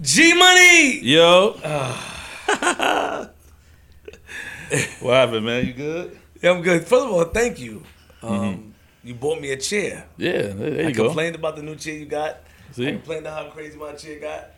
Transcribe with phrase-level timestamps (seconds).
[0.00, 1.00] G Money.
[1.00, 1.52] Yo.
[5.00, 5.66] what happened, man?
[5.66, 6.18] You good?
[6.42, 6.82] Yeah, I'm good.
[6.86, 7.82] First of all, thank you.
[8.22, 10.06] Um, You bought me a chair.
[10.16, 11.06] Yeah, there, there I you go.
[11.06, 12.40] complained about the new chair you got.
[12.72, 12.86] See?
[12.88, 14.50] I complained about how crazy my chair got.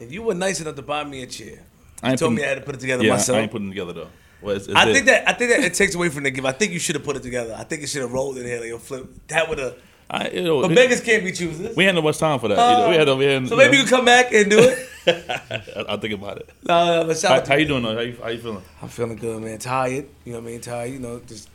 [0.00, 1.60] And you were nice enough to buy me a chair.
[2.02, 3.38] I You told putting- me I had to put it together yeah, myself.
[3.38, 4.08] I ain't putting it together though.
[4.40, 6.44] Well, it's, it's I think that I think that it takes away from the gift.
[6.46, 7.54] I think you should have put it together.
[7.56, 9.06] I think it should have rolled in here like a flip.
[9.28, 9.76] That would have.
[10.14, 11.74] I, you know, But we, beggars can't be choosers.
[11.74, 12.54] we had no much time for that.
[12.54, 13.38] you know, we had over here.
[13.38, 14.88] and, um, so you maybe know, you can come back and do it.
[15.88, 16.50] I'll think about it.
[16.64, 17.94] no, no, but shout How, out how you doing though?
[17.94, 18.62] How you, how you feeling?
[18.82, 19.58] I'm feeling good, man.
[19.58, 20.06] Tired.
[20.26, 20.60] You know what I mean?
[20.60, 20.92] Tired.
[20.92, 21.48] You know, just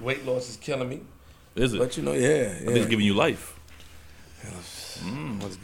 [0.00, 1.00] weight loss is killing me.
[1.56, 1.78] Is it?
[1.78, 2.70] But you know, yeah, I yeah.
[2.70, 3.58] it's giving you life.
[5.02, 5.42] Mm.
[5.42, 5.58] What's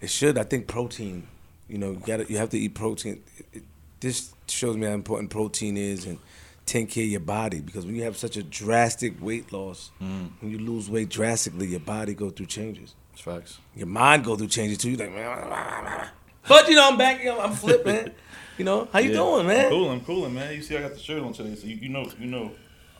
[0.00, 0.38] it should.
[0.38, 1.26] I think protein.
[1.68, 3.22] You know, you got You have to eat protein.
[3.36, 3.62] It, it,
[4.00, 6.18] this shows me how important protein is and
[6.68, 10.30] take care of your body because when you have such a drastic weight loss, Mm.
[10.40, 12.94] when you lose weight drastically, your body go through changes.
[13.12, 13.58] It's facts.
[13.74, 14.90] Your mind go through changes too.
[14.90, 16.08] You like, man,
[16.48, 17.18] but you know, I'm back.
[17.20, 18.12] You know, I'm flipped, man.
[18.58, 19.16] You know, how you Yeah.
[19.18, 19.64] doing, man?
[19.66, 20.52] I'm cooling, I'm cooling, man.
[20.52, 22.50] You see, I got the shirt on today, so you, you know, you know.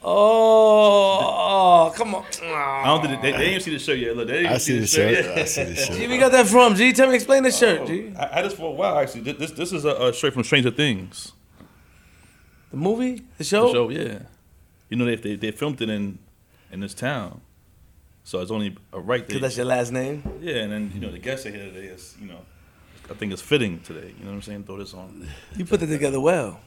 [0.05, 2.25] Oh, oh, come on.
[2.45, 4.17] I don't think they, they, they ain't see the shirt yet.
[4.17, 5.27] Look, they didn't I see the shirt.
[5.37, 5.97] I see the shirt.
[5.97, 6.11] G, shirt.
[6.11, 6.93] we got that from G.
[6.93, 8.13] Tell me, explain the shirt, G.
[8.17, 9.23] I had this for a while actually.
[9.23, 11.33] This this, this is a, a straight from Stranger Things.
[12.71, 13.73] The movie, the The show.
[13.73, 14.21] show, yeah.
[14.91, 16.19] You know they they, they filmed it in
[16.73, 17.41] in this town,
[18.25, 20.23] so it's only a right Cause that's your last name.
[20.41, 22.41] Yeah, and then you know the guest are here today is you know,
[23.11, 24.13] I think it's fitting today.
[24.19, 24.65] You know what I'm saying?
[24.65, 25.29] Throw this on.
[25.57, 26.61] You put it together well.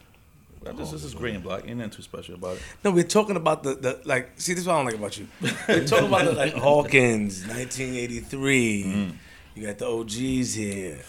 [0.63, 1.67] This, this is gray and black.
[1.67, 2.61] Ain't nothing too special about it.
[2.83, 4.33] No, we're talking about the, the like.
[4.35, 5.27] See, this is what I don't like about you.
[5.67, 8.83] We're talking about the like Hawkins, 1983.
[8.83, 9.13] Mm.
[9.55, 10.99] You got the OGs here.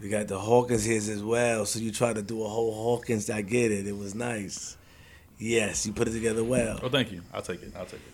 [0.00, 1.64] You got the Hawkins here as well.
[1.66, 3.30] So you try to do a whole Hawkins.
[3.30, 3.86] I get it.
[3.86, 4.76] It was nice.
[5.38, 6.78] Yes, you put it together well.
[6.82, 7.22] Oh, thank you.
[7.32, 7.72] I'll take it.
[7.76, 8.12] I'll take it.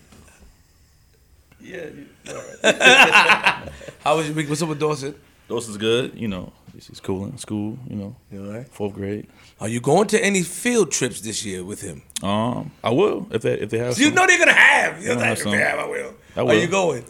[1.61, 3.69] Yeah, you, all right.
[4.03, 4.49] How was your week?
[4.49, 5.15] What's up with Dawson?
[5.47, 6.13] Those is good.
[6.15, 7.77] You know, he's cool in school.
[7.89, 8.67] You know, You all right?
[8.67, 9.27] fourth grade.
[9.61, 12.01] Are you going to any field trips this year with him?
[12.21, 13.97] Um, I will if they if they have.
[13.97, 14.15] You some.
[14.15, 15.01] know they're gonna have.
[15.01, 15.51] You're Gonna like, have if some.
[15.53, 16.13] they have, I will.
[16.35, 16.59] I Are will.
[16.59, 17.05] you going?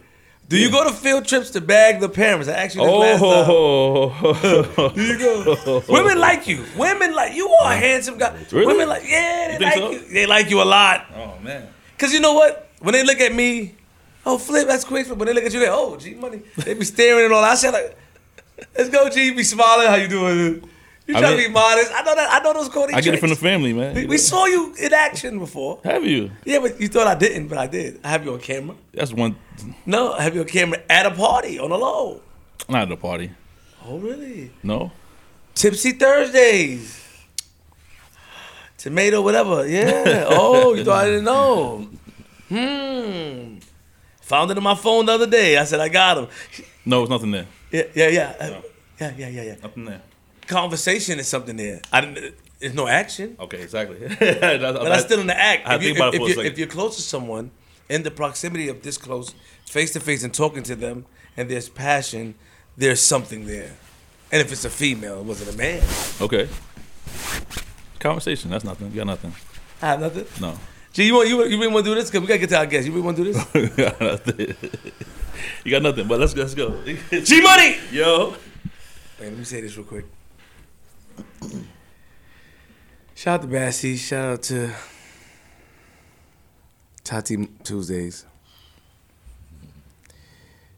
[0.54, 2.48] Do you go to field trips to bag the parents?
[2.48, 3.44] I asked you this last time.
[3.48, 5.82] Oh, You go.
[5.88, 6.64] Women like you.
[6.76, 7.48] Women like you.
[7.48, 8.32] Are a handsome guy.
[8.52, 8.66] Really?
[8.66, 9.58] Women like yeah.
[9.58, 9.90] They You like so?
[9.90, 9.98] you.
[10.12, 11.06] They like you a lot.
[11.16, 11.68] oh man.
[11.98, 12.70] Cause you know what?
[12.80, 13.74] When they look at me,
[14.24, 15.08] oh flip, that's quick.
[15.08, 16.42] But when they look at you, they oh G money.
[16.58, 17.42] They be staring and all.
[17.42, 17.96] I said like,
[18.76, 19.32] let's go G.
[19.32, 19.88] Be smiling.
[19.88, 20.70] How you doing?
[21.06, 21.92] You I try to be modest.
[21.94, 22.32] I know that.
[22.32, 23.94] I know those corny I get it from the family, man.
[23.94, 25.80] We, we saw you in action before.
[25.84, 26.30] Have you?
[26.46, 28.00] Yeah, but you thought I didn't, but I did.
[28.02, 28.74] I have you on camera.
[28.92, 29.36] That's one.
[29.84, 32.22] No, I have you on camera at a party on the low.
[32.70, 33.30] Not at a party.
[33.84, 34.50] Oh really?
[34.62, 34.92] No.
[35.54, 37.02] Tipsy Thursdays.
[38.78, 39.66] Tomato, whatever.
[39.66, 40.24] Yeah.
[40.28, 41.88] Oh, you thought I didn't know?
[42.48, 43.58] Hmm.
[44.22, 45.58] Found it on my phone the other day.
[45.58, 46.28] I said I got him.
[46.86, 47.46] No, it's nothing there.
[47.70, 48.34] Yeah, yeah, yeah.
[48.40, 48.62] No.
[49.00, 49.54] Yeah, yeah, yeah, yeah.
[49.62, 50.02] Nothing there.
[50.46, 51.80] Conversation is something there.
[51.92, 52.34] I didn't.
[52.60, 53.98] There's no action, Okay, exactly.
[54.18, 55.66] but I'm still in the act.
[55.66, 57.50] I If, you, think about if, it a you, if you're close to someone,
[57.88, 59.34] in the proximity of this close,
[59.66, 61.04] face to face, and talking to them,
[61.36, 62.34] and there's passion,
[62.76, 63.72] there's something there.
[64.32, 65.82] And if it's a female, it wasn't a man.
[66.20, 66.48] Okay.
[68.00, 68.50] Conversation.
[68.50, 68.90] That's nothing.
[68.90, 69.34] You got nothing.
[69.82, 70.26] I have nothing.
[70.40, 70.58] No.
[70.92, 72.10] Gee, you want you, you really want to do this?
[72.10, 72.86] Cause we gotta get to our guest.
[72.86, 73.54] You really want to do this?
[73.54, 74.56] you got nothing.
[75.64, 76.08] You got nothing.
[76.08, 76.82] But let's let's go.
[76.84, 77.76] G Money.
[77.90, 78.30] Yo.
[79.18, 80.06] Wait, let me say this real quick.
[83.14, 83.96] Shout out to Bassy.
[83.96, 84.70] Shout out to
[87.04, 88.26] Tati Tuesdays.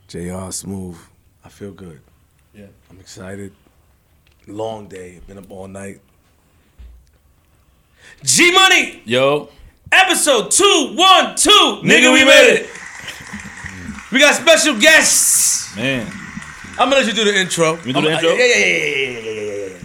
[0.09, 0.97] JR Smooth.
[1.45, 2.01] I feel good.
[2.55, 2.67] Yeah.
[2.91, 3.53] I'm excited.
[4.47, 5.21] Long day.
[5.27, 6.01] Been up all night.
[8.23, 9.03] G Money.
[9.05, 9.49] Yo.
[9.91, 11.83] Episode 212.
[11.83, 12.71] Nigga, we made it.
[14.13, 15.75] We got special guests.
[15.77, 16.07] Man.
[16.79, 17.77] I'm gonna let you do the intro.
[17.85, 18.31] You do the intro?
[18.31, 19.79] Yeah, yeah, yeah, yeah, yeah, yeah, yeah, yeah,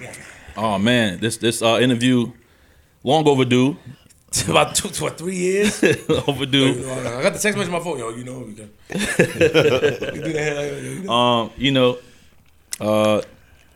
[0.00, 0.12] yeah.
[0.56, 1.18] Oh man.
[1.20, 2.32] This this uh, interview
[3.02, 3.76] long overdue.
[4.48, 5.82] About two, two or three years.
[6.28, 6.84] overdue.
[6.90, 7.98] I got the text message on my phone.
[7.98, 8.70] Yo, you know we can.
[8.90, 10.98] you do that.
[10.98, 11.12] like, know.
[11.12, 11.98] Um, you know,
[12.80, 13.22] uh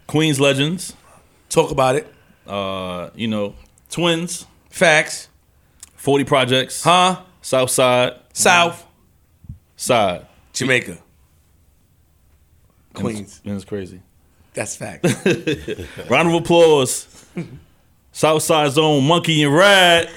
[0.06, 0.94] Queens legends.
[1.48, 2.12] Talk about it.
[2.46, 3.54] Uh, you know,
[3.90, 5.28] twins, Facts.
[5.96, 7.20] 40 projects, Huh?
[7.42, 8.86] South Side, South.
[9.76, 10.26] Side.
[10.52, 10.92] Jamaica.
[10.92, 10.98] And
[12.94, 13.20] Queens.
[13.20, 14.00] it's, and it's crazy.
[14.54, 15.04] That's fact.
[16.10, 17.06] Round of applause.
[18.12, 20.08] Southside Zone, Monkey and Rad.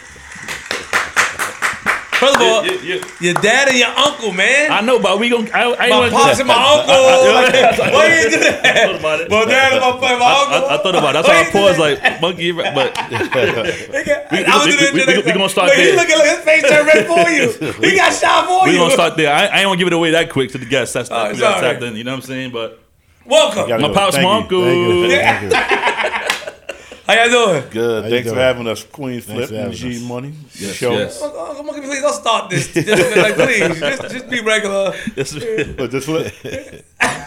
[2.20, 3.04] First of all, Yeah, yeah, yeah.
[3.20, 4.72] your dad and your uncle, man.
[4.72, 6.94] I know, but we gon' I, I ain't my wanna pops and my uncle.
[7.84, 8.64] Like, Why you do that?
[8.64, 9.30] thought about it.
[9.30, 10.70] My dad and my, my uncle.
[10.70, 11.26] I, I thought about it.
[11.26, 12.52] That's why I paused like Monkey.
[12.54, 15.76] But Nigga, We- I was we- doing we- the we- next we gonna start Look,
[15.78, 15.96] He there.
[15.98, 17.90] looking like his face turned red for you.
[17.90, 18.78] He got shot for we you.
[18.80, 19.34] gonna start there.
[19.34, 20.94] I, I ain't gonna give it away that quick to the guests.
[20.94, 21.96] That's not it's we got tapped in.
[21.98, 22.52] You know what I'm saying?
[22.52, 22.80] But
[23.26, 23.68] Welcome.
[23.68, 23.94] Gotta My go.
[23.94, 24.42] pops, Thank my you.
[24.44, 24.62] uncle.
[24.64, 25.50] Thank you.
[25.50, 26.50] Thank you.
[27.06, 27.70] How y'all doing?
[27.70, 28.04] Good.
[28.04, 30.02] How you Thanks for having us, Queen Thanks Flip for and having G us.
[30.04, 30.34] Money.
[30.56, 30.92] Yes, show.
[30.94, 31.20] yes.
[31.22, 32.74] Oh, oh, come on, please don't start this.
[32.74, 34.94] Just, like, please, just, just be regular.
[35.16, 35.34] Yes,
[35.76, 36.34] But this Flip.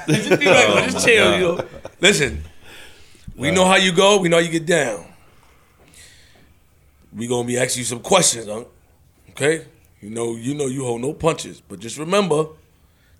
[0.08, 0.80] Just be regular.
[0.82, 1.64] Just oh, chill, you know.
[2.00, 2.42] Listen,
[3.36, 4.18] we know how you go.
[4.18, 5.04] We know how you get down.
[7.14, 8.64] We gonna be asking you some questions, huh?
[9.30, 9.66] Okay?
[10.00, 12.46] You know, you know, you hold no punches, but just remember,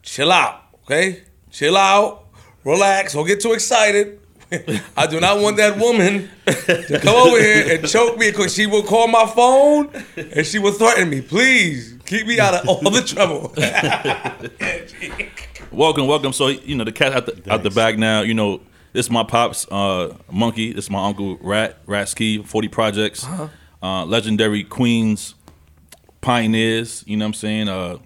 [0.02, 0.62] chill out.
[0.84, 1.23] Okay?
[1.50, 2.25] Chill out.
[2.67, 3.13] Relax.
[3.13, 4.19] Don't get too excited.
[4.97, 8.67] I do not want that woman to come over here and choke me because she
[8.67, 11.21] will call my phone and she will threaten me.
[11.21, 13.53] Please keep me out of all the trouble.
[15.73, 16.33] Welcome, welcome.
[16.33, 18.23] So you know the cat out the out the bag now.
[18.23, 18.61] You know
[18.93, 20.73] this is my pops, uh, Monkey.
[20.73, 22.45] This is my uncle Rat Ratsky.
[22.47, 23.49] Forty projects, Uh-huh.
[23.83, 25.35] uh, legendary Queens
[26.21, 27.05] pioneers.
[27.07, 27.69] You know what I'm saying?
[27.69, 27.99] Uh,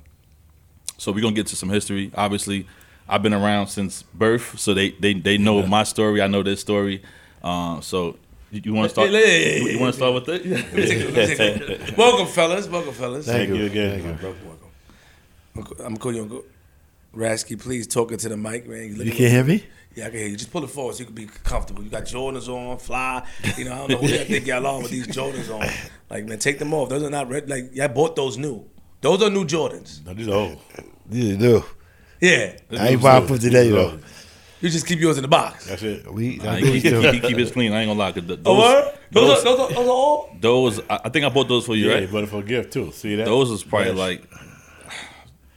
[0.99, 2.11] so we're gonna get to some history.
[2.15, 2.67] Obviously,
[3.11, 6.23] I've been around since birth, so they they, they know my story.
[6.23, 7.03] I know their story.
[7.43, 8.17] Uh, so
[8.51, 9.11] you, you want to start?
[9.11, 10.43] Hey, You, want to start with it?
[10.43, 12.69] take a- let me take a- welcome, fellas.
[12.69, 13.27] Welcome, fellas.
[13.27, 13.57] Thank you.
[13.57, 14.01] you again.
[14.03, 14.29] Thank you.
[14.29, 14.49] Welcome,
[15.57, 15.87] welcome.
[15.87, 16.45] I'm calling you Uncle
[17.15, 17.61] Rasky.
[17.61, 18.89] Please talk into the mic, man.
[18.91, 19.65] You looking- can't hear me?
[19.97, 20.37] Yeah, I can hear you.
[20.37, 21.83] Just pull it forward so you can be comfortable.
[21.83, 23.27] You got Jordans on, fly.
[23.59, 25.69] You know, I don't know who y'all think y'all on with these Jordans on.
[26.09, 26.89] Like, man, take them off.
[26.91, 27.51] Those are not red.
[27.51, 28.65] Like, y'all bought those new.
[29.01, 30.05] Those are new Jordans.
[30.07, 30.59] No, these are old.
[31.11, 31.65] You do.
[32.21, 32.53] Yeah.
[32.73, 33.99] I ain't buying for today though.
[34.61, 35.67] You just keep yours in the box.
[35.67, 36.13] That's it.
[36.13, 37.01] We, Nah, I he, do keep, too.
[37.13, 37.73] he keep his clean.
[37.73, 38.13] I ain't gonna lie.
[38.13, 38.93] 'cause the- Oh, those.
[39.13, 40.37] Those, those, are, those, are, those are all?
[40.39, 42.13] those, I I think I bought those for you, Yeah, right?
[42.13, 42.93] but for a gift too.
[42.93, 43.25] See that?
[43.25, 43.97] Those is probably Yes.
[43.97, 44.23] like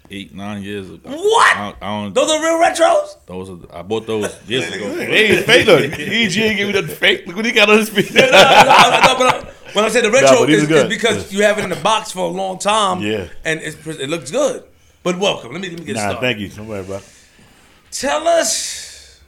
[0.10, 1.10] eight, nine years ago.
[1.10, 1.57] What?
[1.57, 3.18] I don't, I don't Those are real retros?
[3.25, 4.88] those are, I bought those years ago.
[5.00, 5.81] Hey, fake look.
[6.00, 7.27] EG ain't give me that fake.
[7.27, 8.13] Look what he got on his feet.
[8.13, 10.68] No, no, no, no, but I- when I say the retro, but these is, are
[10.68, 10.92] good.
[10.92, 13.01] is because you have it in the box for a long time.
[13.01, 13.27] Yeah.
[13.44, 14.63] And it's, it looks good.
[15.04, 15.52] But welcome.
[15.52, 16.22] Let me, let me get Nah, started.
[16.22, 16.48] thank you.
[16.48, 17.02] Don't worry about.
[17.02, 17.08] it.
[17.92, 19.20] Tell us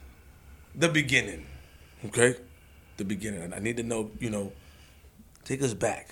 [0.74, 1.46] the beginning,
[2.06, 2.36] okay?
[2.98, 3.54] The beginning.
[3.54, 4.54] I need to know, you know,
[5.44, 6.10] take us back.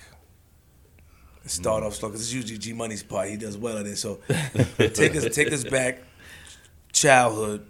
[1.46, 1.86] Start mm.
[1.86, 3.28] off slow because it's usually G Money's part.
[3.28, 3.96] He does well at it.
[3.96, 4.20] So
[4.78, 5.98] take us take us back,
[6.92, 7.66] childhood,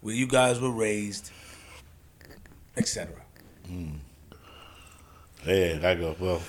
[0.00, 1.30] where you guys were raised,
[2.78, 3.14] etc.
[3.68, 3.96] Mm.
[5.46, 6.16] Yeah, I go.
[6.18, 6.40] Well,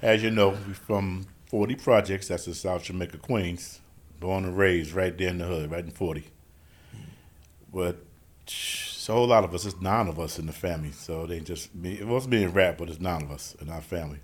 [0.00, 2.28] as you know, we from 40 Projects.
[2.28, 3.80] That's in South Jamaica, Queens.
[4.18, 6.24] Born and raised right there in the hood, right in 40.
[7.72, 7.98] But
[8.46, 10.92] so a whole lot of us, it's nine of us in the family.
[10.92, 11.92] So they just me.
[11.92, 14.20] It wasn't being rap, but it's nine of us in our family.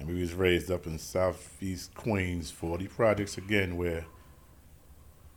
[0.00, 4.04] And we was raised up in Southeast Queens, 40 Projects again, where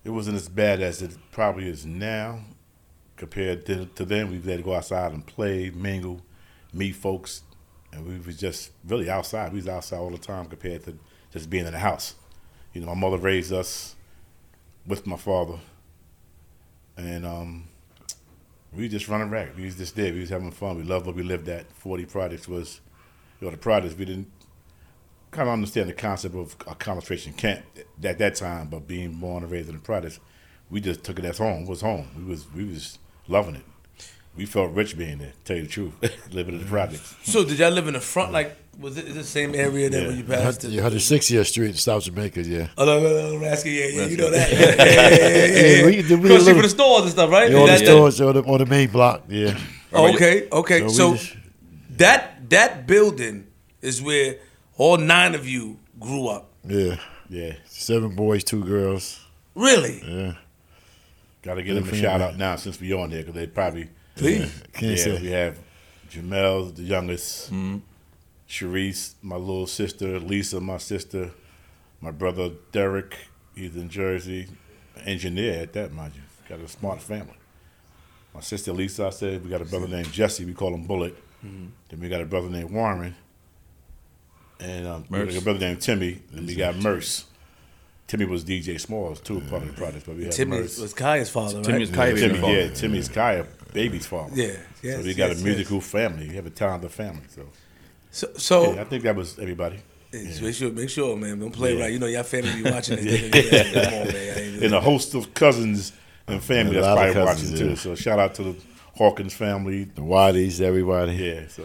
[0.04, 2.40] it wasn't as bad as it probably is now.
[3.18, 6.22] Compared to, to then, we had to go outside and play, mingle,
[6.74, 7.44] meet folks,
[7.94, 9.52] and we was just really outside.
[9.52, 10.98] We was outside all the time compared to
[11.32, 12.16] just being in the house.
[12.74, 13.96] You know, my mother raised us
[14.86, 15.60] with my father,
[16.98, 17.68] and um,
[18.74, 19.56] we just running rack.
[19.56, 20.14] We just there.
[20.14, 20.78] We was having fun.
[20.78, 21.72] We loved what we lived at.
[21.72, 22.82] Forty Projects was,
[23.40, 23.96] you know, the projects.
[23.96, 24.32] We didn't
[25.32, 27.64] kind of understand the concept of a concentration camp
[28.04, 30.20] at that time, but being born and raised in the projects,
[30.70, 31.64] we just took it as home.
[31.64, 32.08] It was home.
[32.18, 33.66] We was we was loving it.
[34.40, 35.34] We felt rich being there.
[35.44, 35.94] Tell you the truth,
[36.32, 37.14] living in the projects.
[37.24, 38.32] So did y'all live in the front?
[38.32, 40.08] Like, was it the same area that Yeah.
[40.08, 40.64] when you passed?
[40.64, 42.68] You're 160th Street in South Jamaica, yeah.
[42.78, 44.50] Oh, no, no, no, Rasky, yeah, yeah, you know that.
[44.50, 45.78] Yeah, yeah, yeah, yeah, yeah.
[45.80, 47.52] Yeah, we- we the little- for the stores and stuff, right?
[47.52, 49.60] You're on the That- that- stores on the, on the main block, yeah.
[49.92, 50.84] Oh, okay, okay.
[50.84, 51.36] we So just-
[51.98, 53.48] that that building
[53.82, 54.38] is where
[54.78, 56.50] all nine of you grew up.
[56.66, 56.96] Yeah.
[57.30, 59.20] Yeah, Seven boys, two girls.
[59.54, 60.02] Really?
[60.08, 60.34] Yeah.
[61.42, 63.90] got to give them a shout out now since we're on there because they probably
[64.20, 64.64] Please.
[64.74, 65.04] Can't yeah.
[65.04, 65.22] say.
[65.22, 65.58] We have
[66.10, 67.78] Jamel, the youngest, mm-hmm.
[68.48, 71.32] Sharice, my little sister, Lisa, my sister,
[72.02, 73.16] my brother Derek,
[73.56, 74.48] he's in Jersey,
[75.06, 76.22] engineer at that, mind you.
[76.48, 77.36] Got a smart family.
[78.34, 79.96] My sister Lisa, I said, we got a brother mm-hmm.
[79.96, 81.16] named Jesse, we call him Bullet.
[81.46, 81.66] Mm-hmm.
[81.90, 83.16] Then we got a brother named Warren.
[84.60, 86.22] And um, we got a brother named Timmy.
[86.36, 87.26] And we got Merce.
[88.08, 90.80] Timmy was DJ Smalls too, part of the project, but we had Timmy Merce.
[90.80, 91.66] was Kaya's father, right?
[91.66, 92.54] Timmy's Kaya baby Timmy, father.
[92.54, 94.32] yeah, Timmy's Kaya, baby's father.
[94.36, 96.28] Yeah, yes, so we got yes, a musical family.
[96.30, 97.24] We have a talented family.
[97.30, 97.42] So,
[98.12, 99.80] So, so yeah, I think that was everybody.
[100.12, 101.40] Just Make sure, make sure, man.
[101.40, 101.84] Don't play Yeah.
[101.84, 101.94] right.
[101.94, 103.22] You know your family be watching this.
[103.30, 103.74] nigga.
[103.74, 104.60] Come on, man.
[104.64, 105.94] And a host of cousins
[106.28, 107.70] and family A that's probably cousins, watching too.
[107.70, 107.76] yeah.
[107.76, 108.56] So shout out to the
[108.96, 109.84] Hawkins family.
[109.86, 111.14] The Waddies, everybody.
[111.14, 111.64] Yeah, so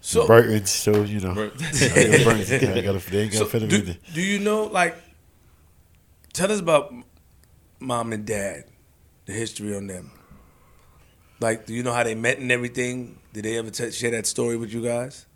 [0.00, 1.34] So, Burtons, so, you know.
[1.34, 4.64] Bert- Burtons, they gotta, they ain't so got to fit do, in do you know,
[4.64, 4.96] like,
[6.32, 6.92] tell us about
[7.80, 8.64] mom and dad,
[9.26, 10.10] the history on them.
[11.40, 13.18] Like, do you know how they met and everything?
[13.32, 15.26] Did they ever t- share that story with you guys?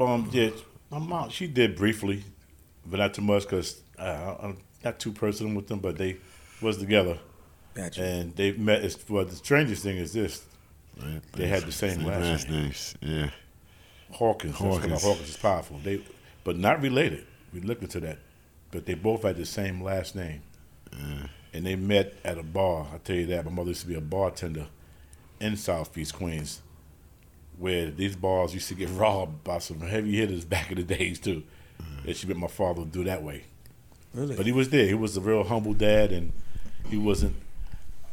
[0.00, 0.50] um, yeah,
[0.90, 2.24] my mom she did briefly,
[2.86, 5.80] but not too much because uh, I'm not too personal with them.
[5.80, 6.16] But they
[6.62, 7.18] was together.
[7.74, 8.02] Gotcha.
[8.02, 8.82] and they met.
[8.84, 10.42] It's, well, the strangest thing is this:
[11.02, 11.20] Right.
[11.32, 12.62] They had the same last name.
[12.62, 12.94] names.
[13.00, 13.30] Yeah.
[14.12, 14.56] Hawkins.
[14.56, 14.82] Hawkins.
[14.82, 15.02] Hawkins.
[15.02, 15.78] Hawkins is powerful.
[15.82, 16.02] They,
[16.44, 17.26] but not related.
[17.52, 18.18] We looked into that,
[18.70, 20.42] but they both had the same last name,
[21.52, 22.86] and they met at a bar.
[22.94, 23.44] I tell you that.
[23.44, 24.66] My mother used to be a bartender
[25.40, 26.60] in South Beach, Queens,
[27.58, 31.18] where these bars used to get robbed by some heavy hitters back in the days
[31.18, 31.42] too.
[31.80, 32.06] Mm.
[32.06, 33.44] And she met my father do that way.
[34.14, 34.36] Really?
[34.36, 34.86] But he was there.
[34.86, 36.32] He was a real humble dad, and
[36.88, 37.36] he wasn't.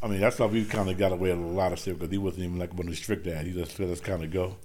[0.01, 2.11] I mean, that's why we kind of got away with a lot of stuff because
[2.11, 3.47] he wasn't even like one of the strict dads.
[3.47, 4.55] He just let us kind of go.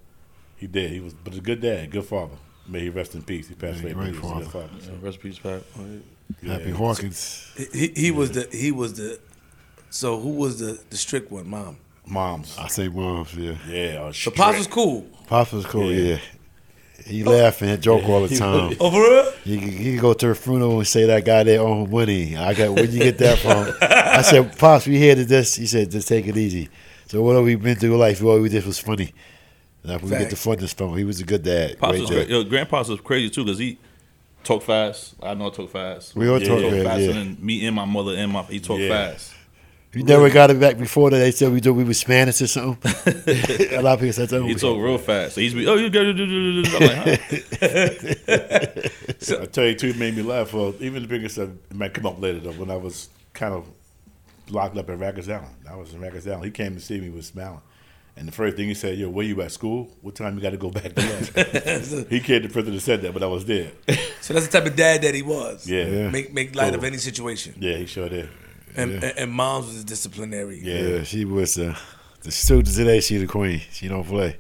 [0.56, 0.90] He did.
[0.90, 2.36] He was, but a good dad, good father.
[2.68, 3.48] May he rest in peace.
[3.48, 4.10] He passed Yeah, away.
[4.12, 4.68] great but he was a good father.
[4.68, 4.92] father.
[4.92, 5.62] Yeah, recipes back.
[6.40, 6.52] Yeah.
[6.52, 7.52] Happy Hawkins.
[7.72, 9.18] He, he was the he was the.
[9.90, 11.48] So who was the the strict one?
[11.48, 11.76] Mom.
[12.06, 12.56] Moms.
[12.58, 13.54] I say moms, yeah.
[13.68, 14.12] Yeah.
[14.12, 15.06] So Pops was cool.
[15.26, 16.14] Pops was cool, Yeah.
[16.14, 16.18] yeah.
[17.06, 17.30] He oh.
[17.30, 18.76] laugh and joke all the time.
[18.80, 19.32] Oh, for real?
[19.44, 22.36] You can, you can go to a funeral and say that guy there own money.
[22.36, 23.74] I got where you get that from?
[23.80, 25.56] I said, Pops, we here to this.
[25.56, 26.68] He said, just take it easy.
[27.06, 29.12] So whatever we been through life, all we did was funny.
[29.84, 30.96] That's where we get the funness from.
[30.96, 31.78] He was a good dad.
[31.78, 32.16] Pops Great was dad.
[32.16, 32.28] great.
[32.28, 33.78] Yo, Grandpa's was crazy too because he
[34.44, 35.14] talk fast.
[35.22, 36.14] I know I talk fast.
[36.14, 36.48] We all Yeah.
[36.48, 37.12] talk He talk fast, faster yeah.
[37.12, 38.42] than me and my mother and my.
[38.42, 38.88] He talk Yeah.
[38.88, 39.34] fast.
[39.94, 41.18] You never got it back before that.
[41.18, 42.90] They said we do we were Spanish or something.
[43.76, 44.42] a lot of people said that.
[44.42, 45.34] He talk real fast.
[45.34, 46.12] So he's be, oh, you got to.
[46.16, 47.20] I'm like,
[47.60, 49.42] huh?
[49.42, 50.54] I tell you, too, it made me laugh.
[50.54, 53.52] Well, even the biggest stuff it might come up later, though, when I was kind
[53.52, 53.66] of
[54.48, 55.54] locked up at Rikers Island.
[55.70, 56.46] I was in Rikers Island.
[56.46, 57.60] He came to see me with smiling.
[58.16, 59.90] And the first thing he said, yo, where you at school?
[60.02, 61.00] What time you got to go back to
[61.94, 62.08] lunch?
[62.10, 63.70] he came to prison and said that, but I was there.
[64.20, 65.66] So that's the type of dad that he was.
[65.66, 65.84] Yeah.
[65.86, 66.10] Yeah.
[66.10, 67.54] Make make light of any situation.
[67.58, 68.28] yeah, he sure did.
[68.76, 70.60] And, and and mom's was disciplinary.
[70.62, 70.80] Yeah.
[70.98, 71.74] Yeah, she was uh,
[72.22, 73.00] the student today.
[73.00, 73.60] She the queen.
[73.72, 74.36] She don't play.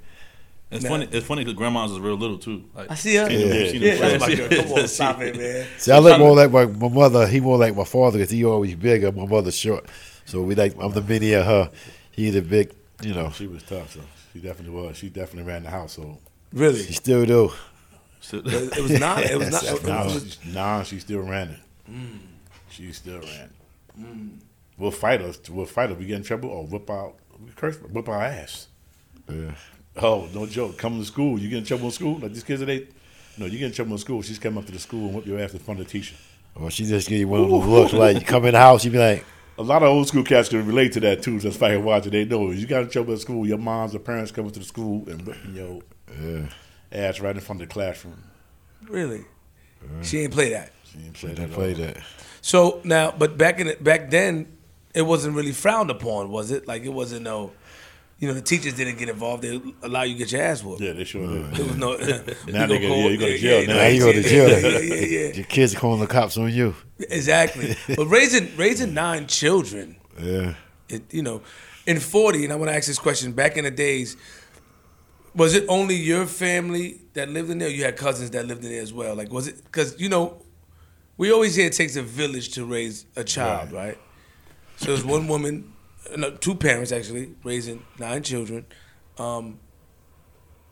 [0.70, 0.90] It's Nah.
[0.90, 1.08] funny.
[1.10, 2.64] It's funny because grandma's is real little too.
[2.74, 3.28] Like, I see her.
[3.28, 3.70] seen Yeah, them- Yeah.
[3.70, 4.40] seen yeah them that's friends.
[4.40, 4.62] my girl.
[4.64, 5.66] Come on, stop it, man.
[5.78, 7.26] See, I look more like my, my mother.
[7.26, 9.10] He more like my father because he always bigger.
[9.12, 9.86] My mother's short,
[10.26, 11.70] so we like I'm the mini of her.
[12.10, 12.72] He the big,
[13.02, 13.30] you know.
[13.30, 14.00] She was tough, so
[14.32, 14.96] she definitely was.
[14.96, 16.18] She definitely ran the household.
[16.52, 16.82] Really?
[16.84, 17.52] She still do.
[18.20, 19.22] So- It was not.
[19.24, 19.64] It was not.
[19.64, 21.58] It Nah, was, she, nah, she still ran it.
[21.90, 22.18] Mm.
[22.70, 23.50] She still ran it.
[24.00, 24.30] Mm.
[24.78, 25.38] We'll fight us.
[25.50, 25.98] We'll fight us.
[25.98, 27.14] We get in trouble or whip out,
[27.56, 28.68] curse, whip our ass.
[29.28, 29.52] Yeah.
[29.96, 30.78] Oh, no joke.
[30.78, 31.38] Come to school.
[31.38, 32.18] You get in trouble in school?
[32.18, 32.86] Like these kids today?
[33.36, 34.22] No, you get in trouble in school.
[34.22, 36.14] She's come up to the school and whip your ass in front of the teacher.
[36.54, 38.84] Well, she just give you one of those looks like you come in the house,
[38.84, 39.24] you be like,
[39.58, 41.38] A lot of old school cats can relate to that too.
[41.38, 42.12] That's fighting watching.
[42.12, 43.46] They know you got in trouble at school.
[43.46, 45.82] Your moms or parents coming to the school and whipping your
[46.20, 46.46] yeah.
[46.90, 48.22] ass right in front of the classroom.
[48.88, 49.24] really?
[50.02, 50.72] She ain't play that.
[50.84, 51.54] She didn't She play didn't that.
[51.56, 51.96] play that.
[52.40, 54.46] So now, but back in back then,
[54.94, 56.66] it wasn't really frowned upon, was it?
[56.68, 57.52] Like it wasn't no,
[58.22, 59.42] you know, the teachers didn't get involved.
[59.42, 60.80] They allow you to get your ass whooped.
[60.80, 61.50] Yeah, they sure uh-huh.
[61.50, 61.54] did.
[61.56, 61.96] There was no.
[62.52, 63.74] Now they go- yeah, you go to jail now.
[63.74, 64.48] Now you go to jail.
[64.48, 65.34] Yeah, yeah, yeah.
[65.34, 66.76] Your kids are calling the cops on you.
[67.00, 67.76] Exactly.
[67.96, 70.54] But raising raising nine children, Yeah.
[70.88, 71.42] it, you know,
[71.84, 73.32] in forty, and I want to ask this question.
[73.32, 74.16] Back in the days,
[75.34, 77.66] was it only your family that lived in there?
[77.66, 79.16] Or you had cousins that lived in there as well.
[79.16, 79.64] Like, was it?
[79.64, 80.40] Because you know,
[81.16, 83.98] we always hear it takes a village to raise a child, right?
[84.76, 85.71] So there's one woman,
[86.16, 88.66] no, two parents actually raising nine children.
[89.18, 89.60] Um,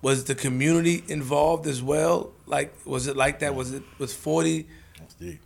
[0.03, 2.33] was the community involved as well?
[2.47, 3.55] Like, was it like that?
[3.55, 4.67] Was it was forty?
[4.99, 5.41] That's deep.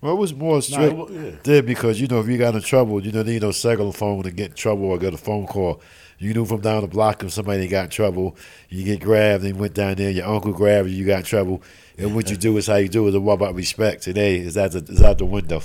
[0.00, 1.30] Well, it was more strict wa- yeah.
[1.42, 4.22] there because you know if you got in trouble, you don't need no cellular phone
[4.24, 5.80] to get in trouble or get a phone call.
[6.18, 8.36] You knew from down the block if somebody got in trouble,
[8.68, 10.10] you get grabbed and went down there.
[10.10, 11.62] Your uncle grabbed you, you got in trouble,
[11.98, 13.14] and what you do is how you do it.
[13.14, 14.02] It's about respect.
[14.02, 15.60] Today is out the is out the window.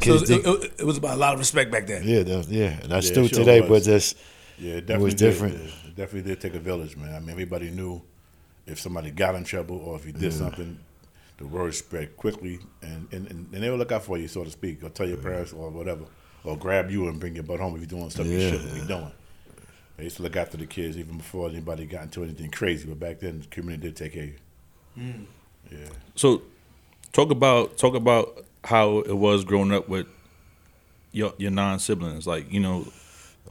[0.00, 2.02] The So it, think- it, it was about a lot of respect back then.
[2.04, 3.68] yeah, that- yeah, and that's Yeah, still sure today, was.
[3.70, 4.16] but just
[4.58, 5.54] Yeah, it definitely was different.
[5.58, 7.14] Yeah, It definitely did take a village, man.
[7.14, 8.02] I mean, everybody knew
[8.66, 10.78] if somebody got in trouble or if you did something,
[11.38, 14.44] the word spread quickly, and, and, and, and they would look out for you, so
[14.44, 16.04] to speak, or tell your parents or whatever,
[16.44, 18.86] or grab you and bring your butt home if you're doing stuff you shouldn't be
[18.86, 19.10] doing.
[19.96, 22.98] They used to look after the kids even before anybody got into anything crazy, but
[23.00, 24.34] back then the community did take care of you.
[24.94, 25.22] Hmm.
[25.70, 25.78] Yeah.
[26.14, 26.42] So,
[27.12, 30.06] talk about talk about how it was growing up with
[31.12, 32.26] your your nine siblings.
[32.26, 32.86] Like you know,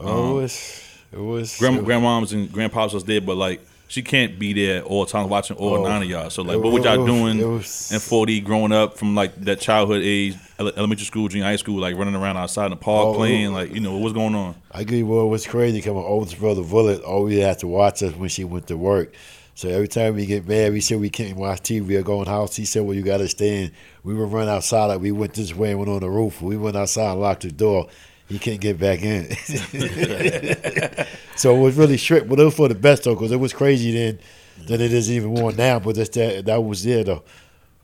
[0.00, 3.60] oh, it um, was it was it was- grandmoms and grandpops was there, but like
[3.88, 5.84] she can't be there all the time watching all Oh.
[5.86, 6.30] nine of y'all.
[6.30, 9.60] So like, It what were y'all doing was- in forty growing up from like that
[9.60, 13.14] childhood age, elementary school, junior high school, like running around outside in the park Oh,
[13.14, 14.54] playing, like you know what's going on?
[14.72, 15.78] I give you what was crazy.
[15.78, 19.12] Because my oldest brother Bullet always had to watch us when she went to work.
[19.54, 22.24] So every time we get mad, we said we can't watch TV or go in
[22.24, 22.56] the house.
[22.56, 24.86] He said, "Well, you got to stay in." We would run outside.
[24.86, 26.40] Like we went this way and went on the roof.
[26.40, 27.88] We went outside and locked the door.
[28.28, 29.30] He can't get back in.
[31.36, 33.52] so it was really strict, but it was for the best though, because it was
[33.52, 34.18] crazy then
[34.66, 35.78] than it is even more now.
[35.78, 37.22] But that's that that was there though.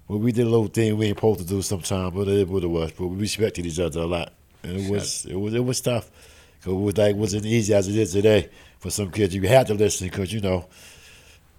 [0.06, 2.46] Well, we did a little thing we ain't supposed to do sometimes, but it is
[2.46, 2.92] what it was.
[2.92, 4.32] But we respected each other a lot.
[4.62, 6.10] and it was it was it was tough.
[6.62, 8.48] 'Cause it was like it wasn't easy as it is today
[8.80, 9.32] for some kids.
[9.34, 10.66] You had to listen because you know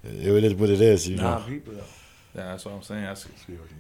[0.04, 1.08] it is what it is.
[1.08, 1.84] You Nine know, people though.
[2.36, 3.04] Yeah, that's what I'm saying.
[3.04, 3.28] That's,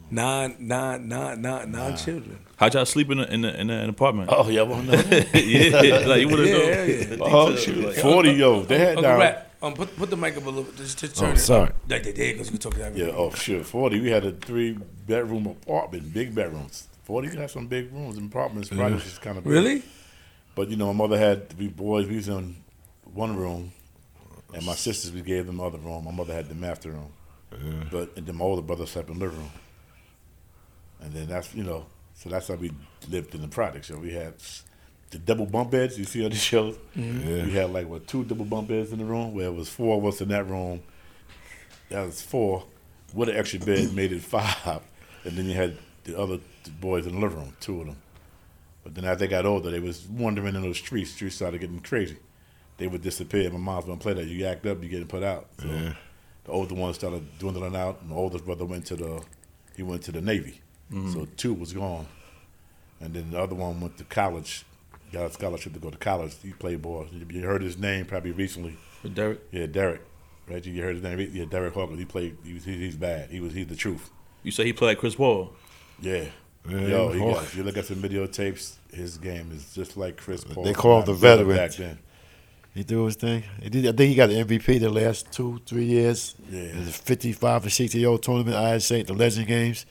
[0.10, 2.40] Nine, nine, nine, nine, nine children.
[2.58, 4.30] how'd y'all sleep in the, in, the, in an apartment?
[4.34, 4.94] Oh, yeah, well, no.
[5.34, 6.90] yeah, like you would have Yeah, known.
[6.90, 7.16] yeah, yeah.
[7.22, 7.94] oh, shoot.
[7.96, 8.64] 40, yo.
[8.64, 9.20] They had Uncle down.
[9.20, 10.78] Rat, um, put, put the mic up a little bit.
[10.78, 11.38] Just, just turn Oh, it.
[11.38, 11.72] sorry.
[11.88, 13.64] Like they did, because we talking about Yeah, oh, sure.
[13.64, 14.72] 40, we had a three
[15.06, 16.88] bedroom apartment, big bedrooms.
[17.04, 18.70] 40 got some big rooms and apartments.
[18.70, 19.54] Projects is kind of big.
[19.54, 19.84] Really?
[20.56, 22.08] But, you know, my mother had three boys.
[22.08, 22.56] We was in
[23.14, 23.72] one room,
[24.54, 26.06] and my sisters, we gave them the other room.
[26.06, 27.12] My mother had the master room.
[27.92, 29.52] But and then my older brother slept in the living room.
[31.02, 32.72] And then that's, you know, so that's how we
[33.10, 33.88] lived in the projects.
[33.88, 34.34] So we had
[35.12, 36.76] the double bunk beds you see on the shows.
[36.96, 37.46] Mm-hmm.
[37.46, 39.98] We had like, what, two double bunk beds in the room where it was four
[39.98, 40.82] of us in that room.
[41.90, 42.66] That was four.
[43.14, 44.82] With an extra bed made it five.
[45.24, 46.40] And then you had the other
[46.80, 47.98] boys in the living room, two of them.
[48.84, 51.12] But then as they got older, they was wandering in those streets.
[51.12, 52.18] Streets started getting crazy.
[52.80, 53.50] They would disappear.
[53.52, 54.26] My mom's gonna play that.
[54.26, 55.48] You act up, you getting put out.
[55.62, 59.22] So the older ones started dwindling out, and the oldest brother went to the
[59.76, 60.62] he went to the Navy.
[60.92, 61.14] Mm-hmm.
[61.14, 62.08] So two was gone,
[63.00, 64.66] and then the other one went to college.
[65.12, 66.36] Got a scholarship to go to college.
[66.42, 67.06] He played ball.
[67.32, 68.78] You heard his name probably recently.
[69.04, 70.02] With Derek, Yeah, Derek.
[70.48, 70.64] Right?
[70.66, 71.30] You heard his name?
[71.34, 72.00] Yeah, Derek Hawkins.
[72.00, 72.38] He played.
[72.44, 73.30] He was, he, he's bad.
[73.30, 73.54] He was.
[73.54, 74.10] He's the truth.
[74.44, 75.54] you say he played like Chris Paul.
[76.02, 76.26] Yeah.
[76.70, 80.44] Yeah, Yo, got, if you look at some videotapes, his game is just like Chris
[80.44, 80.64] Paul.
[80.64, 81.56] They call him the veteran.
[81.56, 81.98] back then.
[82.80, 83.44] He do his thing.
[83.62, 86.34] He did, I think he got the MVP the last two three years.
[86.50, 86.72] Yeah.
[86.72, 89.06] The 55 or 60 year old tournament, I St.
[89.06, 89.86] the Legend Games.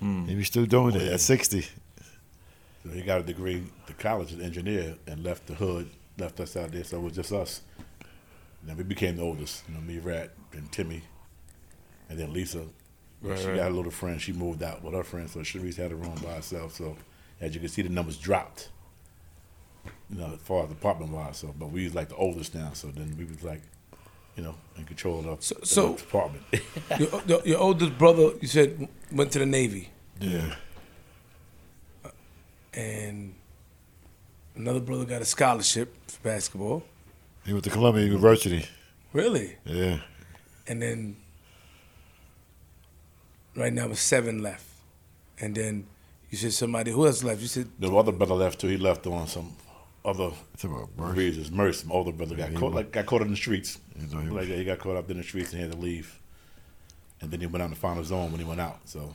[0.00, 0.26] Hmm.
[0.26, 1.12] He was still doing it oh, yeah.
[1.12, 1.60] at 60.
[1.62, 6.40] So he got a degree to college as an engineer and left the hood, left
[6.40, 6.82] us out there.
[6.82, 7.62] So it was just us.
[8.60, 9.62] And then we became the oldest.
[9.68, 11.02] You know, me, Rat, and Timmy,
[12.08, 12.64] and then Lisa.
[13.20, 13.56] Right, she right.
[13.56, 14.20] got a little friend.
[14.20, 16.74] She moved out with her friend, so Sharice had a room by herself.
[16.74, 16.96] So
[17.40, 18.70] as you can see, the numbers dropped.
[20.12, 21.38] You know, as far as apartment wise.
[21.38, 22.70] So, but we was like the oldest now.
[22.74, 23.62] So then we was like,
[24.36, 26.44] you know, in control of So- the so- apartment.
[26.98, 29.88] Your, your, your oldest brother, you said, went to the Navy,
[30.20, 30.54] Yeah.
[32.04, 32.10] Uh,
[32.74, 33.34] and
[34.54, 36.82] another brother got a scholarship for basketball.
[37.46, 38.66] He went to Columbia University.
[39.14, 39.56] Really?
[39.64, 40.00] Yeah.
[40.66, 41.16] And then
[43.56, 44.64] right now it's seven left.
[45.38, 45.86] And then
[46.30, 47.40] you said somebody who else left?
[47.40, 48.68] You said the other brother left too.
[48.68, 49.54] He left on some
[50.04, 51.18] other It's about Murphy.
[51.18, 51.50] reasons.
[51.50, 53.78] Merce, my older brother, got he caught like got caught in the streets.
[53.98, 56.18] He like that, he got caught up in the streets and he had to leave.
[57.20, 58.80] And then he went out to find his own when he went out.
[58.84, 59.14] So,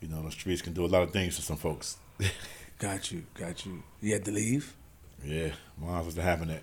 [0.00, 1.96] you know, the streets can do a lot of things to some folks.
[2.78, 3.82] got you, got you.
[4.00, 4.74] You had to leave.
[5.24, 6.62] Yeah, mine was to happen that.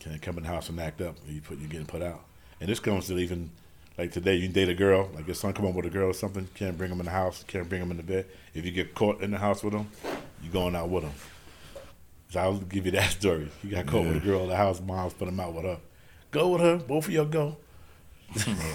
[0.00, 1.16] Can't come in the house and act up.
[1.28, 2.24] You put you getting put out.
[2.60, 3.50] And this comes to even
[3.98, 6.14] like today, you date a girl, like your son come home with a girl or
[6.14, 8.26] something, can't bring him in the house, can't bring him in the bed.
[8.54, 9.88] If you get caught in the house with him,
[10.42, 11.12] you going out with him.
[12.32, 13.48] So I'll give you that story.
[13.62, 15.78] You got caught with a girl in the house, mom's put him out with her.
[16.30, 17.58] Go with her, both of y'all go.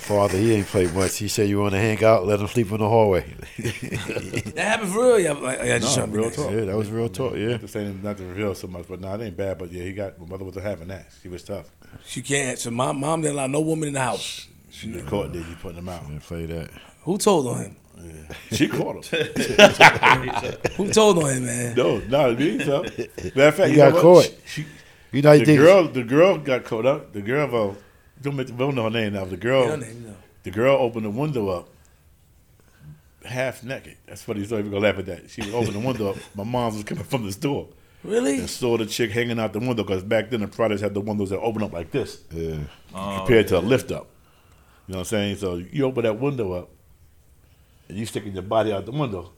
[0.02, 1.18] Father, he ain't played much.
[1.18, 2.28] He said, You want to hang out?
[2.28, 3.34] Let him sleep in the hallway.
[3.58, 5.20] That happened for real.
[5.20, 6.36] Yeah, like, I just No, trying to be real nice.
[6.36, 6.52] talk.
[6.52, 7.36] yeah, that was real talk.
[7.36, 7.48] Yeah.
[7.48, 9.58] Not to say not to reveal so much, but no, it ain't bad.
[9.58, 11.08] But yeah, he got my mother wasn't having that.
[11.24, 11.72] She was tough.
[12.06, 12.60] She can't.
[12.60, 14.48] So my mom didn't allow no woman in the house.
[14.70, 16.06] She got caught there, you putting him out.
[16.08, 16.70] Didn't play that.
[17.02, 17.76] Who told on him?
[18.52, 19.28] She caught him.
[20.78, 21.76] Who told on him, man?
[21.76, 22.60] no, no, me.
[22.64, 22.84] So.
[22.84, 24.26] Matter of fact, He you got know what?
[24.26, 24.38] caught.
[24.46, 24.66] She,
[25.12, 25.58] You know, the did.
[25.58, 27.14] girl, the girl got caught up.
[27.14, 27.76] The girl, uh,
[28.22, 29.26] don't, make, don't know her name now.
[29.26, 30.16] The girl, Her name, no.
[30.44, 31.70] the girl opened the window up,
[33.26, 33.98] half naked.
[34.06, 34.46] That's funny.
[34.46, 35.30] So even gonna laugh at that.
[35.30, 36.18] She opened the window up.
[36.36, 37.68] My mom was coming from the store
[38.04, 38.40] Really?
[38.40, 41.02] and saw the chick hanging out the window because back then the products had the
[41.02, 42.58] windows that open up like this Yeah.
[42.94, 44.08] compared to a lift up.
[44.88, 45.36] You know what I'm saying?
[45.38, 46.70] So you open that window up
[47.90, 49.32] and you sticking your body out the window.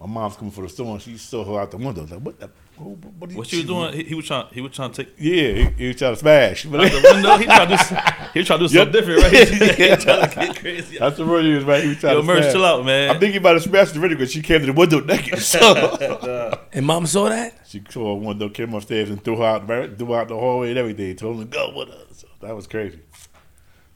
[0.00, 2.06] My mom's coming for the store and she saw her out the window.
[2.06, 2.40] Like what?
[2.40, 2.46] The,
[2.80, 3.92] oh, what, what, are you- was doing?
[3.92, 4.46] He, he was trying.
[4.50, 6.64] He was trying to take Yeah, he, he was trying to smash.
[6.64, 7.36] But out the window.
[7.36, 7.76] He tried to.
[7.76, 9.48] do- He tried to do something different, right?
[9.48, 10.98] he tried to get crazy.
[10.98, 11.82] That's the word he was right.
[11.82, 12.52] He was trying Yo, to Merch, smash.
[12.52, 13.10] chill out, man.
[13.14, 15.38] I think he might have smashed the window because she came to the window naked.
[15.40, 17.52] So And mom saw that?
[17.66, 20.70] she saw a window, came upstairs and threw her out, threw her out the hallway
[20.70, 21.14] and everything.
[21.16, 22.04] Told him to go with her.
[22.12, 23.00] So that was crazy.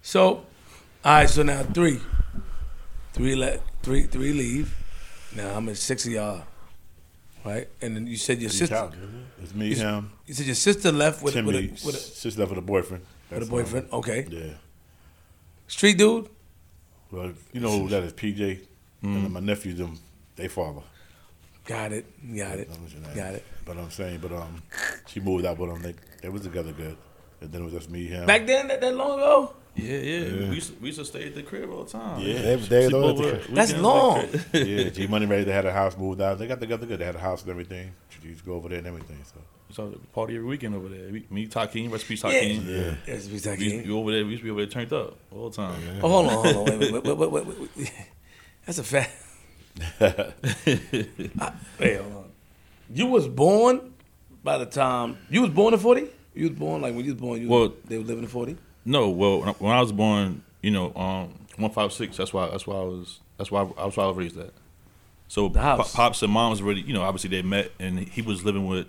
[0.02, 0.44] So, all
[1.04, 1.30] right.
[1.30, 2.00] So now three,
[3.14, 4.74] three let three three leave.
[5.36, 6.42] Now I'm at six of y'all,
[7.44, 7.68] right?
[7.82, 8.90] And then you said your sister.
[9.42, 11.68] It's me, him, You said your sister left with with Timmy.
[11.68, 13.04] a, with a, She's left with a boyfriend.
[13.30, 13.88] with a That's boyfriend.
[13.92, 14.26] Okay.
[14.30, 14.54] Yeah.
[15.66, 16.28] street dude.
[17.10, 18.60] Well, you know who that is, PJ.
[19.02, 19.98] And then my nephew, them,
[20.34, 20.80] they father.
[21.66, 22.06] Got it.
[22.36, 22.70] Got it.
[22.70, 23.14] That was your name.
[23.14, 23.44] Got it.
[23.66, 24.62] But I'm saying, but um,
[25.06, 25.82] she moved out with him.
[25.82, 26.96] They, they was together good.
[27.42, 28.24] And then it was just me, him.
[28.26, 29.54] Back then, that, that long ago.
[29.76, 30.48] Yeah, yeah.
[30.50, 32.20] We, used to, we used to stay at the crib all the time.
[32.20, 32.40] Yeah.
[32.42, 34.18] They, they, Sleep over that at That's long.
[34.18, 34.66] like that.
[34.66, 35.44] yeah, G Money ready.
[35.44, 36.38] They had a house moved out.
[36.38, 37.00] They got together good.
[37.00, 37.92] They had a house and everything.
[38.22, 39.18] You used to go over there and everything.
[39.24, 41.10] So So party every weekend over there.
[41.10, 42.30] We, me, Takeem, recipe Yeah.
[42.30, 42.66] Takeem.
[42.66, 44.24] yeah, Yes, we We used to over there.
[44.24, 45.80] We used to be over there turned up all the time.
[46.02, 46.78] Oh, hold on, hold on.
[46.78, 47.92] Wait, wait, wait, wait, wait, wait, wait.
[48.66, 49.10] That's a fact.
[50.00, 52.30] I- wait, hold on.
[52.92, 53.92] You was born
[54.44, 56.06] by the time you was born in forty.
[56.34, 57.40] You was born like when you was born.
[57.40, 58.56] You was, they were living in forty.
[58.84, 62.16] No, well, when I, when I was born, you know, um, one five six.
[62.16, 62.48] That's why.
[62.50, 63.20] That's why I was.
[63.38, 64.50] That's why I, that's why I was raised at.
[65.28, 65.58] So The.
[65.60, 68.86] Pop- pops and moms already, you know, obviously they met, and he was living with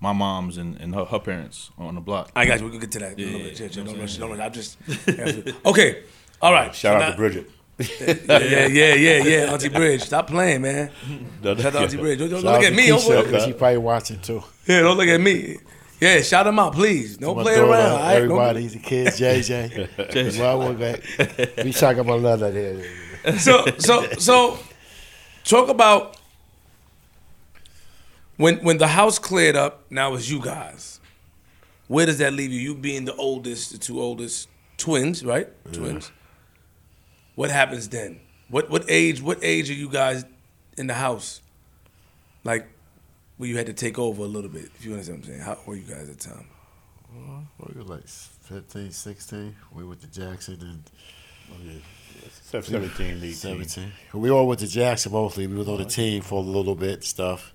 [0.00, 2.30] my mom's and, and her, her parents on the block.
[2.34, 2.64] I got you.
[2.66, 3.18] We can get to that.
[3.18, 3.56] in a Yeah, little bit.
[3.56, 3.82] Chill, chill.
[3.82, 4.14] you know Don't rush.
[4.16, 4.46] I'm Don't rush.
[4.46, 4.52] I'm
[5.46, 6.02] just okay.
[6.42, 6.74] All right.
[6.74, 7.50] shout so out to Bridget.
[8.28, 9.52] now- Yeah, yeah, yeah, yeah.
[9.52, 10.90] Auntie Bridge, stop playing, man.
[11.42, 12.18] Shout out to Auntie Bridge.
[12.18, 12.88] Don't, don't look at me.
[12.88, 14.42] Keisha, Don't, 'cause she probably watching too.
[14.66, 15.58] yeah, don't look at me.
[16.00, 17.18] Yeah, shout him out, please.
[17.18, 17.90] Don't My play daughter, around.
[17.92, 18.14] all right?
[18.14, 20.38] Don't- Everybody, the kids, JJ.
[20.38, 21.02] well, we'll get,
[21.64, 22.82] we talking about love out here.
[23.38, 24.58] so so so
[25.44, 26.16] talk about
[28.36, 31.00] when when the house cleared up now it's you guys
[31.88, 36.10] where does that leave you you being the oldest the two oldest twins right twins
[37.34, 40.24] what happens then what what age what age are you guys
[40.78, 41.42] in the house
[42.44, 42.66] like
[43.40, 45.40] where you had to take over a little bit if you understand what i'm saying
[45.40, 46.46] how old were you guys at the time
[47.56, 49.56] What we like 15, 16.
[49.72, 50.82] We went to Jackson and
[51.52, 51.80] oh,
[52.26, 53.32] Except 17, 18.
[53.32, 53.92] 17.
[54.14, 55.46] We all went to Jackson mostly.
[55.46, 57.54] We was on the team for a little bit stuff.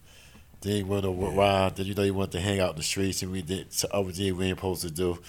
[0.62, 1.76] Then went over around.
[1.76, 3.92] Then you know you wanted to hang out in the streets and we did some
[3.94, 5.20] other things we ain't supposed to do.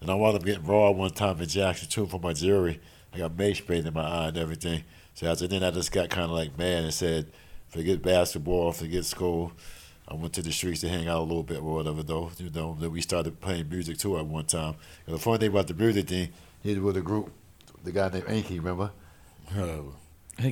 [0.00, 2.80] And I wound up getting raw one time in Jackson too for my jury.
[3.12, 4.84] I got mace sprayed in my eye and everything.
[5.14, 7.32] So after then I just got kind of like mad and said,
[7.68, 9.52] forget basketball, forget school.
[10.08, 12.30] I went to the streets to hang out a little bit or whatever though.
[12.38, 14.76] You know, then we started playing music too at one time.
[15.06, 16.28] And the funny thing about the music thing,
[16.62, 17.32] he was with a group,
[17.82, 18.90] the guy named Enki, remember?
[19.56, 19.78] Uh,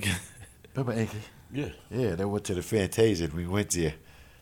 [0.74, 1.18] Remember Enki?
[1.52, 1.68] yeah.
[1.90, 3.28] Yeah, they went to the Fantasia.
[3.34, 3.94] We went there.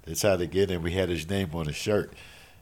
[0.05, 0.83] They tried to get in.
[0.83, 2.13] We had his name on the shirt,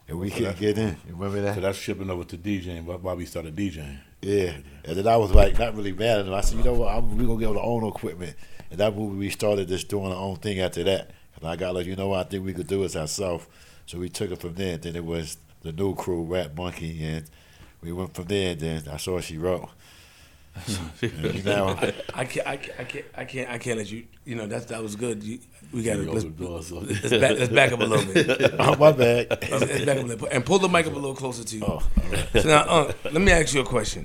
[0.08, 0.96] and we couldn't get in.
[1.08, 1.54] You remember that?
[1.54, 2.84] So that's shipping over to DJing.
[3.16, 3.98] We started DJing?
[4.22, 4.56] Yeah.
[4.84, 6.34] And then I was like, not really mad at him.
[6.34, 6.94] I said, you know what?
[6.94, 8.36] I'm, we gonna get on our own equipment.
[8.70, 11.10] And that movie, we started just doing our own thing after that.
[11.40, 12.26] And I got like, you know what?
[12.26, 13.46] I think we could do it ourselves.
[13.86, 14.76] So we took it from there.
[14.76, 17.28] Then it was the new crew, Rat Monkey, and
[17.82, 18.52] we went from there.
[18.52, 19.68] And then I saw she wrote.
[21.02, 21.68] And now,
[22.12, 24.04] I can't, I can't, I can't, I can't, I can't let you.
[24.24, 25.22] You know that that was good.
[25.22, 25.38] You,
[25.72, 27.84] we got to You let's, open the door, so- let's, back, let's back up a
[27.84, 28.54] little bit.
[28.58, 29.30] oh my bad.
[29.30, 31.56] Let's, let's back up a little and pull the mic up a little closer to
[31.56, 31.64] you.
[31.64, 31.82] Oh,
[32.34, 34.04] So now, uh, let me ask you a question.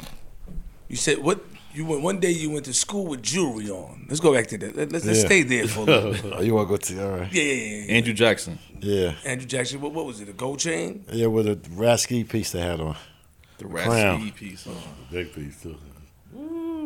[0.87, 1.43] You said what?
[1.75, 2.31] You went one day.
[2.31, 4.05] You went to school with jewelry on.
[4.07, 4.75] Let's go back to that.
[4.75, 5.25] Let, let's let's Yeah.
[5.25, 6.33] stay there for a little bit.
[6.37, 7.03] Oh, you want to go to?
[7.11, 7.33] All right.
[7.33, 7.85] Yeah, yeah, yeah.
[7.87, 7.93] yeah.
[7.97, 8.59] Andrew Jackson.
[8.79, 9.13] Yeah.
[9.25, 9.81] Andrew Jackson.
[9.81, 10.29] What, what was it?
[10.29, 11.03] A gold chain?
[11.11, 12.95] Yeah, with a Rasky piece they had on.
[13.57, 14.21] The Crown.
[14.21, 14.65] Rasky piece.
[14.67, 14.75] Uh-huh.
[15.11, 15.77] Big piece, too.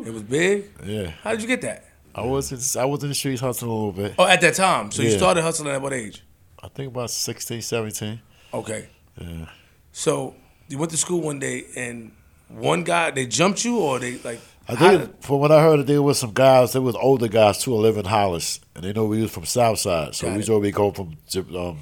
[0.06, 0.70] It was big.
[0.86, 1.12] Yeah.
[1.24, 1.86] How did you get that?
[2.16, 4.16] I was in, I was in the streets hustling a little bit.
[4.18, 4.92] Oh, at that time.
[4.92, 6.24] So you started hustling at what age?
[6.62, 8.20] I think about 16, 17.
[8.54, 8.88] Okay.
[9.20, 9.46] Yeah.
[9.92, 10.36] So
[10.68, 12.12] you went to school one day and
[12.48, 16.02] one guy they jumped you or they like I think from what I heard, there
[16.02, 16.74] was some guys.
[16.74, 20.14] There was older guys too, live in Hollis, and they know we was from Southside,
[20.14, 20.46] So we it.
[20.46, 21.80] told we go from J- um,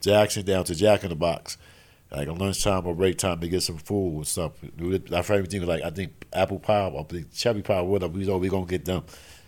[0.00, 1.58] Jackson down to Jack in the Box,
[2.12, 4.52] like on lunchtime or break time to get some food and stuff.
[5.12, 8.12] Our favorite thing was like I think apple pie, I think cherry pie, whatever.
[8.12, 9.02] We know we gonna get them.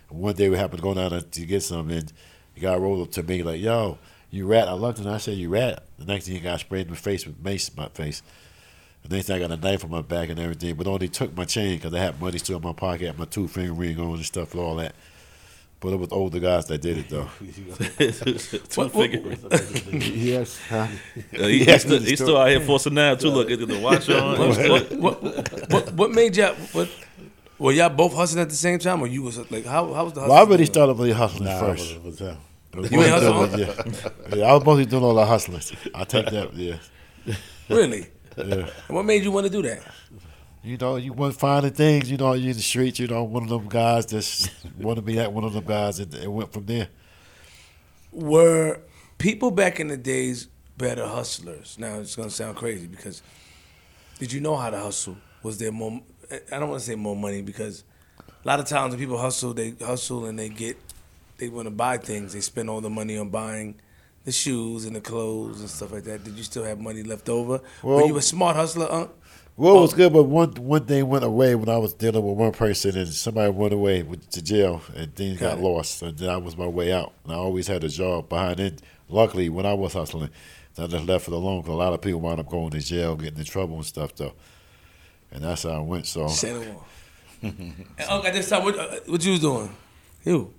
[0.09, 2.11] And one day we happened to go down to get some, and
[2.55, 3.97] the guy rolled up to me like, "Yo,
[4.29, 6.87] you rat?" I looked and I said, "You rat." The next thing he got sprayed
[6.87, 8.21] in the face with mace in my face.
[9.03, 11.35] The next thing I got a knife on my back and everything, but only took
[11.35, 13.99] my chain because I had money still in my pocket, had my two finger ring
[13.99, 14.93] on and stuff and all that.
[15.79, 17.27] But it was older guys that did it though.
[17.39, 19.11] Two What- what-
[20.15, 20.75] yes, huh?
[20.77, 20.87] Uh,
[21.47, 23.29] he, Yes, he's still, he's still out here forcing now too.
[23.29, 24.37] Look, get the watch on.
[24.37, 26.87] what, what, what, what made y'all what
[27.57, 30.13] were y'all both hustling at the same time or you was like how how was
[30.13, 30.35] the hustle?
[30.35, 31.91] Well, I really started really hustling Nah, first.
[31.95, 32.35] it was, it was
[32.83, 32.91] him.
[32.93, 33.59] You ain't hustling?
[33.59, 34.35] Yeah.
[34.37, 35.61] yeah, I was mostly doing all the hustling.
[35.95, 36.53] I take that.
[36.53, 36.75] Yeah,
[37.69, 38.07] Really?
[38.37, 38.69] Yeah.
[38.87, 39.81] What made you want to do that?
[40.63, 42.11] You know, you want finding things.
[42.11, 42.99] You know, you in the streets.
[42.99, 45.99] You know, one of them guys just want to be that one of them guys,
[45.99, 46.89] and it went from there.
[48.11, 48.79] Were
[49.17, 51.77] people back in the days better hustlers?
[51.79, 53.21] Now it's gonna sound crazy because
[54.19, 55.17] did you know how to hustle?
[55.41, 56.01] Was there more?
[56.31, 57.83] I don't want to say more money because
[58.19, 60.77] a lot of times when people hustle, they hustle and they get
[61.37, 62.33] they want to buy things.
[62.33, 63.81] They spend all the money on buying
[64.25, 66.23] the shoes and the clothes and stuff like that.
[66.23, 67.59] Did you still have money left over?
[67.83, 69.11] Were Well- you a smart hustler, Unc?
[69.57, 69.97] Well, it was Oh.
[69.97, 73.07] good, but one one thing went away when I was dealing with one person, and
[73.13, 76.01] somebody went away with, to jail, and things Got got lost.
[76.01, 78.81] And then I was my way out, and I always had a job behind it.
[79.09, 80.29] Luckily, when I was hustling,
[80.77, 83.15] I just left it alone because a lot of people wound up going to jail,
[83.17, 84.33] getting in trouble and stuff though.
[85.31, 86.07] And that's how I went.
[86.07, 86.85] So Say no more.
[87.43, 89.69] and Unc, at this time, what, uh, what you was doing?
[90.23, 90.53] You.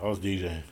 [0.00, 0.62] I was DJing.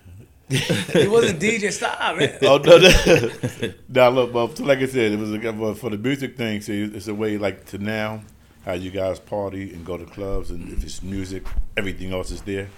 [0.49, 1.71] He wasn't DJ.
[1.73, 2.39] Stop, man.
[2.43, 3.73] oh no, no.
[3.89, 6.61] now look, but like I said, it was a, but for the music thing.
[6.63, 8.23] See, it's a way like to now
[8.65, 12.43] how you guys party and go to clubs, and if it's music, everything else is
[12.43, 12.69] there.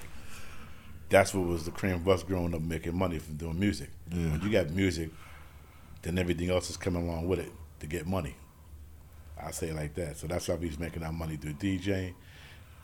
[1.09, 3.91] That's what was the cream of us growing up making money from doing music.
[4.11, 5.11] When you got music,
[6.03, 8.37] then everything else is coming along with it to get money.
[9.43, 10.17] I say it like that.
[10.17, 12.15] So that's how we was making our money through DJing.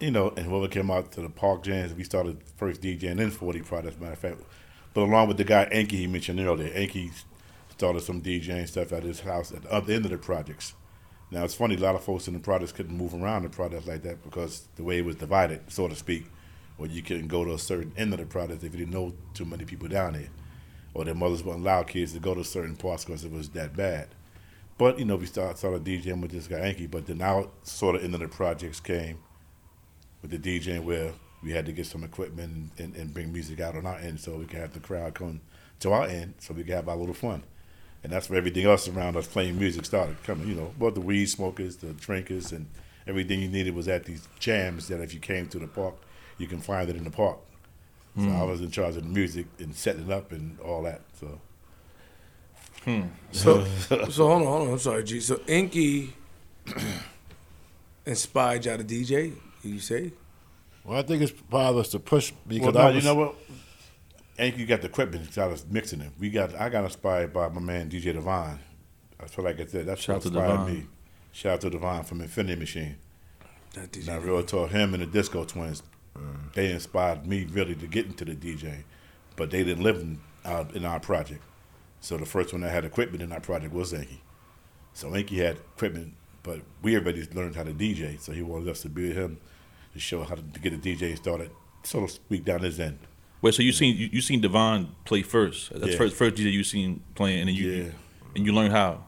[0.00, 3.20] You know, and when we came out to the park jams, we started first DJing
[3.20, 4.40] in 40 products, matter of fact.
[4.96, 7.10] But along with the guy Enki he mentioned earlier, Enki
[7.68, 10.72] started some DJing stuff at his house at the other end of the projects.
[11.30, 13.86] Now it's funny, a lot of folks in the projects couldn't move around the projects
[13.86, 16.24] like that because the way it was divided, so to speak,
[16.78, 19.12] or you couldn't go to a certain end of the project if you didn't know
[19.34, 20.30] too many people down there,
[20.94, 23.76] or their mothers wouldn't allow kids to go to certain parts because it was that
[23.76, 24.08] bad.
[24.78, 27.96] But you know, we started started DJing with this guy Enki, but then our sort
[27.96, 29.18] of end of the projects came
[30.22, 31.12] with the DJing where
[31.46, 34.18] we had to get some equipment and, and, and bring music out on our end
[34.18, 35.40] so we could have the crowd come
[35.78, 37.44] to our end so we could have our little fun.
[38.02, 41.00] And that's where everything else around us playing music started coming, you know, both the
[41.00, 42.66] weed smokers, the drinkers, and
[43.06, 45.94] everything you needed was at these jams that if you came to the park,
[46.36, 47.38] you can find it in the park.
[48.16, 48.34] So hmm.
[48.34, 51.02] I was in charge of the music and setting it up and all that.
[51.20, 51.40] So
[52.82, 53.02] hmm.
[53.30, 54.72] So, so hold on, hold on.
[54.72, 55.20] I'm sorry, G.
[55.20, 56.12] So Enki
[58.04, 59.32] inspired y'all to DJ.
[59.62, 60.10] You say?
[60.86, 63.34] Well, I think it's part to push because well, I no, was, you know what?
[64.38, 65.34] Ain't you got the equipment?
[65.34, 66.12] Got us mixing it.
[66.18, 66.54] We got.
[66.54, 68.58] I got inspired by my man DJ Divine.
[69.18, 70.86] I feel like I said that's Shout what inspired me.
[71.32, 72.96] Shout out to Divine from Infinity Machine.
[73.76, 74.08] Not DJ.
[74.08, 75.82] And I really told him and the Disco Twins.
[76.54, 78.84] They inspired me really to get into the DJ,
[79.36, 81.42] but they didn't live in our, in our project.
[82.00, 84.22] So the first one that had equipment in our project was Enki.
[84.94, 88.18] So Enki had equipment, but we already learned how to DJ.
[88.18, 89.38] So he wanted us to be with him
[89.96, 91.50] to show how to, get a DJ started,
[91.82, 92.98] so to speak, down his end.
[93.42, 95.70] Wait, so you seen you, you seen Devon play first?
[95.72, 95.98] That's Yeah.
[95.98, 97.90] first first DJ you seen playing, and then you Yeah.
[98.34, 99.04] and you learned how.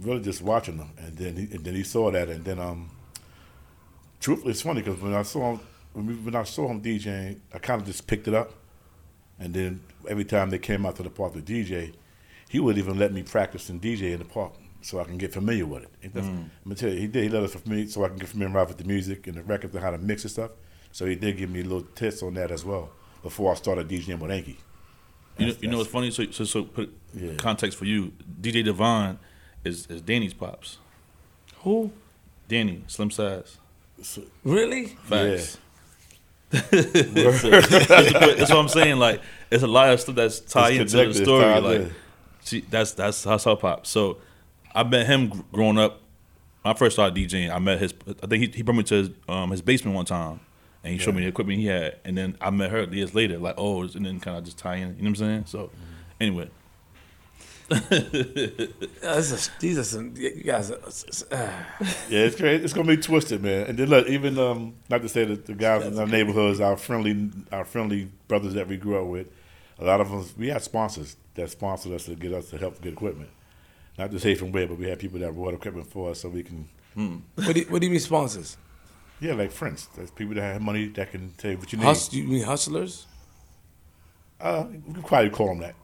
[0.00, 2.90] really just watching him, and then he, and then he saw that, and then um,
[4.20, 5.60] truthfully, it's funny because when I saw him
[5.94, 8.52] when, we, when I saw him DJing, I kind of just picked it up,
[9.40, 11.94] and then every time they came out to the park to DJ,
[12.48, 15.32] he wouldn't even let me practice and DJ in the park so I can get
[15.32, 15.90] familiar with it.
[16.02, 16.36] And that's- mm.
[16.38, 17.24] I'm gonna tell you, he did.
[17.24, 19.74] He let us me so I can get familiar with the music and the records
[19.74, 20.50] and how to mix and stuff.
[20.92, 22.90] So he did give me a little tips on that as well
[23.22, 24.58] before I started DJing with Enki.
[25.38, 26.10] You know, That's- you know what's funny?
[26.10, 27.34] So so, so put Yeah.
[27.34, 28.12] context for you.
[28.40, 29.18] DJ Devon
[29.64, 30.78] is is Danny's pops.
[31.62, 31.92] Who?
[32.48, 33.58] Danny, Slim Size.
[34.02, 34.86] So, Really?
[35.04, 35.58] Facts.
[36.50, 38.98] that's what I'm saying.
[38.98, 41.60] Like, it's a lot of stuff that's tied It's into the story.
[41.60, 41.94] Like, in.
[42.40, 43.86] see, that's that's that's her pop.
[43.86, 44.18] So,
[44.78, 46.00] I met him growing up.
[46.62, 47.92] When I first started DJing, I met his.
[48.22, 50.38] I think he, he brought me to his, um, his basement one time,
[50.84, 51.98] and he showed me the equipment he had.
[52.04, 53.38] And then I met her years later.
[53.38, 54.80] Like, oh, and then kind of just tie in.
[54.80, 55.44] You know what I'm saying?
[55.46, 55.70] So,
[56.20, 56.48] anyway,
[57.70, 60.14] Yeah, this is, these are some.
[60.16, 60.70] You guys.
[60.70, 61.50] Are, uh,
[62.08, 62.64] Yeah, it's great.
[62.64, 63.66] It's gonna be twisted, man.
[63.66, 66.76] And then look, even um, not to say that the guys in our neighborhoods, our
[66.76, 69.26] friendly, our friendly brothers that we grew up with,
[69.78, 72.80] a lot of us, we had sponsors that sponsored us to get us to help
[72.80, 73.28] get equipment.
[73.98, 76.28] Not to say from where, but we had people that brought equipment for us so
[76.28, 76.68] we can,
[77.34, 78.56] what, do you, what do you mean sponsors?
[79.20, 79.88] yeah, like friends.
[79.96, 81.84] There's people that have money that can tell you what you need.
[81.84, 83.06] Hus- you mean hustlers?
[84.40, 85.74] Uh, we could probably call them that.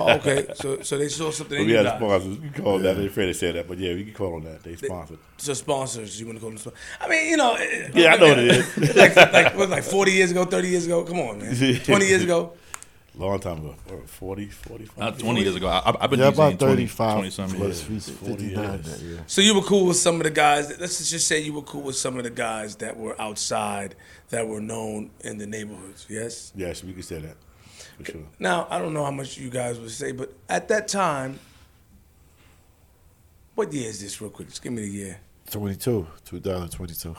[0.00, 2.38] Oh, okay, so so they saw something But we you had sponsors.
[2.38, 2.96] We call them that.
[2.96, 4.62] They're afraid to say that, but yeah, we can call them that.
[4.62, 5.18] They sponsored.
[5.36, 6.80] So sponsors, you want to call them sponsors?
[6.98, 7.58] I mean, you know.
[7.94, 8.46] Yeah, I know what it
[8.78, 8.96] is.
[8.96, 11.04] like, like, what, like 40 years ago, 30 years ago?
[11.04, 11.54] Come on, man.
[11.84, 12.54] 20 years ago?
[13.16, 14.98] Long time ago, what, 40, 45.
[14.98, 15.66] not 20 years ago.
[15.66, 18.06] I, I've been yeah, about 20, 35 20 something plus years.
[18.06, 18.54] he's 40 years.
[18.56, 19.24] that year.
[19.26, 20.78] So you were cool with some of the guys.
[20.78, 23.96] Let's just say you were cool with some of the guys that were outside,
[24.28, 26.06] that were known in the neighborhoods.
[26.08, 26.52] Yes.
[26.54, 27.36] Yes, we can say that
[27.96, 28.22] for sure.
[28.38, 31.38] Now I don't know how much you guys would say, but at that time,
[33.54, 34.20] what year is this?
[34.20, 35.20] Real quick, just give me the year.
[35.50, 37.16] 22, 2022.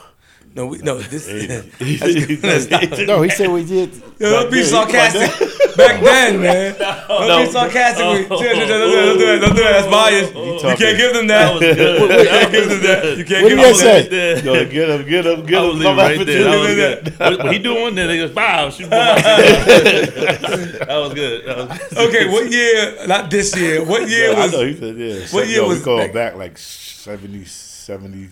[0.54, 1.26] No, we, no, this.
[1.26, 1.62] Hey.
[3.06, 3.90] No, he said we did.
[4.18, 5.30] Yo, don't be sarcastic.
[5.76, 6.76] Back then, man.
[7.08, 8.04] Don't be sarcastic.
[8.04, 8.68] with- Don't do that.
[8.68, 9.40] Don't do that.
[9.40, 9.72] Don't do that.
[9.72, 10.34] That's biased.
[10.34, 11.58] You talking- can't give them that.
[11.58, 11.78] That.
[11.78, 13.16] You can't give them that.
[13.18, 14.08] You can't What give them I say?
[14.08, 14.44] that.
[14.44, 15.80] No, get him, get him, get I him.
[15.82, 16.44] Come right there.
[16.44, 17.18] That was for good.
[17.18, 17.94] What, what he doing?
[17.94, 18.68] Then they just bow.
[18.70, 18.90] Shoot.
[18.90, 21.46] that was good.
[21.46, 21.98] That was good.
[22.08, 23.06] Okay, what year?
[23.06, 23.84] Not this year.
[23.84, 24.52] What year Yeah, I was?
[24.52, 25.26] know, he said, yeah.
[25.30, 26.12] what year no, was we go that?
[26.12, 28.28] back like 70, 70,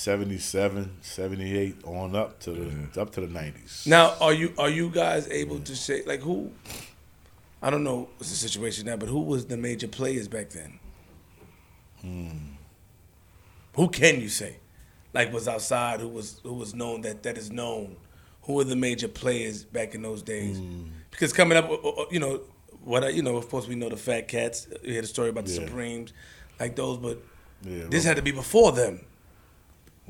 [0.00, 3.86] 77, 78 on up to the up to the 90s.
[3.86, 6.50] Now, are you are you guys able to say like who?
[7.62, 10.78] I don't know what's the situation now, but who was the major players back then?
[13.74, 14.56] Who can you say?
[15.12, 17.96] Like was outside, who was who was known that that is known.
[18.44, 20.58] Who were the major players back in those days?
[21.10, 22.40] Because coming up, uh, uh, you know,
[22.82, 24.66] what I, you know, of course we know the Fat Cats.
[24.82, 25.66] We had a story about the Yeah.
[25.66, 26.12] Supremes,
[26.58, 27.22] like those, but
[27.62, 29.04] Yeah, this well- had to be before them.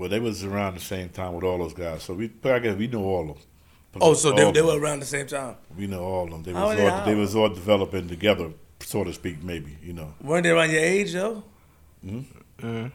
[0.00, 2.74] Well, they was around the same time with all those guys, so we, I guess
[2.74, 4.00] we know all of them.
[4.00, 5.56] Oh, so they, they were around the same time.
[5.76, 6.42] We know all of them.
[6.42, 9.42] They How was are they- all, they was all developing together, so to speak.
[9.42, 10.14] Maybe you know.
[10.22, 11.44] Weren't they around your age though?
[12.02, 12.86] Mm-hmm.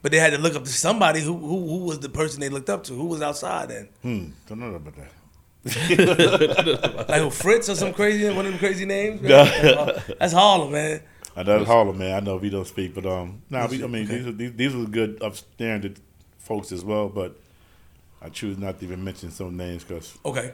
[0.00, 2.50] But they had to look up to somebody who, who who was the person they
[2.50, 2.92] looked up to.
[2.94, 3.88] Who was outside then?
[4.02, 4.26] Hmm.
[4.46, 5.10] Don't know about that.
[7.08, 9.20] Like Fritz or some crazy one of them crazy names?
[9.22, 10.02] man?
[10.20, 11.00] That's Harlem, man.
[11.34, 12.14] I know Harlem, man.
[12.14, 14.18] I know we don't speak, but um, nah, we, I mean, Okay.
[14.18, 15.96] these are these, these are good upstanding
[16.44, 17.08] folks as well.
[17.08, 17.36] But
[18.22, 20.52] I choose not to even mention some names because Okay.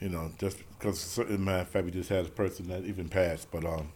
[0.00, 2.84] you know, just because as a matter of fact, we just had a person that
[2.84, 3.50] even passed.
[3.50, 3.88] But um,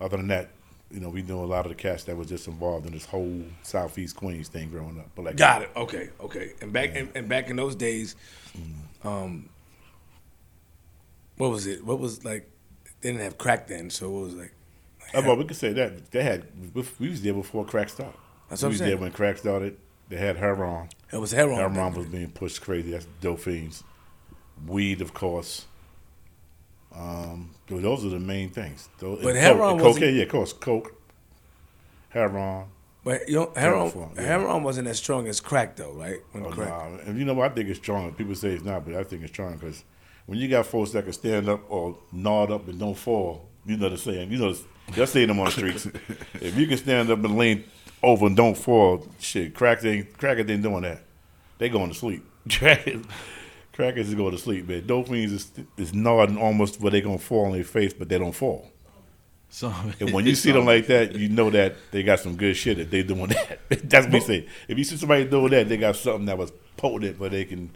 [0.00, 0.50] other than that,
[0.90, 3.04] you know, we knew a lot of the cast that was just involved in this
[3.04, 5.08] whole Southeast Queens thing growing up.
[5.14, 5.70] But like, Got it.
[5.76, 6.10] Okay.
[6.20, 6.52] Okay.
[6.60, 8.16] And back and, and back in those days,
[8.58, 9.06] Mm.
[9.06, 9.48] um,
[11.36, 11.84] what was it?
[11.84, 12.48] What was like?
[13.00, 14.52] They didn't have crack then, so it was like.
[15.14, 16.46] Oh, well, we could say that they had.
[16.74, 18.14] We was there before crack started.
[18.48, 18.90] That's we was saying.
[18.90, 19.76] there when crack started.
[20.10, 20.88] They had heroin.
[21.12, 21.56] It was heroin.
[21.56, 22.90] Heroin back was being pushed crazy.
[22.90, 23.82] That's dope fiends.
[24.66, 25.64] Weed, of course.
[26.94, 28.88] Um, those are the main things.
[28.98, 30.92] Those, But and heroin coke, wasn't- cocaine, yeah, of course, coke,
[32.10, 32.66] heroin.
[33.04, 34.22] But you know, heroin, form, yeah.
[34.22, 36.18] heroin wasn't as strong as crack though, right?
[36.32, 36.68] When Oh, crack.
[36.68, 36.98] nah.
[37.06, 37.52] And you know what?
[37.52, 38.12] I think it's strong.
[38.12, 39.84] People say it's not, but I think it's strong because
[40.26, 43.76] when you got folks that can stand up or nod up and don't fall, you
[43.78, 44.30] know the saying.
[44.32, 44.54] You know,
[44.92, 45.86] they're saying them on the streets.
[46.34, 47.64] if you can stand up and lean
[48.02, 51.02] over and don't fall, shit, crack ain't crackers ain't doing that.
[51.58, 52.24] They going to sleep.
[52.50, 53.04] Crackers,
[53.72, 54.82] crackers is going to sleep, man.
[54.82, 58.32] Dopamines is, is nodding almost where they gonna fall on their face, but they don't
[58.32, 58.70] fall.
[59.52, 62.56] So And when you see them like that, you know that they got some good
[62.56, 63.58] shit that they doing that.
[63.90, 64.48] That's what we say.
[64.68, 67.70] If you see somebody doing that, they got something that was potent where they can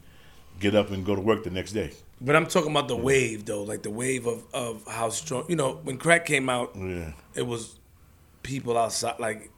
[0.61, 1.91] get up and go to work the next day.
[2.21, 5.47] But I'm talking about the wave though, like the wave of, of how strong.
[5.49, 7.13] You know, when crack came out, Yeah.
[7.35, 7.77] it was
[8.45, 9.19] people outside.
[9.19, 9.51] Like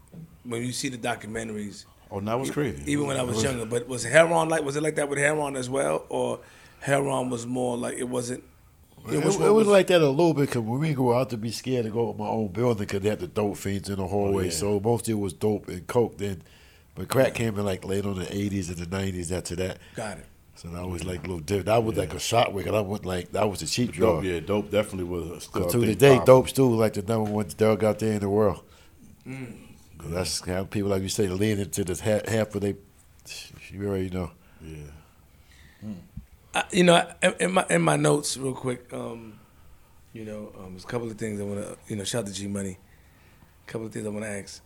[0.45, 2.91] when you see the documentaries, Oh, that was crazy.
[2.91, 3.67] even when I was younger.
[3.67, 4.63] But was heroin like?
[4.65, 6.41] Was it like that with heroin as well, or
[6.81, 8.45] heroin was more like it wasn't?
[9.11, 11.31] It, which it one was like that a little bit because when we go out
[11.31, 13.89] to be scared to go to my own building because they had the dope fiends
[13.89, 14.47] in the hallway.
[14.47, 14.51] yeah.
[14.51, 16.43] So most of it was dope and coke then.
[16.97, 19.79] But crack came in like late on the 80s and the 90s after that.
[19.95, 20.27] Got it.
[20.55, 21.67] So that was like a little different.
[21.67, 22.67] That was like a shot wick.
[22.67, 24.25] I went like, that was the cheap dope, drug.
[24.25, 26.25] yeah, dope definitely was a still, I to think, this day, popular.
[26.27, 28.63] dope still like the number one drug out there in the world.
[29.27, 29.55] Mm.
[29.99, 32.77] 'Cause That's how people, like you say, lean into this half, half of they.
[33.71, 34.31] You already know.
[34.63, 34.77] Yeah.
[36.55, 38.93] I, you know, in- in my in my notes, real quick.
[38.93, 39.39] Um,
[40.13, 41.77] you know, um, there's a couple of things I want to.
[41.89, 42.79] You know, shout out to G Money.
[43.67, 44.63] A couple of things I want to ask.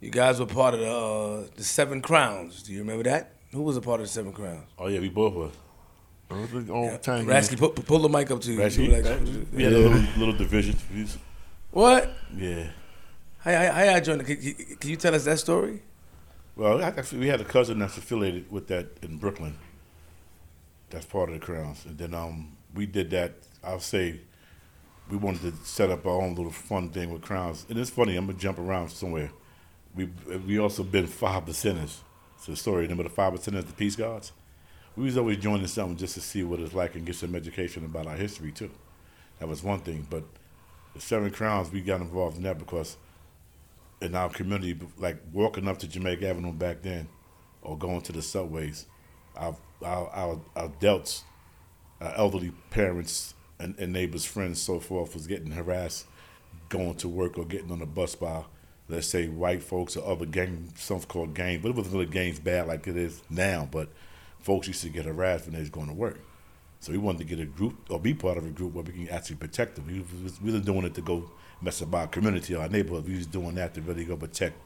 [0.00, 2.62] You guys were part of the uh, the Seven Crowns.
[2.62, 3.32] Do you remember that?
[3.52, 4.68] Who was a part of the Seven Crowns?
[4.78, 5.50] Oh yeah, we both were.
[6.28, 7.24] It was a long time.
[7.26, 8.60] Rasky, pull, pull the mic up to you.
[8.60, 9.20] Actually, You like-
[9.54, 10.76] we had a little, little division.
[10.92, 11.06] We
[11.70, 12.10] what?
[12.36, 12.70] Yeah.
[13.46, 14.22] How, how, how y'all joined?
[14.22, 15.80] the- Can, can- you tell us that story?
[16.56, 19.56] Well, actually, we had a cousin that's affiliated with that in Brooklyn.
[20.90, 23.34] That's part of the Crowns, and then um, we did that.
[23.62, 24.20] I'll say
[25.08, 28.16] we wanted to set up our own little fun thing with Crowns, and it's funny.
[28.16, 29.30] I'm gonna jump around somewhere.
[29.94, 30.06] We
[30.46, 31.98] we also been five percenters.
[32.38, 32.82] It's a story.
[32.82, 34.32] Remember the five percenters, the Peace Guards.
[34.96, 37.84] We was always joining something just to see what it's like and get some education
[37.84, 38.70] about our history too.
[39.38, 40.24] That was one thing, but
[40.94, 42.96] the Seven Crowns, we got involved in that because
[44.00, 47.08] in our community, like walking up to Jamaica Avenue back then,
[47.62, 48.86] or going to the subways,
[49.36, 51.22] our our our, our delts,
[52.00, 56.06] our elderly parents and, and neighbors, friends, so forth, was getting harassed
[56.68, 58.42] going to work or getting on the bus by,
[58.88, 62.38] let's say, white folks or other gang, something called gangs, but it wasn't really gangs
[62.38, 63.68] bad like it is now.
[63.70, 63.88] But
[64.40, 66.20] folks used to get harassed when they was going to work.
[66.80, 68.92] So we wanted to get a group or be part of a group where we
[68.92, 69.86] can actually protect them.
[69.86, 73.06] We we wasn't doing it to go mess up our community our neighborhood.
[73.06, 74.56] We was doing that to really go protect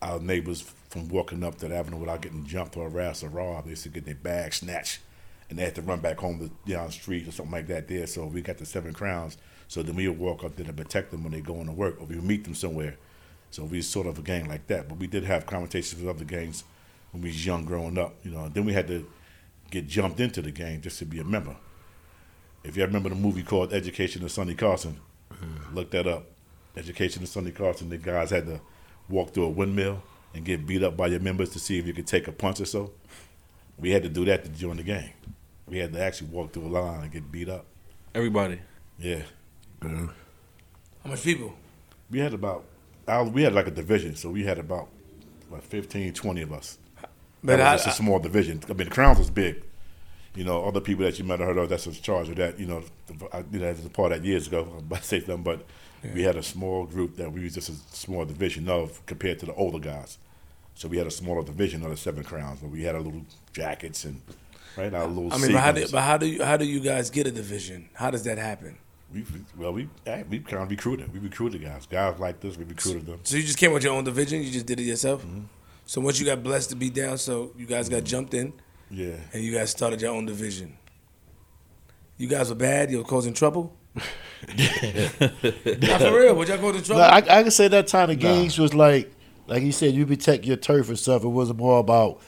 [0.00, 3.66] our neighbors from walking up that avenue without getting jumped or harassed or robbed.
[3.66, 4.98] They used to get their bags snatched
[5.48, 7.86] and they had to run back home to down the street or something like that
[7.86, 8.06] there.
[8.06, 9.36] So we got the seven crowns.
[9.68, 12.00] So then we would walk up there to protect them when they going to work
[12.00, 12.96] or we meet them somewhere.
[13.50, 14.88] So we sort of a gang like that.
[14.88, 16.64] But we did have conversations with other gangs
[17.12, 18.48] when we was young growing up, you know.
[18.48, 19.06] Then we had to
[19.70, 21.56] get jumped into the gang just to be a member.
[22.64, 25.00] If you remember the movie called Education of Sonny Carson,
[25.32, 25.74] Mm-hmm.
[25.74, 26.26] look that up.
[26.76, 28.60] Education of Sonny Carson, the guys had to
[29.08, 30.02] walk through a windmill
[30.34, 32.60] and get beat up by your members to see if you could take a punch
[32.60, 32.92] or so.
[33.78, 35.10] We had to do that to join the game.
[35.66, 37.66] We had to actually walk through a line and get beat up.
[38.14, 38.60] Everybody.
[38.98, 39.22] Yeah,
[39.80, 40.06] mm-hmm.
[41.02, 41.54] How much people?
[42.12, 42.64] we had about
[43.08, 44.88] our, we had like a division, so we had about
[45.50, 46.78] like 15, 20 of us.
[47.42, 48.60] But that I, was just a small division.
[48.68, 49.62] I mean, the Crowns was big.
[50.34, 52.58] You know, other people that you might have heard of that's in charge of that.
[52.58, 52.82] You know,
[53.32, 54.66] I, you know, as a part of that years ago.
[54.72, 55.66] I'm about to say them, but
[56.14, 59.46] we had a small group that we was just a small division of compared to
[59.46, 60.18] the older guys.
[60.74, 63.24] So we had a smaller division of the Seven Crowns, but we had our little
[63.52, 64.20] jackets and
[64.76, 65.32] right our little.
[65.32, 67.30] I mean, but how, do, but how do you how do you guys get a
[67.30, 67.88] division?
[67.94, 68.78] How does that happen?
[69.12, 69.88] we, we- well, we
[70.28, 71.12] we kind of recruited.
[71.12, 71.86] We recruited guys.
[71.86, 73.20] Guys like this, we recruited them.
[73.22, 74.42] So you just came with your own division.
[74.42, 75.22] You just did it yourself.
[75.22, 75.42] Mm-hmm.
[75.84, 78.52] So once you got blessed to be down, so you guys got jumped in,
[78.92, 79.16] Yeah.
[79.32, 80.76] and you guys started your own division.
[82.18, 82.90] You guys were bad.
[82.90, 83.74] You were causing trouble.
[83.94, 84.04] Not
[84.46, 86.34] for real.
[86.36, 87.00] What y'all causing trouble?
[87.00, 89.10] No, I, I can say that time the games was like,
[89.46, 91.24] like you said, you protect your turf and stuff.
[91.24, 92.20] It wasn't more about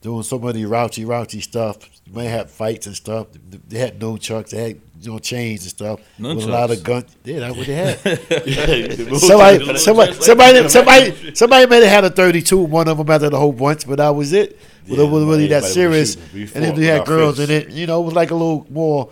[0.00, 1.78] doing so many raunchy, raunchy stuff.
[2.06, 3.28] You may have fights and stuff.
[3.68, 4.50] They had no chucks.
[4.50, 6.00] They had you know chains and stuff.
[6.18, 6.36] Nunchucks.
[6.36, 7.16] With a lot of guns.
[7.24, 7.98] Yeah, that's what they had.
[9.18, 12.58] Somebody, somebody, somebody, somebody, somebody may have had a thirty-two.
[12.58, 14.58] One of them after the whole bunch, but that was it.
[14.88, 16.16] But Yeah, it wasn't really that serious.
[16.34, 17.70] And then you had girls in it.
[17.70, 19.10] You know, it was like a little more,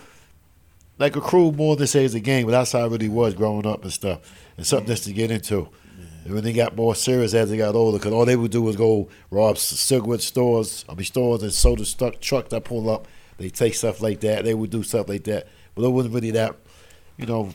[0.99, 2.47] like a crew more than say it's a game.
[2.47, 4.19] But that's how it really was growing up and stuff.
[4.57, 5.69] And something just to get into.
[6.25, 8.61] And when they got more serious as they got older, because all they would do
[8.63, 13.07] was go rob cigarette stores, I mean stores and soda stuck trucks that pull up.
[13.39, 14.45] They take stuff like that.
[14.45, 16.57] They would do stuff like that, but it wasn't really that,
[17.17, 17.51] you know,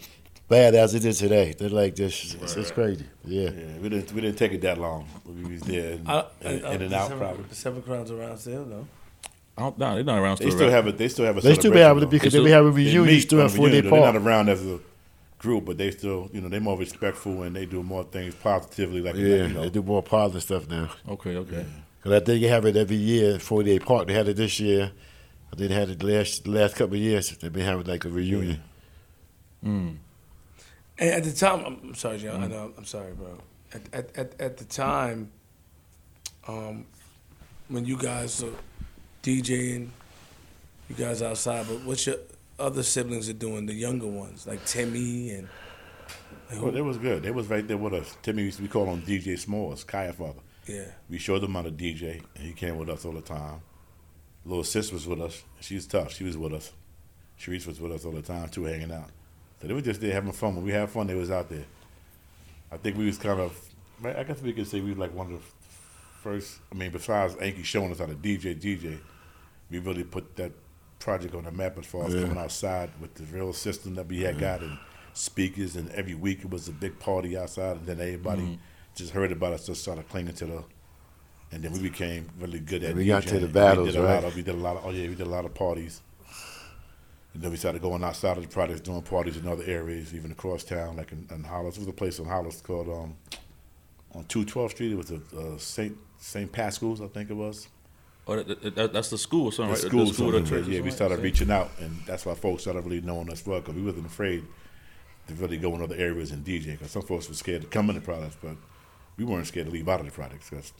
[0.49, 1.53] bad as it is today.
[1.57, 2.33] They're like this.
[2.41, 3.05] It's, it's crazy.
[3.23, 3.51] Yeah.
[3.51, 5.07] Yeah, we didn't we didn't take it that long.
[5.25, 7.43] We was there and, I- in, uh, I- uh, in and the out seven, probably.
[7.49, 8.87] The seven crowns around still though.
[9.57, 10.37] I don't, nah, they're not around.
[10.37, 10.73] Still They still, still right?
[10.75, 10.97] have it.
[10.97, 11.41] They still have a.
[11.41, 13.21] They still be celebration, having it because They they be still- having They reunions meet
[13.21, 13.95] still on at the 48 reunion, though.
[13.95, 14.15] They're Park.
[14.15, 14.79] not around as a
[15.45, 18.99] group, but they still, you know, they're more respectful and they do more things positively.
[19.01, 20.89] Like, Yeah, you know, they do more positive stuff now.
[21.07, 21.65] Okay, okay.
[21.97, 24.07] Because I think they have it every year at 48 Park.
[24.07, 24.91] They had it this year.
[25.53, 27.29] I think they had it the last, the last couple of years.
[27.37, 28.61] They've been having like a reunion.
[29.63, 29.99] And
[30.99, 32.43] at the time, I'm, I'm sorry, John.
[32.43, 32.73] I know.
[32.77, 33.37] I'm sorry, bro.
[33.73, 35.31] At, at, at, at the time,
[36.47, 36.85] um,
[37.67, 38.53] when you guys are
[39.23, 39.89] DJing,
[40.89, 42.17] you guys outside, but what's your
[42.59, 43.65] other siblings are doing?
[43.65, 45.47] The younger ones, like Timmy and.
[46.51, 47.23] Like, well, they was good.
[47.23, 48.15] They was right there with us.
[48.21, 50.39] Timmy used to be called on DJ Smalls, Kaya father.
[50.67, 50.85] yeah.
[51.09, 53.61] We showed him how to DJ, and he came with us all the time.
[54.45, 55.43] Little sis was with us.
[55.59, 56.13] She's tough.
[56.13, 56.71] She was with us.
[57.39, 59.09] Sharice was with us all the time too, hanging out.
[59.59, 60.55] So they were just there having fun.
[60.55, 61.65] When we had fun, they was out there.
[62.71, 63.59] I think we was kind of,
[64.03, 65.45] I guess we could say we were like one of the
[66.21, 66.59] first.
[66.71, 68.99] I mean, besides Enki showing us how to DJ, DJ,
[69.71, 70.51] we really put that
[70.99, 72.21] project on the map as far as Yeah.
[72.23, 74.77] coming outside with the real system that we had got and
[75.13, 75.75] speakers.
[75.75, 78.59] And every week it was a big party outside, and then everybody
[78.95, 80.63] just heard about us, just started clinging to the.
[81.51, 82.95] And then we became really good at.
[82.95, 84.15] we got to the battles, we did a right?
[84.15, 84.85] Lot of, we did a lot of.
[84.85, 86.01] Oh yeah, we did a lot of parties.
[87.33, 90.31] And then we started going outside of the projects, doing parties in other areas, even
[90.31, 91.75] across town, like in, in Hollis.
[91.75, 93.15] There was a place in Hollis called um,
[94.13, 94.93] on Two Twelve Street.
[94.93, 97.67] It was a uh, Saint Saint Pascal's, I think it was.
[98.27, 99.87] Oh, that, that- that- that's the school or something, The right?
[99.87, 100.67] school, the school, something, church.
[100.67, 103.75] yeah, we started reaching out, and that's why folks started really knowing us well because
[103.75, 104.43] we wasn't afraid
[105.27, 106.71] to really go in other areas and DJ.
[106.71, 108.55] Because some folks were scared to come in the products, but
[109.17, 110.73] we weren't scared to leave out of the products because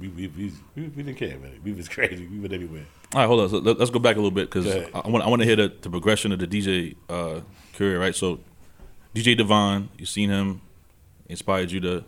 [0.00, 1.60] we we, we we we didn't care really.
[1.62, 2.26] We was crazy.
[2.26, 2.86] We went everywhere.
[3.14, 3.48] All right, hold on.
[3.50, 4.66] So let, us go back a little bit because.
[4.66, 7.40] I, want I want to hear the, the progression of the DJ uh,
[7.74, 8.14] career, right?
[8.14, 8.40] So,
[9.14, 10.60] DJ Devon, you seen him,
[11.26, 12.04] inspired you to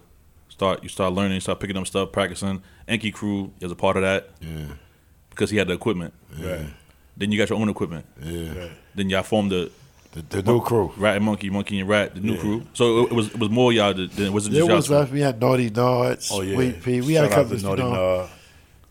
[0.49, 0.83] start.
[0.83, 2.63] You start learning, you start picking up stuff, practicing.
[2.91, 4.67] Enki Crew is a part of that Yeah,
[5.31, 6.13] because he had the equipment.
[6.39, 6.67] Right.
[7.17, 8.05] Then you got your own equipment.
[8.23, 8.49] yeah.
[8.59, 8.71] Right.
[8.95, 9.71] Then y'all formed the
[10.13, 10.93] The, the new crew.
[10.97, 12.41] Rat and Monkey, Monkey and Rat, the new Yeah.
[12.41, 12.63] crew.
[12.75, 14.77] So it, it was it was more y'all than than it wasn't There just y'all.
[14.77, 14.95] was two.
[14.97, 15.11] us.
[15.11, 16.55] We had Naughty Nards, Oh yeah.
[16.57, 17.01] Sweet Pea.
[17.01, 17.93] We had a couple of, you Naughty know.
[17.93, 18.31] Nard.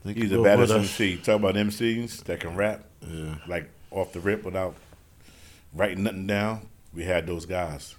[0.06, 0.74] they He's the baddest.
[0.74, 1.18] MC.
[1.18, 3.36] Talk about MCs that can rap, Yeah.
[3.48, 4.76] like off the rip without
[5.74, 6.62] writing nothing down.
[6.94, 7.96] We had those guys.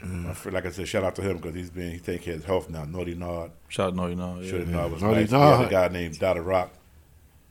[0.00, 0.24] Mm.
[0.24, 2.34] My friend, like I said, shout out to him because he's been he taking care
[2.34, 2.84] of his health now.
[2.84, 4.42] Naughty Nard, Shout out, no, you know.
[4.42, 4.76] should have Yeah.
[4.76, 5.30] known was Naughty nice.
[5.32, 6.72] We had a guy named Dada Rock.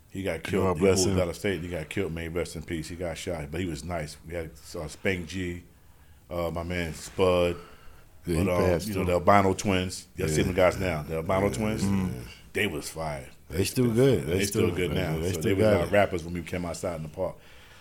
[0.10, 0.66] He got killed.
[0.66, 1.24] God He bless moved him.
[1.24, 1.62] out of state.
[1.62, 2.14] He got killed.
[2.14, 2.88] May rest in peace.
[2.90, 4.18] He got shot, but he was nice.
[4.28, 5.64] We had uh, Spank G,
[6.30, 7.56] uh, my man Spud.
[8.26, 9.06] Yeah, he but, um, passed you know too.
[9.08, 10.08] the albino twins.
[10.16, 10.44] You see Yeah.
[10.44, 11.04] them guys now.
[11.04, 11.84] The albino twins.
[12.54, 13.26] They was fire.
[13.50, 14.28] They still good.
[14.28, 15.18] They, still, good now.
[15.18, 17.36] They so still they was got rappers when we came outside in the park,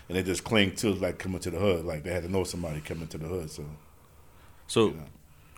[0.09, 1.85] and they just cling to like coming to the hood.
[1.85, 3.49] Like they had to know somebody coming to the hood.
[3.51, 3.63] So
[4.73, 4.93] So,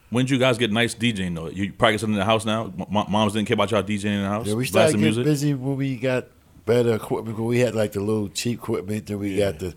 [0.09, 1.47] when did you guys get nice DJing though?
[1.49, 2.66] You practicing in the house now?
[2.78, 4.45] M- moms didn't care about y'all DJing in the house.
[4.47, 5.24] Yeah, we started getting music.
[5.24, 6.26] busy when we got
[6.66, 7.38] better equipment.
[7.38, 9.51] When we had like the little cheap equipment, then we Yeah.
[9.51, 9.74] got the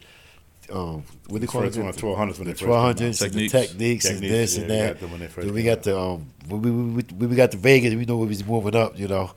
[0.70, 1.66] um, what do you call it?
[1.66, 2.72] first one, twelve hundreds when The they first came out.
[2.74, 3.70] twelve hundreds, and the Technics.
[3.70, 4.89] Technics, and this yeah, and we that.
[4.95, 7.36] got them when they first then we got the um, when we, when we, we
[7.36, 9.30] got the Vegas, we know we was moving up, you know,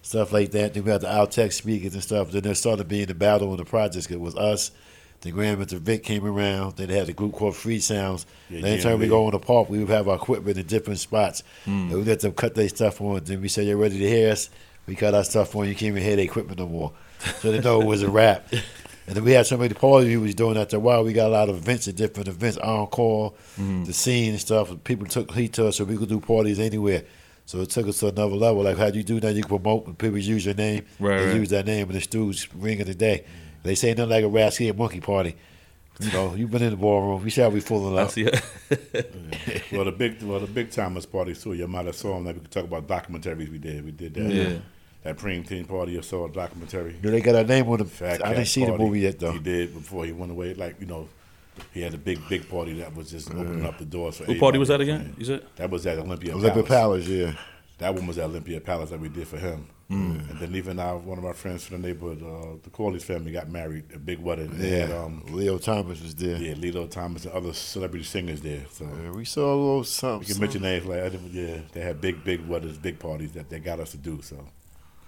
[0.00, 0.72] stuff like that.
[0.74, 2.30] Then we got the Altec speakers and stuff.
[2.32, 4.10] Then there started being the battle on the projects.
[4.10, 4.72] It was us,
[5.22, 6.76] The Grandmaster Vic came around.
[6.76, 8.26] Then they had a group called Free Sounds.
[8.50, 9.08] Yeah, Anytime we GMV.
[9.10, 11.42] go in the park, we would have our equipment in different spots.
[11.64, 13.22] And we let them cut their stuff on.
[13.24, 14.50] Then we said, "You're ready to hear us."
[14.86, 15.68] We cut our stuff on.
[15.68, 16.92] You can't even hear the equipment no more.
[17.40, 18.52] So they know it was a wrap.
[18.52, 21.04] And then we had so many parties we was doing after a while.
[21.04, 23.84] We got a lot of events at different events, encore, Hmm.
[23.84, 24.72] the scene and stuff.
[24.84, 27.04] People took heat to us, so we could do parties anywhere.
[27.46, 28.62] So it took us to another level.
[28.62, 30.84] Like how do you do that, you can promote when people use your name.
[30.98, 31.36] Right, they right.
[31.36, 33.24] use that name, and ring of the day.
[33.62, 35.36] They say nothing like a rascal and monkey party.
[36.00, 37.22] You know, you've been in the ballroom.
[37.22, 38.10] We shall be fooling I up.
[38.10, 38.28] see.
[39.72, 41.54] Well, the big, well, the big timers parties too.
[41.54, 42.26] You might have saw them.
[42.26, 43.84] Like we could talk about documentaries we did.
[43.84, 44.30] We did that.
[44.30, 44.58] Yeah.
[45.02, 45.92] That Preem Team party.
[45.92, 46.94] You saw a documentary.
[46.94, 47.84] You know, they got a name on the.
[47.86, 49.32] Fat I didn't see the movie yet though.
[49.32, 50.54] He did before he went away.
[50.54, 51.08] Like you know,
[51.72, 53.66] he had a big, big party that was just opening mm.
[53.66, 54.24] up the doors for.
[54.24, 55.14] What party was that again?
[55.18, 55.46] You said?
[55.56, 56.34] That was at Olympia.
[56.34, 57.06] Olympia Palace.
[57.06, 57.34] Palace, yeah.
[57.78, 59.66] That one was at Olympia Palace that we did for him.
[59.90, 60.30] Mm.
[60.30, 63.32] And then even our one of our friends from the neighborhood, uh, the Corley's family,
[63.32, 63.84] got married.
[63.94, 64.50] A big wedding.
[64.58, 64.68] Yeah.
[64.86, 66.36] had, um, Leo Thomas was there.
[66.36, 68.64] yeah, Lillo Thomas and other celebrity singers there.
[68.70, 70.20] So Yeah, we saw a little something.
[70.28, 73.58] we can mention names like yeah, they had big, big weddings, big parties that they
[73.60, 74.22] got us to do.
[74.22, 74.36] So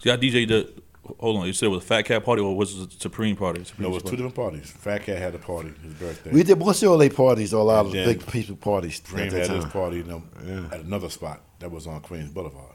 [0.01, 0.71] See, I DJ the.
[1.19, 3.37] Hold on, you said it was a Fat Cat party or was it a Supreme
[3.37, 3.63] party?
[3.63, 4.71] Supreme no, it was two different parties.
[4.71, 6.31] Fat Cat had a party, his birthday.
[6.31, 8.07] We did most of all their parties, a lot of Yeah.
[8.07, 10.65] big people parties Dream at had that his party you know, Yeah.
[10.73, 12.74] at another spot that was on Queens Boulevard.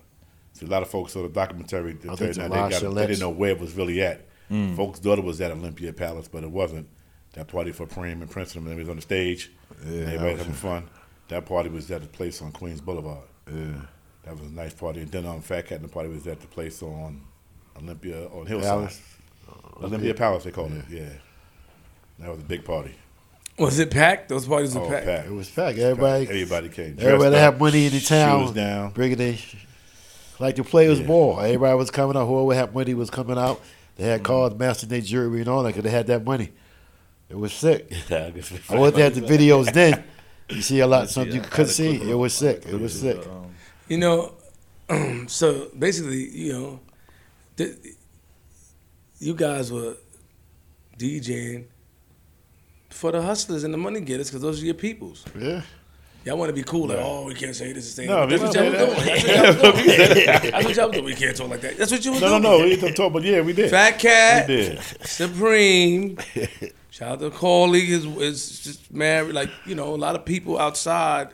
[0.60, 1.93] See, a lot of folks saw the documentary.
[1.93, 4.26] They, I think now they, got, they didn't know where it was really at.
[4.51, 4.76] Mm.
[4.76, 6.88] Folks' it was at Olympia Palace, but it wasn't.
[7.34, 9.51] That party for Preem and Princeton, and they was on the stage.
[9.86, 10.89] Yeah, everybody was- having fun.
[11.30, 13.22] That party was at the place on Queens Boulevard.
[13.47, 13.82] Yeah.
[14.24, 15.01] That was a nice party.
[15.01, 17.22] And then on Fat Cat, the party was at the place on
[17.78, 18.68] Olympia on Hillside.
[18.70, 19.01] Palace.
[19.82, 20.86] Olympia Palace, they called it.
[20.89, 21.10] Yeah,
[22.20, 22.95] that was a big party.
[23.60, 24.30] Was it packed?
[24.30, 25.05] Those parties were Oh, packed.
[25.05, 25.28] packed.
[25.28, 25.78] It was packed.
[25.78, 26.95] Everybody, Everybody came.
[26.99, 28.39] everybody dressed had money in the town.
[28.47, 28.91] shoes town, down.
[28.91, 29.36] bringing their
[30.40, 31.08] like the players' Yeah.
[31.08, 31.40] ball.
[31.40, 32.26] Everybody was coming out.
[32.28, 33.62] Whoever had money was coming out.
[33.96, 34.12] They Mm-hmm.
[34.12, 36.50] had cars, mastering their jewelry and all that because they had that money.
[37.30, 37.92] It was sick.
[38.12, 40.04] I guess I wasn't at the videos then.
[40.50, 41.96] You see a lot, something you Yeah, I couldn't see.
[42.10, 42.66] It was sick.
[42.66, 43.18] It was sick.
[43.28, 43.52] Um,
[43.88, 44.34] You know,
[45.28, 46.80] so basically, you know,
[47.58, 47.78] the,
[49.20, 49.98] you guys were
[50.98, 51.66] DJing
[52.90, 55.26] for the hustlers and the money getters because those are your peoples.
[55.38, 55.62] Yeah.
[56.26, 58.39] Y'all want to be cool, like, oh, we can't say this is say No, that.
[58.39, 59.26] That's we what y'all was doing.
[59.26, 60.26] That's what y'all was doing.
[60.51, 61.05] That's what y'all was doing.
[61.05, 61.78] We can't talk like that.
[61.78, 62.43] That's what you was No, no, doing.
[62.43, 62.65] no.
[62.65, 63.70] We didn't talk, but yeah, we did.
[63.70, 64.80] Fat Cat, We did.
[65.05, 66.17] Supreme.
[66.91, 69.34] Shout out to Corley is is just married.
[69.34, 71.30] Like you know, a lot of people outside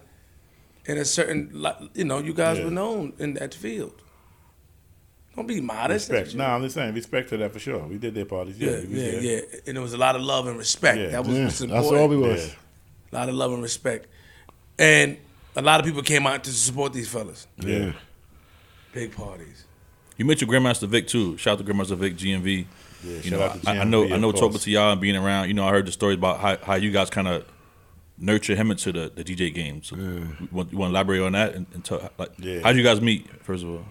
[0.86, 1.66] in a certain,
[1.96, 2.66] you know, you guys Yeah.
[2.66, 4.00] were known in that field.
[5.36, 6.12] Don't be modest.
[6.12, 6.36] Respect.
[6.36, 7.80] No, I'm just saying respect to that for sure.
[7.88, 8.58] We did their parties.
[8.60, 9.40] Yeah, Yeah, yeah, yeah.
[9.66, 10.98] And there was a lot of love and respect.
[11.00, 11.08] Yeah.
[11.08, 12.02] That was Yeah, what's that's important.
[12.02, 12.56] all we was.
[13.12, 14.08] A lot of love and respect.
[14.78, 15.18] And
[15.56, 17.48] a lot of people came out to support these fellas.
[17.58, 17.94] Yeah.
[18.94, 19.66] Big parties.
[20.18, 21.38] You mentioned Grandmaster Vic too.
[21.38, 22.66] Shout out to Grandmaster Vic, GMV.
[23.04, 24.92] Yeah, you shout know, out to I, I know, I know, of talking to y'all
[24.94, 25.48] and being around.
[25.50, 27.46] You know, I heard the stories about how, how you guys kind of
[28.18, 29.84] nurture him into the, the DJ game.
[29.84, 32.62] So, you, want, you want to elaborate on that and, and tell, like, Yeah.
[32.62, 33.28] how did you guys meet?
[33.44, 33.86] First of all,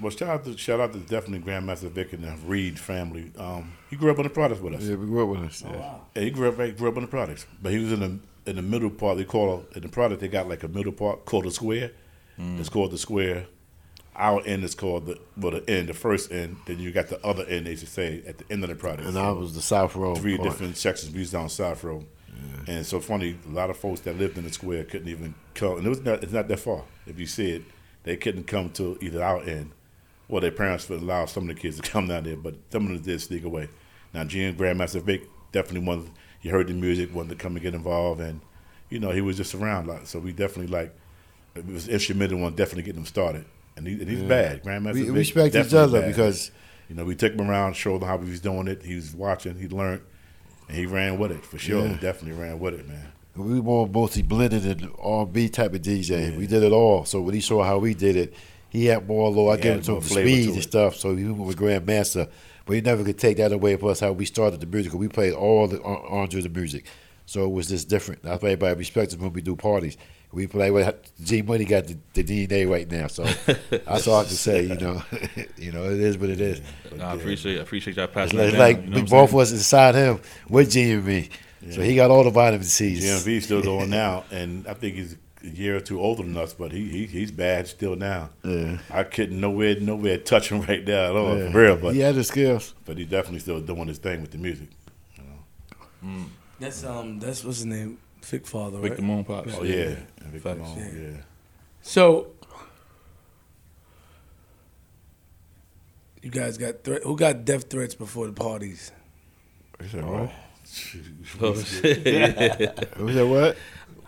[0.00, 3.32] Well, shout out to shout out to definitely Grandmaster Vic and the Reed family.
[3.36, 4.82] Um, he grew up on the products with us.
[4.84, 5.64] Yeah, we grew up with us.
[5.66, 5.94] Oh, Yeah.
[6.14, 8.18] Yeah, he grew up right, grew up on the products, but he was in the
[8.46, 9.18] in the middle part.
[9.18, 11.92] They call in the product they got like a middle part called the square.
[12.38, 12.60] Mm.
[12.60, 13.46] It's called the square.
[14.14, 16.56] Our end is called the well the end, the first end.
[16.66, 17.66] Then you got the other end.
[17.66, 19.08] They should say at the end of the product.
[19.08, 20.18] And I was the South Road.
[20.18, 20.48] three part.
[20.48, 21.12] different sections.
[21.12, 22.06] We was down South Road,
[22.66, 23.36] and so funny.
[23.46, 26.00] A lot of folks that lived in the square couldn't even come, and it was
[26.00, 26.22] not.
[26.22, 26.84] It's not that far.
[27.06, 27.62] If you see it,
[28.04, 29.72] they couldn't come to either our end,
[30.30, 32.86] or their parents would allow some of the kids to come down there, but some
[32.86, 33.68] of them did sneak away.
[34.14, 36.10] Now, Gene Grandmaster Vic definitely wanted.
[36.46, 38.40] He heard the music, wanted to come and get involved, and
[38.88, 40.06] you know he was just around a lot.
[40.06, 40.94] So we definitely like
[41.56, 43.46] it was instrumental on definitely getting him started.
[43.76, 44.62] And, he, and he's bad.
[44.62, 46.06] Grandmaster We Vic respect each other bad.
[46.06, 46.52] because
[46.88, 48.84] You know, we took him around, showed him how he was doing it.
[48.84, 50.02] He was watching, he learned,
[50.68, 51.82] and he ran with it for sure.
[51.82, 51.94] Yeah.
[51.94, 53.10] He definitely ran with it, man.
[53.34, 56.38] we were mostly blended and R&B type of DJ.
[56.38, 57.04] We did it all.
[57.04, 58.34] So when he saw how we did it,
[58.68, 59.48] he had more low.
[59.48, 60.94] I gave him some speed and stuff.
[60.94, 62.30] So he went with Grandmaster,
[62.66, 64.00] but he never could take that away from us.
[64.00, 64.92] How we started the music.
[64.92, 66.84] 'cause We played all the uh, genres of music,
[67.24, 68.22] so it was just different.
[68.22, 69.96] That's why everybody respects us when we do parties.
[70.32, 70.92] We play with
[71.24, 73.24] G Money got the, the DNA right now, so
[73.70, 74.62] that's all I can say.
[74.64, 75.02] You know,
[75.56, 76.60] you know it is what it is.
[76.94, 79.12] Nah, I appreciate, I appreciate y'all It's like, that like down, you know we what
[79.12, 81.30] I'm both was inside him with GMV,
[81.70, 83.04] so he got all the vitamin C's.
[83.04, 86.54] GMV still going now, and I think he's a year or two older than us,
[86.54, 88.30] but he, he he's bad still now.
[88.42, 88.78] Yeah.
[88.90, 91.50] I couldn't nowhere nowhere touch him right now at all, Yeah.
[91.52, 91.76] for real.
[91.76, 92.74] But he had the skills.
[92.84, 94.68] but he's definitely still doing his thing with the music.
[96.60, 97.18] That's um.
[97.18, 97.98] That's what's his name.
[98.22, 98.82] Vic Father, saying?
[98.82, 98.88] right?
[98.90, 99.54] Vic the Moon Pops.
[99.58, 100.58] Oh yeah, And Vic Facts.
[100.58, 101.08] Malone, Yeah.
[101.10, 101.16] yeah.
[101.82, 102.28] So
[106.22, 107.02] you guys got threat.
[107.04, 108.90] Who got death threats before the parties?
[109.82, 110.32] He said, Oh, what?
[111.40, 112.98] Oh, shit.
[112.98, 113.56] Was that what?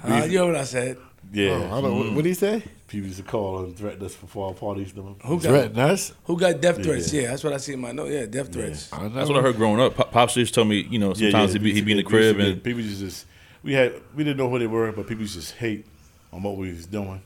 [0.02, 0.96] Uh, you know what I said?
[1.32, 1.50] Yeah.
[1.50, 2.16] Oh, I don't, what mm-hmm.
[2.16, 2.62] did he say?
[2.86, 4.92] People used to call and threaten us before our parties.
[4.92, 6.12] Who got Threaten us?
[6.24, 7.12] who got death threats?
[7.12, 8.10] Yeah, that's what I see in my note.
[8.10, 8.90] Yeah, death threats.
[8.92, 9.94] I That's what I heard growing up.
[9.94, 12.04] Pop- Pops used to tell me, you know, sometimes he'd, be, he'd be in the
[12.04, 13.26] We used to crib get- and people used to just
[13.62, 15.86] we had we didn't know who they were, but people used to just hate
[16.32, 17.20] on what we was doing,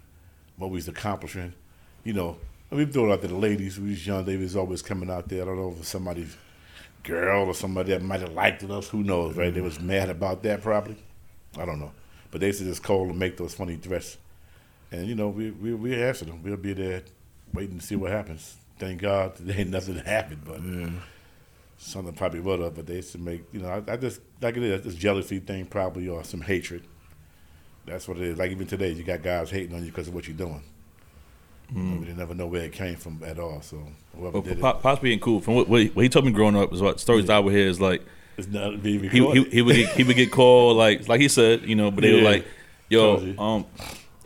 [0.57, 1.53] what we was accomplishing.
[2.03, 2.36] You know,
[2.70, 3.78] and we throw it out to the ladies.
[3.78, 4.24] We was young.
[4.24, 5.42] They was always coming out there.
[5.42, 6.36] I don't know if it was somebody's
[7.05, 8.88] girl or somebody that might have liked us.
[8.88, 9.55] Who knows, right?
[9.55, 10.96] They was mad about that probably.
[11.57, 11.92] I don't know,
[12.33, 14.18] but they used to just call and make those funny threats.
[14.91, 16.43] And you know, we we we answer them.
[16.43, 17.03] We'll be there
[17.55, 18.57] waiting to see what happens.
[18.78, 20.61] Thank God today ain't nothing happened, but
[21.78, 22.74] something probably would have.
[22.74, 25.39] But they used to make you know, I, I just like it is this jealousy
[25.39, 26.83] thing probably or some hatred.
[27.85, 28.39] That's what it is.
[28.39, 30.62] Like even today, you got guys hating on you because of what you're doing.
[31.70, 32.01] Hmm.
[32.01, 33.61] Know, they never know where it came from at all.
[33.61, 33.83] So
[34.16, 35.41] whoever well, did Pops being cool.
[35.41, 37.53] From what, what, he, what he told me growing up was what stories I would
[37.53, 38.07] hear is like it,
[38.37, 41.28] it's not being he, he, he would get he would get called like like he
[41.28, 42.47] said, you know, but they were like,
[42.89, 43.66] yo, um,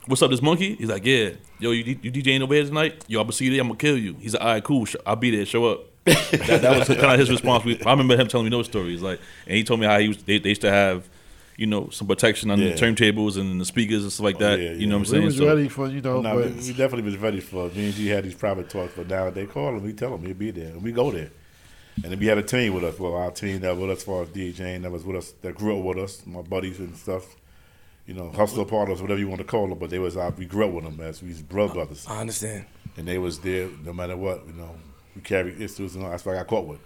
[0.07, 0.75] what's up, this monkey?
[0.77, 3.05] He's like, yeah, yo, you, you DJing over here tonight?
[3.09, 3.61] Yo, I'm gonna see you there.
[3.61, 4.15] I'm gonna kill you.
[4.21, 4.85] He's like, all right, cool.
[4.85, 5.45] sh- I'll be there.
[5.47, 5.81] Show up.
[6.07, 7.65] that, that was kind of his response.
[7.65, 9.03] We- I remember him telling me those stories.
[9.03, 10.23] Like, and he told me how he was.
[10.23, 11.09] They, they used to have,
[11.57, 12.75] you know, some protection on Yeah.
[12.75, 14.61] the turntables and the speakers and stuff like Oh, that.
[14.61, 15.25] yeah, You know what I'm We saying?
[15.25, 17.75] was So- ready for, you know, No, but we, we definitely was ready for it.
[17.75, 20.25] Me and G had these private talks, but now they call him, we tell him
[20.25, 21.31] he'll be there, and we go there.
[22.03, 22.99] And then we had a team with us.
[22.99, 25.31] Well, our team that was with us as far as DJing, that was with us,
[25.43, 27.37] that grew up with us, my buddies and stuff.
[28.07, 30.45] You know, hustler partners, whatever you want to call them, but they was our, we
[30.47, 32.67] grew up with them as we was brothers, I understand.
[32.97, 34.47] and they was there no matter what.
[34.47, 34.77] You know,
[35.17, 36.11] we carried issues, and all.
[36.11, 36.79] that's what I got caught with.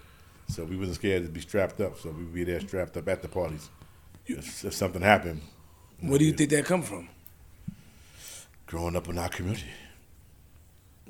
[0.49, 1.99] So we wasn't scared to be strapped up.
[1.99, 3.69] So we'd be there strapped up at the parties.
[4.27, 5.43] If, if something happened,
[6.01, 7.09] Where do you think that come from?
[8.67, 9.67] growing up in our community.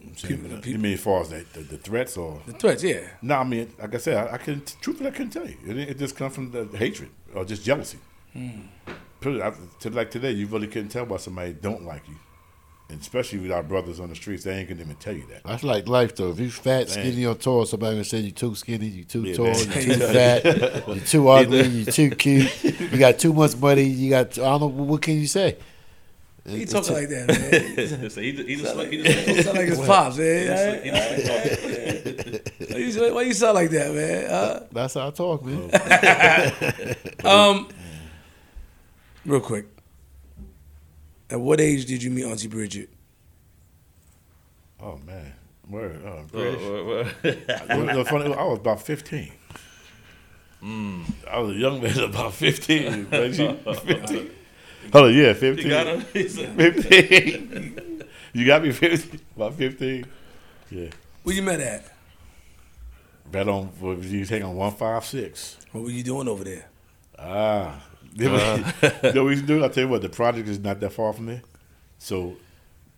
[0.03, 2.41] I'm saying, People- you mean as far as that, the, the threats or?
[2.47, 3.01] The threats, yeah.
[3.23, 5.57] No, I mean, like I said, I, I can truthfully I couldn't tell you.
[5.67, 7.99] It, it just comes from the hatred or just jealousy.
[8.33, 8.61] Hmm.
[9.21, 9.41] Put
[9.81, 12.15] to- like today, you really couldn't tell why somebody don't like you,
[12.89, 15.43] and especially with our brothers on the streets, they ain't gonna even tell you that.
[15.45, 16.31] that's like life, though.
[16.31, 17.05] If you fat, Dang.
[17.05, 19.57] skinny, or tall, somebody gonna say you too skinny, you too Yeah, tall, man.
[19.59, 24.09] you too fat, you too ugly, you too cute, you got too much money, you
[24.11, 24.39] got.
[24.39, 25.57] I don't know what can you say.
[26.59, 28.11] He talking like that, man.
[28.11, 30.83] So he just- he just- he He just- sound like his pops, man.
[30.83, 30.91] he
[32.91, 34.25] just- Why you, why you sound like that, man?
[34.31, 35.71] Uh, That's how I talk, man.
[37.25, 37.69] um,
[39.27, 39.67] real quick.
[41.31, 42.89] At what age did you meet Auntie Bridget?
[44.83, 45.33] Oh man,
[45.69, 46.01] word.
[46.05, 47.23] Oh, Bridget.
[47.23, 47.45] British.
[47.71, 49.31] uh, It was funny, I was about fifteen.
[50.63, 53.07] I was a young man, about fifteen.
[53.13, 54.31] Like, she- fifteen.
[54.93, 55.67] Hold on, yeah, fifteen.
[55.67, 56.01] You got him?
[56.55, 58.03] 15.
[58.33, 59.21] you got me 15?
[59.37, 60.05] About 15?
[60.71, 60.89] Yeah.
[61.23, 61.93] Where you met at?
[63.31, 65.59] Bet on, what you take on 156.
[65.73, 66.67] What were you doing over there?
[67.19, 67.81] Ah.
[68.15, 69.63] you know what we used to do?
[69.63, 71.43] I'll tell you what, the project is not that far from there.
[71.99, 72.37] So,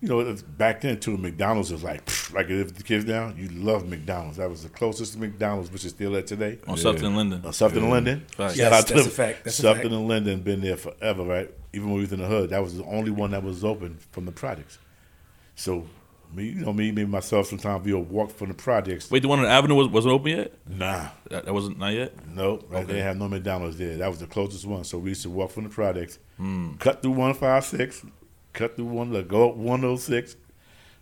[0.00, 3.36] you know, it's- back then, too, McDonald's was like, pfft, like if the kids down,
[3.36, 4.38] you love McDonald's.
[4.38, 6.58] That was the closest to McDonald's, which is still there today.
[6.66, 7.42] On Sutphin and Linden.
[7.44, 8.26] Uh, Sutphin and Linden.
[8.38, 8.56] Right.
[8.56, 9.00] Yes, that's them.
[9.00, 9.44] a fact.
[9.44, 9.84] That's a Sutphin fact.
[9.86, 11.50] and Linden been there forever, right?
[11.72, 13.96] Even when we was in the hood, that was the only one that was open
[14.10, 14.78] from the projects.
[15.54, 15.86] So,
[16.34, 19.10] me, you know, me, me, myself, sometimes we'll walk from the projects.
[19.10, 20.52] Wait, the one on the avenue was, wasn't open yet?
[20.68, 22.12] Nah, That, that wasn't not yet.
[22.26, 22.66] nope.
[22.68, 22.86] Right?
[22.86, 23.96] They didn't have no McDonald's there.
[23.98, 24.84] That was the closest one.
[24.84, 26.18] So we used to walk from the projects,
[26.78, 28.04] cut through 156,
[28.52, 30.36] cut through one, like, go up 106,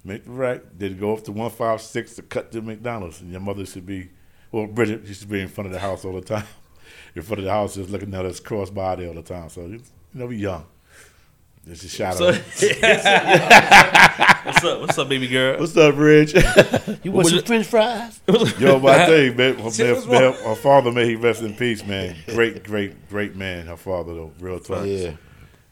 [0.04, 3.20] make the right, then go up to 156 to cut to McDonald's.
[3.20, 4.10] And your mother should be,
[4.52, 6.46] well, Bridget used to be in front of the house all the time.
[7.14, 9.48] in front of the house, just looking at us cross by there all the time.
[9.48, 9.62] So,
[10.12, 10.66] you know, we young.
[11.66, 12.34] Just a shout So, out.
[14.44, 14.80] what's up?
[14.80, 15.60] What's up, baby girl?
[15.60, 16.34] What's up, Rich?
[17.02, 18.20] You want want some some French fries?
[18.58, 19.70] Yo, but I tell you, man, her,
[20.10, 22.16] man, her father, may he rest in peace, man.
[22.26, 23.66] Great, great, great man.
[23.66, 24.86] Her father, though, real talk.
[24.86, 25.12] Yeah.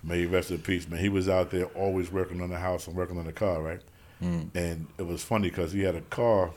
[0.03, 1.01] May he rest in peace, man.
[1.01, 3.81] He was out there always working on the house and working on the car, right?
[4.23, 4.55] Mm.
[4.55, 6.51] And it was funny because he had a car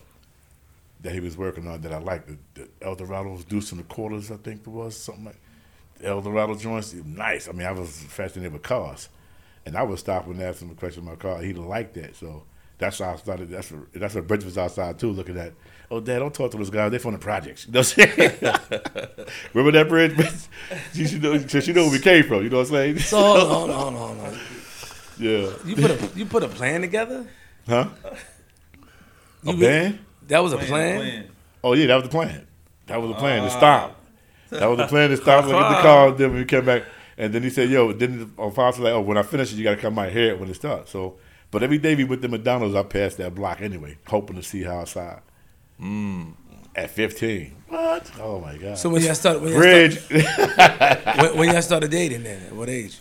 [1.02, 2.28] that he was working on that I liked.
[2.28, 5.40] The, the Eldorado's Deuce and the Quarters, I think it was something like the
[6.04, 6.94] Eldorado joints.
[6.94, 7.48] Nice.
[7.48, 9.10] I mean, I was fascinated with cars,
[9.66, 11.42] and I would stop and ask him a question about car.
[11.42, 12.44] He liked that, so
[12.78, 13.50] that's how I started.
[13.50, 15.54] That's what, that's what Bridget was outside too, looking at.
[15.90, 16.90] Oh, Dad, don't talk to those guys.
[16.90, 17.66] They're from the projects.
[17.68, 19.28] You know what I'm saying?
[19.54, 20.16] Remember that bridge?
[20.94, 22.44] she, she, know, she know where we came from.
[22.44, 23.00] You know what I'm saying?
[23.00, 24.40] So hold on, hold on, hold on, hold on.
[25.20, 25.50] yeah.
[25.66, 27.28] You put a you put a plan together?
[27.68, 27.90] Huh?
[29.46, 30.00] A You- band?
[30.28, 31.30] That was a plan.
[31.64, 32.48] Oh yeah, that was the plan.
[32.88, 34.01] That was the plan to uh, stop.
[34.52, 35.46] That was the plan to stop.
[35.46, 36.12] Look at the car.
[36.12, 36.84] Then we came back,
[37.18, 39.56] and then he said, "Yo." Then on Fox was like, "Oh, when I finish it,
[39.58, 41.16] you got to come out here when it starts." So,
[41.52, 44.62] but every day we went to McDonald's, I passed that block anyway, hoping to see
[44.64, 45.22] her outside.
[45.82, 46.34] Mm.
[46.76, 47.54] At 15.
[47.68, 48.12] What?
[48.22, 48.78] Oh my God.
[48.78, 50.00] So when y'all started, when y'all, Bridge.
[50.00, 53.00] start, when, when y'all started dating, then at what age?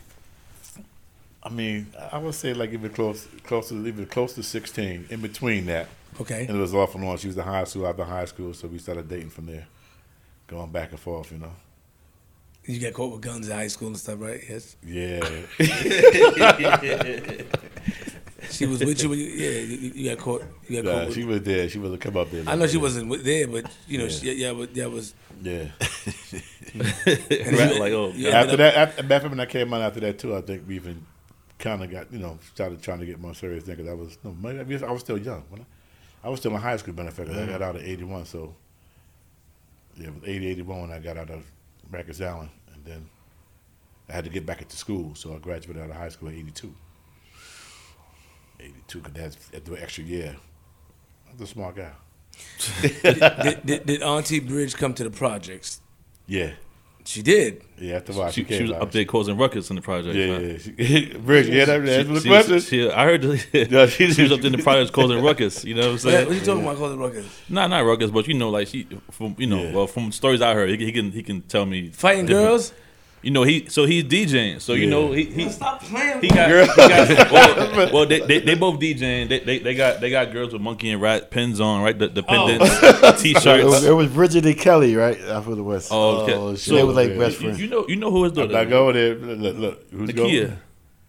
[1.43, 5.07] I mean, I would say like even close, close to even close to 16.
[5.11, 5.89] In between that,
[6.21, 6.47] Okay.
[6.47, 7.17] and it was off and on.
[7.19, 9.67] She was in high school after high school, so we started dating from there,
[10.51, 11.31] going back and forth.
[11.33, 11.53] You know.
[12.67, 14.41] You got caught with guns in high school and stuff, right?
[14.49, 14.77] Yes.
[14.85, 15.21] Yeah.
[18.51, 19.09] She was with you.
[19.11, 20.43] When you yeah, you, you got caught.
[20.67, 21.07] You got Nah, caught.
[21.09, 21.69] With, she was there.
[21.69, 22.43] She was come up there.
[22.49, 22.83] I know she Yeah.
[22.83, 24.11] wasn't there, but you know, Yeah.
[24.11, 25.15] she, yeah, but that was.
[25.43, 25.67] Yeah.
[26.75, 30.01] and Right, like, oh, you after ended that, after, after when I came out after
[30.01, 31.05] that too, I think we even
[31.59, 33.65] kind of got you know started trying to get more serious.
[33.65, 35.45] Because I was no, maybe I was- still young.
[35.51, 36.95] When I, I was still in high school.
[36.95, 38.25] Matter of fact, 'cause I got out at eighty one.
[38.25, 38.55] So yeah,
[40.03, 41.45] it was 80, 81 when I got out of
[41.91, 43.09] Rikers Island, and then
[44.09, 45.15] I had to get back into school.
[45.15, 46.75] So I graduated out of high school in eighty two.
[48.59, 50.37] Eighty two, cause that's at the extra year.
[51.31, 51.93] I'm a smart guy.
[53.03, 55.81] did, did, did Auntie Bridge come to the projects?
[56.27, 56.53] Yeah,
[57.11, 57.63] She did.
[57.79, 57.97] yeah.
[57.97, 58.83] After a while, She, she, she was out.
[58.83, 60.15] up there causing ruckus in the project.
[60.15, 60.43] Yeah, right?
[60.43, 60.59] yeah.
[60.87, 62.61] She, Bridge, yeah, that, that's She, the she, question.
[62.61, 65.65] she- I heard Yeah, she- she was up there in the projects causing ruckus.
[65.65, 66.27] You know what I'm What, saying?
[66.27, 67.27] what are you talking about, Colin ruckus?
[67.49, 69.73] Nah, not ruckus, but you know, like she, from you know, Yeah.
[69.75, 72.73] well, from stories I heard, he, he can he can tell me Fighting different- girls?
[73.23, 74.91] You know, he so he's DJing, so you Yeah.
[74.91, 75.49] know he he.
[75.51, 76.23] Stop playing.
[76.23, 79.29] He got, he got well, well they, they, they both DJing.
[79.29, 81.99] They, they they got they got girls with monkey and rat pins on, right?
[81.99, 82.25] The, the oh.
[82.25, 83.85] pendants, It t-shirts.
[83.85, 85.19] it was Bridget and Kelly, right?
[85.21, 85.89] That's what it was.
[85.91, 86.35] Oh, okay.
[86.35, 87.61] Oh, so they were like best friends.
[87.61, 89.15] you know you know who is the I go over there.
[89.15, 90.35] Look, look, look who's going?
[90.35, 90.57] Nakia?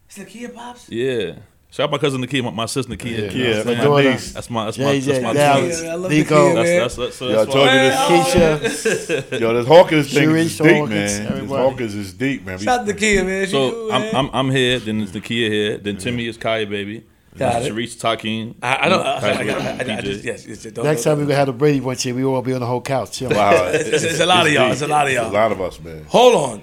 [0.06, 0.90] It's the Kia Pops?
[0.90, 1.36] Yeah.
[1.72, 3.04] Shout out my cousin Nakia, my, my sister Nakia.
[3.04, 3.18] Yeah.
[3.32, 3.80] You know Yeah, what my I'm saying?
[3.88, 4.10] daughter.
[4.12, 4.32] niece.
[4.34, 5.86] That's my that's my JJ, that's my Dallas, team.
[5.86, 6.80] Yeah, I love the Nico, kid, That's man.
[6.80, 8.84] that's that's, Yo, I that's told you this.
[9.32, 11.38] Keisha, Yo, this Hawkins thing is deep, Hawkins, man.
[11.40, 11.50] This.
[11.50, 12.58] Hawkins is deep, man.
[12.58, 13.46] Shout out to Kia, man.
[13.46, 14.14] She So cool, I'm.
[14.16, 14.78] I'm I'm here.
[14.80, 15.78] Then it's Nakia here.
[15.78, 17.06] Then Timmy is Kaya baby.
[17.38, 17.72] Got it.
[17.72, 18.54] Sharice Takin.
[18.62, 19.00] I, I don't.
[19.06, 21.36] I, I, I, I, I, I just, yes, yes, don't, next don't- time we're gonna
[21.36, 23.12] have the Brady bunch here, we all be on the whole couch.
[23.12, 23.34] chilling.
[23.38, 24.64] Wow, It's, it's a lot of y'all.
[24.66, 24.72] deep.
[24.72, 25.30] It's a lot of y'all.
[25.30, 26.04] A lot of us, man.
[26.10, 26.62] Hold on.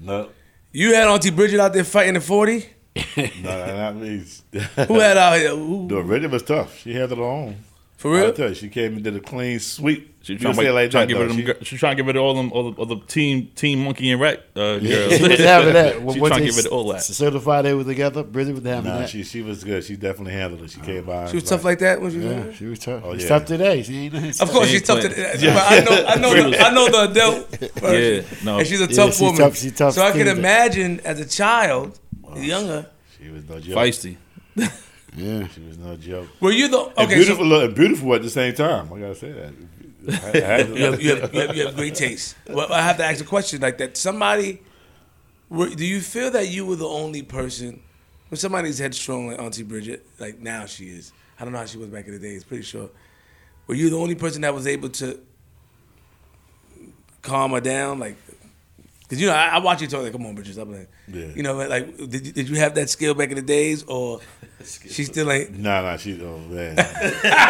[0.00, 0.30] No,
[0.72, 2.66] You had Auntie Bridget out there fighting at 40?
[3.42, 4.24] no, not me.
[4.86, 5.50] Who had out here?
[5.56, 6.78] Who, The Bridget was tough.
[6.78, 7.56] She had it on.
[7.96, 8.20] for real?
[8.20, 8.32] I real?
[8.34, 10.14] tell you, she came and did a clean sweep.
[10.22, 11.36] She You trying, say to like trying that, to get rid of them.
[11.38, 13.46] She- gir- She trying to get rid of all them, all the, all the team,
[13.54, 15.16] team monkey and rat uh, girls.
[15.16, 15.94] She was having that.
[15.96, 17.02] She Once trying to get rid of all that.
[17.04, 18.24] Certified they were together.
[18.24, 19.08] Bridget was having Nah, that.
[19.08, 19.84] she she was good.
[19.84, 20.70] She definitely handled it.
[20.72, 21.28] She came by.
[21.28, 22.54] She was tough like that when she was yeah, younger?
[22.54, 23.02] she was tough.
[23.04, 23.28] Oh, She's yeah.
[23.28, 23.82] tough today.
[23.84, 24.40] She ain't.
[24.40, 25.06] Of course, She she's tough to.
[25.06, 27.56] ain't But I know, I know, the, I know the adult.
[27.76, 28.24] version.
[28.28, 28.58] Yeah, no.
[28.58, 29.36] and she's a Yeah, tough she's woman.
[29.40, 32.00] tough- she's tough so I can imagine as a child,
[32.34, 32.86] younger.
[33.18, 33.76] She was no joke.
[33.78, 34.16] feisty.
[35.16, 35.46] Yeah.
[35.48, 36.28] She was no joke.
[36.40, 37.14] Were you the And okay?
[37.14, 38.92] beautiful, So and beautiful at the same time.
[38.92, 39.52] I gotta say that.
[40.08, 42.36] I, I to- you have, you, have, you, have, you have great taste.
[42.50, 43.96] Well, I have to ask a question like that.
[43.96, 44.60] Somebody,
[45.48, 47.80] were, do you feel that you were the only person?
[48.28, 51.12] When somebody's headstrong like Auntie Bridget, like now she is.
[51.40, 52.44] I don't know how she was back in the days.
[52.44, 52.90] Pretty sure.
[53.68, 55.18] Were you the only person that was able to
[57.22, 57.98] calm her down?
[57.98, 58.16] Like,
[59.08, 61.26] because you know, I, I watch you talk like, "Come on, Bridget, stop playing." Yeah.
[61.36, 64.20] You know, like, did, you- did you have that skill back in the days, or
[64.64, 65.58] she still ain't?
[65.58, 66.20] Nah, nah, she.
[66.22, 66.76] Oh man.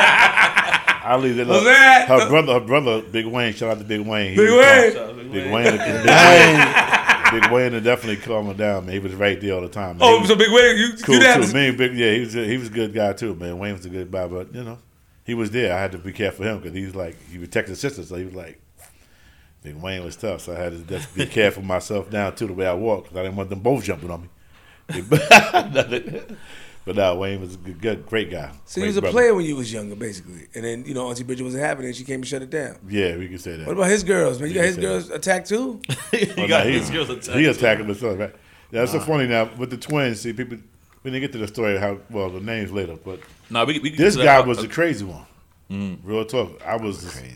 [0.09, 1.47] I leave that.
[1.47, 3.53] Was Look, that- her brother, her brother, Big Wayne.
[3.55, 4.31] Shout out to Big Wayne.
[4.31, 4.93] He Big was Wayne.
[4.95, 5.17] calm.
[5.33, 5.77] Big Wayne.
[5.79, 7.41] Big Wayne.
[7.41, 8.93] Big Wayne to definitely calm her down, man.
[8.93, 9.99] He was right there all the time.
[9.99, 10.09] Man.
[10.09, 11.43] He Oh, was so big way you cool you too.
[11.47, 12.35] to- Me, Big, yeah, he was.
[12.37, 13.59] A, he was a good guy too, man.
[13.59, 14.79] Wayne was a good guy, but you know,
[15.25, 15.75] he was there.
[15.77, 18.03] I had to be careful of him because he was like he protected his sister,
[18.05, 18.61] so he was like.
[19.67, 22.47] Big Wayne was tough, so I had to just be careful of myself down too
[22.47, 24.29] the way I walk because I didn't want them both jumping on me.
[26.85, 28.53] but now Wayne was a good, good great guy.
[28.65, 29.13] So he was a brother.
[29.13, 31.97] player when you was younger, basically, and then you know Auntie Bridget wasn't happening, and
[31.97, 32.79] she came and shut it down.
[32.89, 33.67] Yeah, we can say that.
[33.67, 34.51] What about his girls, man?
[34.51, 35.81] You got his can say girls attacked too.
[36.13, 37.39] you Oh, got nah, his he, girls attacked.
[37.39, 38.35] he attacking himself, right?
[38.71, 40.21] That's so funny now with the twins.
[40.21, 40.59] See, people
[41.03, 43.79] we didn't get to the story of how well the names later, but Nah, we,
[43.81, 44.47] we this guy that.
[44.47, 45.27] was the crazy one.
[45.71, 45.99] Mm.
[46.05, 46.65] Real talk.
[46.65, 47.35] I was crazy.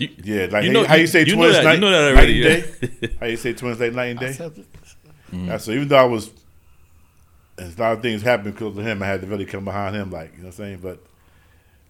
[0.00, 1.80] You- Yeah, like You how, know- how you you- say you twins that- night, you
[1.80, 2.98] know that night already, and yeah.
[3.08, 3.14] day.
[3.20, 4.32] how you say twins like night and day?
[4.32, 4.64] Said-
[5.32, 6.30] That's so even though I was,
[7.58, 9.02] a lot of things happened because of him.
[9.02, 10.78] I had to really come behind him, like you know what I'm saying.
[10.82, 10.98] But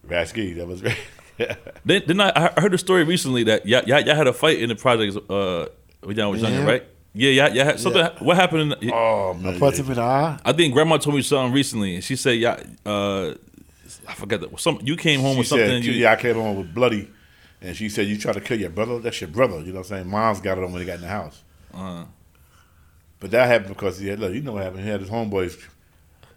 [0.09, 0.97] Rasky, that was great.
[1.87, 4.59] Then, then I, I heard a story recently that y'all, y'all, y'all had a fight
[4.61, 5.69] in the projects uh,
[6.03, 6.67] when y'all was younger, Yeah.
[6.67, 6.85] right?
[7.15, 8.05] Yeah, y'all, y'all had something.
[8.19, 8.61] What happened?
[8.61, 10.39] In the, oh man, Punch him in the eye.
[10.45, 13.33] I think Grandma told me something recently, and she said, "Yeah, uh,
[14.07, 14.61] I forget that.
[14.61, 15.67] Some you came home she with something.
[15.67, 17.09] said, you, yeah, I came home with bloody,
[17.63, 18.99] and she said, "You try to kill your brother?
[18.99, 20.09] That's your brother." You know what I'm saying?
[20.09, 21.43] Mom's got it on when he got in the house.
[21.75, 22.05] uh,
[23.19, 24.83] But that happened because he had, look, you know what happened.
[24.85, 25.59] He had his homeboys.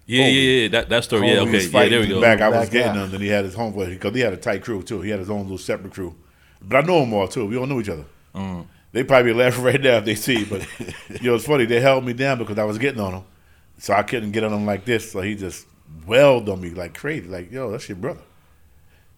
[0.06, 0.68] yeah, yeah, yeah.
[0.70, 1.28] That that story.
[1.30, 1.90] Yeah, homie was okay, yeah.
[1.90, 2.22] There we go.
[2.22, 3.06] Back, I was Back getting out.
[3.06, 5.02] him, then he had his homeboy because he had a tight crew too.
[5.02, 6.16] He had his own little separate crew.
[6.62, 7.46] But I know them all too.
[7.46, 8.06] We all knew each other.
[8.36, 8.66] Mm.
[8.92, 10.46] They probably laughing right now if they see.
[10.46, 10.68] But
[11.22, 11.66] you know, it's funny.
[11.66, 13.24] They held me down because I was getting on them,
[13.78, 15.12] so I couldn't get on him like this.
[15.12, 15.66] So he just
[16.06, 17.28] welled on me like crazy.
[17.28, 18.22] Like, yo, that's your brother.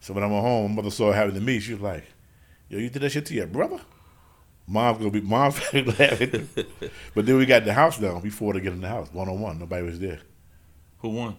[0.05, 1.59] So when I went home, my mother saw it happening to me.
[1.59, 2.03] She was like,
[2.69, 3.81] Yo, you did that shit to your brother?
[4.67, 6.47] Mom's gonna be mom's laughing.
[7.15, 9.41] but then we got the house down before they get in the house, one on
[9.41, 9.57] one.
[9.57, 10.19] Nobody was there.
[10.99, 11.35] Who won?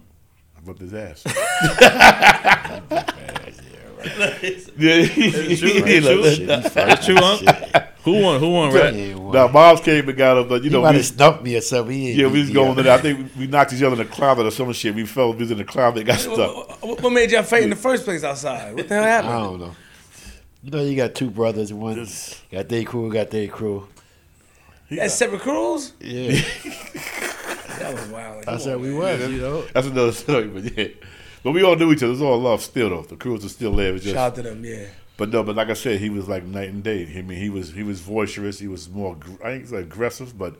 [0.56, 1.22] I whipped his ass.
[4.42, 6.22] It's true.
[6.86, 7.86] It's true, huh?
[8.04, 8.38] Who won?
[8.40, 8.94] Who won, right?
[8.94, 11.60] Now, moms came and got him, but you You know, might we, have me or
[11.60, 11.92] something.
[11.92, 12.78] He yeah, we was going up.
[12.78, 12.94] in there.
[12.94, 14.94] I think we knocked each other in the closet or some shit.
[14.94, 16.38] We fell, we was in the closet, got stuck.
[16.38, 18.74] What, what- what made y'all fight in the first place outside?
[18.76, 19.32] What the hell happened?
[19.32, 19.76] I don't know.
[20.62, 21.72] You know, you got two brothers.
[21.72, 22.06] One
[22.52, 23.88] got their crew, got their crew.
[24.90, 25.92] That's separate crews?
[26.00, 26.40] Yeah,
[27.78, 28.44] That was wild.
[28.44, 29.20] that's how we was.
[29.20, 30.88] You know, That's another story, but yeah.
[31.42, 32.06] But we all knew each other.
[32.08, 33.02] It was all love still, though.
[33.02, 33.90] The crews are still there.
[33.90, 34.86] It was just, Shout out to them, yeah.
[35.16, 37.02] But no, but like I said, he was like night and day.
[37.16, 38.58] I mean, he was he was boisterous.
[38.58, 40.56] He was more, I think he's aggressive, but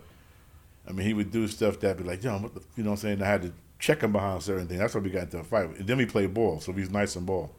[0.88, 2.94] I mean, he would do stuff that be like, yo, what the, you know what
[2.94, 3.22] I'm saying?
[3.22, 4.80] I had to check him behind certain things.
[4.80, 5.68] That's why we got into a fight.
[5.78, 7.50] And then we played ball, so he's nice on ball.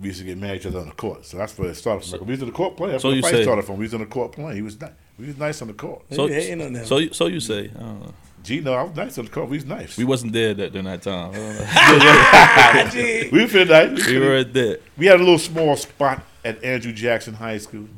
[0.00, 1.74] We used to get mad at each other on the court, so that's where it
[1.74, 2.24] started from.
[2.26, 2.92] we was in the court playing.
[2.92, 3.78] That's so where you the fight say- started from.
[3.78, 4.54] We was in the court playing.
[4.54, 4.92] He was nice.
[5.18, 6.02] We was nice on the court.
[6.12, 7.70] So, You on so, you- so you say?
[7.74, 8.14] I don't know.
[8.48, 9.50] G, no, I was nice on the court.
[9.50, 9.98] We was nice.
[9.98, 11.32] We wasn't there that during that time.
[11.34, 12.90] I don't know.
[12.90, 14.06] Gee, we feel nice.
[14.06, 14.78] we were there.
[14.96, 17.88] We had a little small spot at Andrew Jackson High School.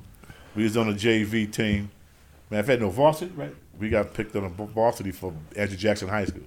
[0.56, 1.90] We was on a JV team.
[2.50, 3.54] Man, if had no varsity, right?
[3.78, 6.42] We got picked on a varsity for Andrew Jackson High School.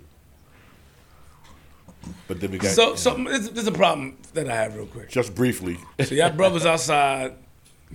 [2.28, 5.10] But then we got So, so there's, there's a problem that I have real quick.
[5.10, 5.78] just briefly.
[6.04, 7.36] So y'all brothers outside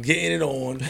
[0.01, 0.81] getting it on,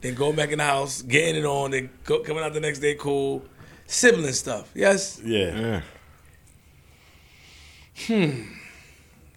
[0.00, 2.80] then going back in the house, getting it on, then go, coming out the next
[2.80, 3.44] day cool.
[3.90, 4.70] Sibling stuff.
[4.72, 5.20] Yes?
[5.24, 5.80] Yeah.
[8.08, 8.32] yeah.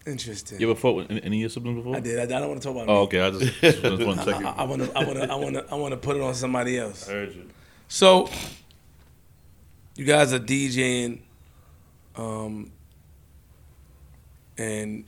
[0.06, 0.60] Interesting.
[0.60, 1.96] You ever fought with any any of your siblings before?
[1.96, 2.18] I did.
[2.20, 3.02] I, I don't want to talk about Oh, me.
[3.02, 3.20] okay.
[3.20, 4.96] I just, just want to check I, want to.
[4.96, 5.22] I want to.
[5.24, 5.32] I want to.
[5.32, 5.66] I want to.
[5.72, 7.08] I want to put it on somebody else.
[7.08, 7.48] heard you.
[7.88, 8.28] So,
[9.96, 11.20] you guys are DJing,
[12.16, 12.70] um,
[14.56, 15.04] and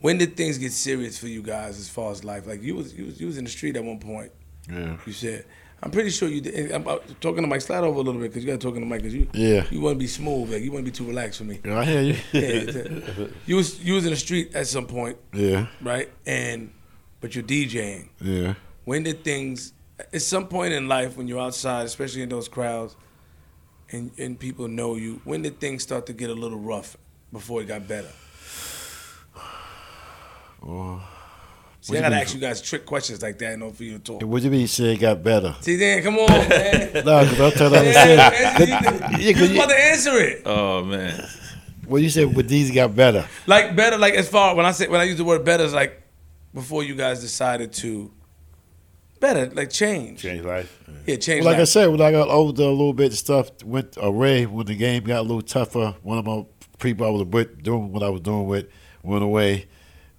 [0.00, 2.46] when did things get serious for you guys as far as life?
[2.46, 4.30] Like you was you was, you was in the street at one point.
[4.70, 4.96] Yeah.
[5.06, 5.44] You said,
[5.82, 6.70] I'm pretty sure you did.
[6.70, 7.60] I'm uh, talking to Mike.
[7.60, 9.64] Slide over a little bit because you got to talk to Mike because you Yeah.
[9.70, 10.52] you want to be smooth.
[10.52, 11.58] Like you want to be too relaxed for me.
[11.64, 12.16] Yeah, I hear you.
[12.32, 16.08] Yeah, you was you was in the street at some point, Yeah, right?
[16.24, 16.72] And
[17.20, 18.08] but you're DJing.
[18.20, 18.54] yeah.
[18.84, 19.72] When did things?
[20.12, 22.94] At some point in life, when you're outside, especially in those crowds,
[23.90, 26.96] and and people know you, when did things start to get a little rough
[27.32, 28.10] before it got better?
[31.84, 33.98] See, I gotta ask you guys trick questions like that in order for you to
[33.98, 34.22] talk.
[34.22, 35.54] What do you mean you say it got better?
[35.62, 36.92] See, then come on, man.
[37.04, 38.20] No, because I'm trying to Yeah, understand.
[38.20, 40.42] answer- Yeah, you 'cause was you- about to answer it.
[40.46, 41.28] Oh man.
[41.88, 43.26] Well, you said what these got better.
[43.48, 45.74] Like better, like as far when I say when I use the word better, it's
[45.74, 46.00] like
[46.54, 48.12] before you guys decided to
[49.18, 50.22] better, like change.
[50.22, 50.78] Change life.
[51.06, 51.44] Yeah, change.
[51.44, 54.46] Well, like I said, when I got older, a little bit, stuff went away.
[54.46, 56.44] When the game got a little tougher, one of my
[56.78, 58.66] people I was with doing what I was doing with
[59.02, 59.66] went away,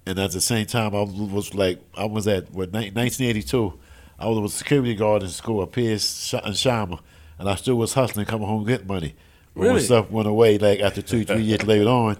[0.06, 3.78] and at the same time, I was like, I was at what 1982.
[4.18, 7.00] I was a security guard in school here in Sh- Shama,
[7.38, 9.14] and I still was hustling, coming home getting money.
[9.54, 9.74] But Really?
[9.74, 12.16] when stuff went away, like after two, three years later on,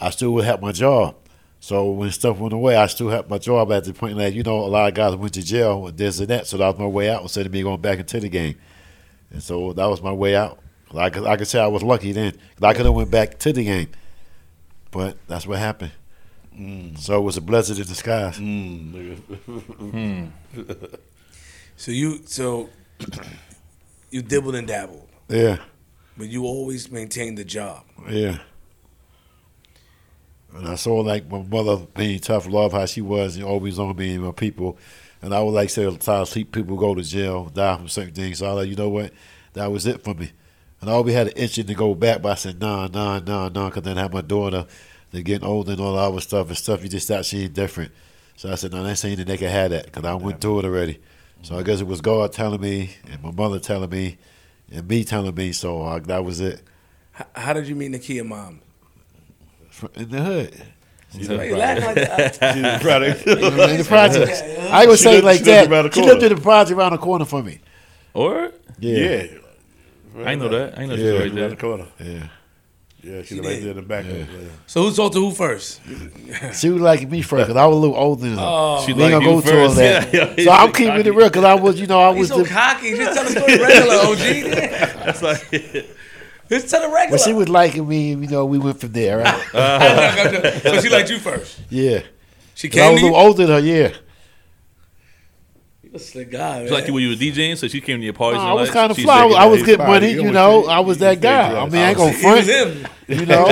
[0.00, 1.16] I still would have my job.
[1.62, 4.42] So when stuff went away, I still had my job at the point that you
[4.42, 6.46] know a lot of guys went to jail and this and that.
[6.46, 8.56] So that was my way out instead of me going back into the game.
[9.30, 10.58] And so that was my way out.
[10.92, 12.32] Like I could say I was lucky then.
[12.62, 13.88] I could have went back to the game,
[14.90, 15.92] but that's what happened.
[16.96, 18.38] So it was a blessing in disguise.
[18.38, 18.92] Mm,
[20.52, 20.98] nigga.
[21.76, 22.68] so you so
[24.10, 25.58] you dibbled and dabbled, Yeah,
[26.18, 27.84] but you always maintained the job.
[28.08, 28.38] yeah.
[30.54, 33.96] And I saw like my mother being tough love, how she was, and always on
[33.96, 34.76] me and my people.
[35.22, 38.14] And I would like say all the time, people go to jail, die from certain
[38.14, 38.38] things.
[38.38, 39.12] So I was like, you know what?
[39.52, 40.32] That was it for me.
[40.80, 43.48] And I always had an itching to go back, but I said, nah, nah, nah,
[43.48, 44.66] nah, because then I had my daughter,
[45.10, 47.92] they're getting older and all that other stuff and stuff you just start seeing different.
[48.36, 50.60] So I said, no, that's saying that they can have that because I went through
[50.60, 50.98] it already.
[51.42, 54.18] So I guess it was God telling me and my mother telling me
[54.72, 55.52] and me telling me.
[55.52, 56.62] So I, that was it.
[57.18, 58.60] H- how did you meet Nakia mom?
[59.94, 60.62] In the hood.
[61.12, 62.34] Why you laughing like that?
[62.54, 63.26] She's a product.
[63.26, 64.42] in the projects.
[64.42, 65.68] I ain't gonna say lived- like she that.
[65.70, 66.12] around She corner.
[66.14, 67.58] lived in the project around the corner for me.
[68.14, 69.26] Or yeah.
[70.24, 70.78] I know that.
[70.78, 71.12] I know she Yeah.
[71.12, 71.40] was right Right there.
[71.40, 71.48] there.
[71.50, 71.86] the corner.
[72.00, 72.28] Yeah.
[73.02, 73.62] Yeah, she's She right did.
[73.62, 74.04] there in the back.
[74.06, 74.24] Yeah.
[74.66, 75.80] So who talked to who first?
[76.54, 78.44] She was like me first because I was a little older than her.
[78.46, 79.76] Oh, She we ain't like gonna you go to all first.
[79.78, 80.12] that.
[80.14, 82.20] Yeah, yeah, so I'm he's keeping it real because I was, you know, I he's
[82.20, 82.48] was so the.
[82.48, 82.94] cocky.
[82.96, 85.04] Just tell the story regular, OG.
[85.04, 85.50] That's like
[86.50, 87.10] Just tell the regular.
[87.10, 90.60] When she was liking me, you know, we went from there, right?
[90.62, 91.58] so she liked you first.
[91.70, 92.00] yeah.
[92.54, 92.82] She came.
[92.82, 93.92] I was a little older than her, yeah.
[95.90, 96.62] You a slick guy, man.
[96.62, 98.38] it's like you when you were DJing, so she came to your parties.
[98.38, 99.22] No, and I was kind of she's fly.
[99.22, 100.62] I was, taking I was that- getting money, You you know.
[100.66, 101.60] say- I was that guy.
[101.60, 102.46] I mean, I ain't gonna front.
[102.46, 102.86] him.
[103.08, 103.46] You know,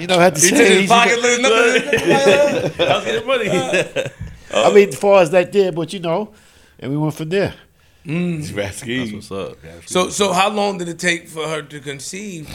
[0.00, 1.18] you know, had to He took his pocket.
[1.22, 4.04] I was getting money.
[4.50, 6.32] Uh, I mean, as far as that there, but you know,
[6.78, 7.52] and we went from there.
[8.06, 8.38] Mm.
[8.38, 9.12] It's Vasquez.
[9.12, 9.58] That's what's up.
[9.84, 12.48] So so how long did it take for her to conceive?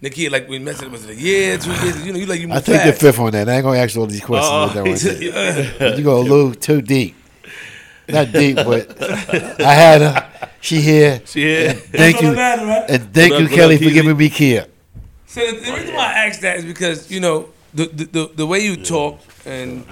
[0.00, 2.04] Nikki, like we mentioned, was it a year, two years?
[2.04, 3.00] You know, you like you I take the fast.
[3.00, 3.48] fifth on that.
[3.48, 4.50] I ain't gonna ask all these questions.
[4.50, 4.66] Uh-uh.
[4.66, 5.96] Like that one day.
[5.98, 7.14] You go a little too deep.
[8.08, 9.00] Not deep, but
[9.60, 10.48] I had her.
[10.60, 11.22] She here.
[11.24, 11.72] She here.
[11.72, 12.90] Thank you, matter, right?
[12.90, 14.66] and thank you, up, Kelly, for giving me care.
[15.26, 18.30] So the, the reason why I asked that is because you know the the, the,
[18.36, 19.84] the way you talk and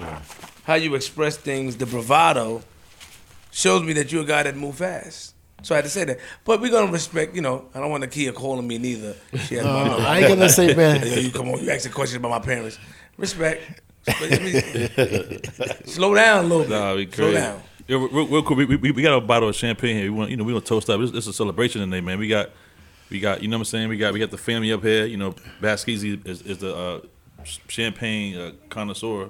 [0.65, 2.61] how you express things, the bravado,
[3.51, 5.35] shows me that you're a guy that move fast.
[5.63, 6.19] So I had to say that.
[6.43, 7.35] But we're gonna respect.
[7.35, 9.15] You know, I don't want the Nakia calling me neither.
[9.45, 10.05] She has uh, my.
[10.05, 11.05] I ain't gonna say, Yo, man.
[11.23, 12.79] you come on, you asking questions about my parents.
[13.17, 13.81] Respect.
[15.87, 16.69] Slow down a little bit.
[16.69, 17.61] Nah, we Slow down.
[17.91, 20.05] Yo, real, real quick, we, we, we got a bottle of champagne here.
[20.05, 21.01] We want, you know, we want to toast up.
[21.01, 22.19] This, this is a celebration today, man.
[22.19, 22.49] We got,
[23.09, 23.89] we got, you know what I'm saying?
[23.89, 25.05] We got, we got the family up here.
[25.05, 27.01] You know, Baskeezy is, is the uh,
[27.43, 29.29] champagne uh, connoisseur.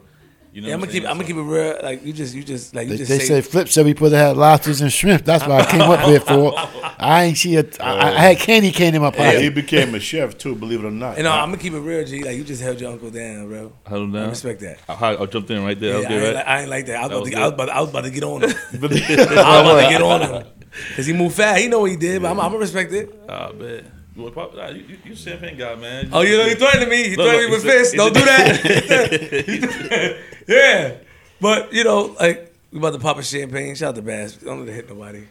[0.53, 1.03] You know, Yeah, I'm gonna keep.
[1.05, 1.79] I'm gonna keep it real.
[1.81, 3.25] Like you just, you just, like you They, just they say.
[3.25, 5.23] say Flip said we put to have lobsters and shrimp.
[5.23, 6.53] That's why I came up here for.
[6.99, 7.79] I ain't see it.
[7.79, 10.87] I, I had candy cane in my Yeah, he became a chef too, believe it
[10.87, 11.15] or not.
[11.17, 12.23] you know, I'm gonna keep it real, G.
[12.23, 13.71] Like you just held your uncle down, bro.
[13.85, 14.29] Held him I down.
[14.29, 14.79] respect that.
[14.89, 16.01] I, I jumped in right there.
[16.01, 16.35] Yeah, okay, I, ain't right?
[16.35, 16.95] like, I ain't like that.
[16.97, 18.43] I was, That about was to, I, was about, I was about to get on
[18.43, 18.49] him.
[18.73, 20.47] I was about to get on him
[20.89, 21.61] because he moved fast.
[21.61, 23.09] He know what he did, but I'm, I'm gonna respect it.
[23.29, 23.89] Ah, man.
[24.21, 26.09] You, want pop- nah, you, you, you champagne guy, man.
[26.13, 27.09] Oh, you know, he threatened me.
[27.09, 27.95] He Look, threatened me with fists.
[27.95, 30.17] Don't he do that.
[30.47, 30.97] yeah,
[31.39, 33.73] but you know, like we about to pop a champagne.
[33.73, 34.35] Shout out to Bass.
[34.35, 35.23] Don't let it hit nobody.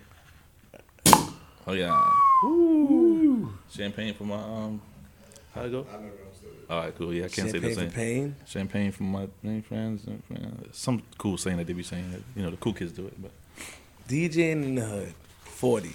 [1.68, 1.96] Oh yeah.
[2.44, 3.52] Ooh.
[3.70, 4.82] Champagne for my um.
[5.54, 5.86] How it go?
[6.68, 7.14] All right, cool.
[7.14, 7.90] Yeah, I can't say champagne the for same.
[7.90, 8.36] pain.
[8.44, 10.76] Champagne for my main friends and friends.
[10.76, 13.14] Some cool saying that they be saying that you know the cool kids do it,
[13.22, 13.30] but
[14.08, 15.14] DJing in the hood.
[15.44, 15.92] Forty.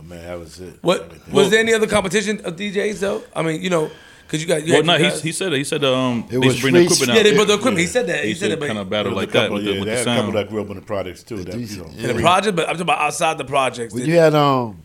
[0.00, 0.78] Oh man, that was it.
[0.80, 1.34] What Everything.
[1.34, 3.22] was there any other competition of DJs though?
[3.36, 3.90] I mean, you know,
[4.26, 4.66] because you got.
[4.66, 5.56] You well, no, you he guys- he said it.
[5.58, 7.22] He said um It they was should bring the free- equipment Yeah, out.
[7.24, 7.78] they brought the equipment.
[7.78, 8.22] He said that.
[8.24, 9.78] He, He said said it, kind of battle like a that couple, with yeah, the,
[9.80, 11.44] with they the had a couple that grew up in the projects too.
[11.44, 12.08] That, these- you know, yeah.
[12.10, 13.92] in the project, but I'm talking about outside the projects.
[13.94, 14.82] When you had um,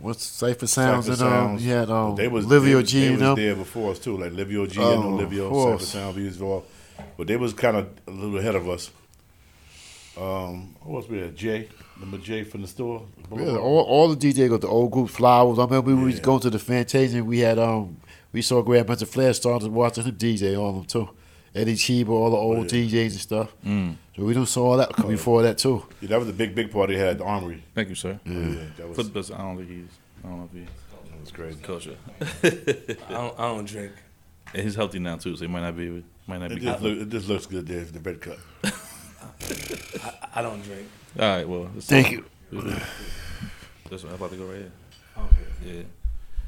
[0.00, 1.66] what's Cipher Sounds Cypher and um, Sounds.
[1.66, 3.34] you had um, they was Livio they, G They and was them.
[3.36, 5.82] there before us too, like Livio G Oh, and no of Livio course.
[5.88, 6.64] Cypher Sound views all,
[7.18, 8.90] but they was kind of a little ahead of us.
[10.18, 11.36] Um, who else we had?
[11.36, 11.68] Jay,
[12.00, 13.06] number Jay from the store.
[13.36, 15.58] Yeah, all, all the DJ got the old group Flowers.
[15.58, 17.96] I remember we was going to the Fantasia and we had um
[18.32, 21.08] we saw Grab Bunch of Flash started watching him DJ all of them too.
[21.52, 23.52] Eddie Cheeba, all the old DJs and stuff.
[23.66, 23.96] Mm.
[24.16, 25.84] So we done saw all that come before that too.
[26.00, 26.94] Yeah, that was a big, big party.
[26.94, 27.64] They had the Armory.
[27.74, 28.20] Thank you, sir.
[28.24, 29.30] Yeah, that was, Flip this.
[29.32, 29.88] I don't think he's.
[30.24, 30.68] I don't know if he's
[31.10, 31.58] that was crazy.
[31.60, 31.96] culture.
[33.08, 33.92] I don't, I don't drink.
[34.54, 36.04] And he's healthy now too, so he might not be.
[36.28, 36.66] Might not It be.
[36.66, 38.38] just, look, it just looks good there, the red cut.
[40.04, 40.86] I, I don't drink.
[41.18, 41.48] All right.
[41.48, 42.24] Well, it's- Thank you.
[43.90, 44.72] This one, I'm about to go right here.
[45.18, 45.76] Okay.
[45.76, 45.82] Yeah.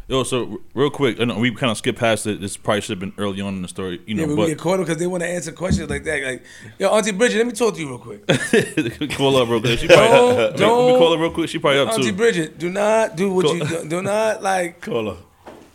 [0.08, 2.40] Yo, so real quick, I know we kind of skipped past it.
[2.40, 4.36] This probably should have been early on in the story, you Yeah, know.
[4.36, 6.22] but we get caught because they want to answer questions like that.
[6.22, 6.44] Like,
[6.78, 8.26] yo, Auntie Bridget, let me talk to you real quick.
[9.16, 9.78] call her real quick.
[9.78, 11.48] She probably, Don't- let me- let me don't- call her real quick.
[11.48, 12.16] She probably up Auntie too.
[12.16, 13.56] Bridget, do not do what Cool.
[13.58, 13.88] you do.
[13.88, 15.16] Do not like Color.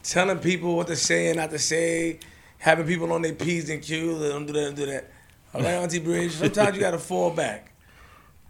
[0.04, 2.20] telling people what to say and not to say.
[2.60, 4.20] Having people on their p's and q's.
[4.20, 4.60] Don't do that.
[4.62, 5.12] Don't do that.
[5.54, 6.34] All right, Auntie Bridget.
[6.34, 7.72] Sometimes you got to fall back.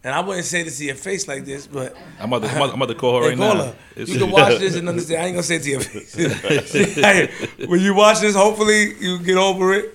[0.04, 2.70] And I wouldn't say this to your face like this, but I'm about to, I'm
[2.80, 3.64] about, to call her Hey, right call now.
[3.64, 3.76] her.
[3.96, 5.22] You can watch this and understand.
[5.22, 6.14] I ain't gonna say it to your face.
[7.04, 9.92] Hey, when you watch this, hopefully you get over it,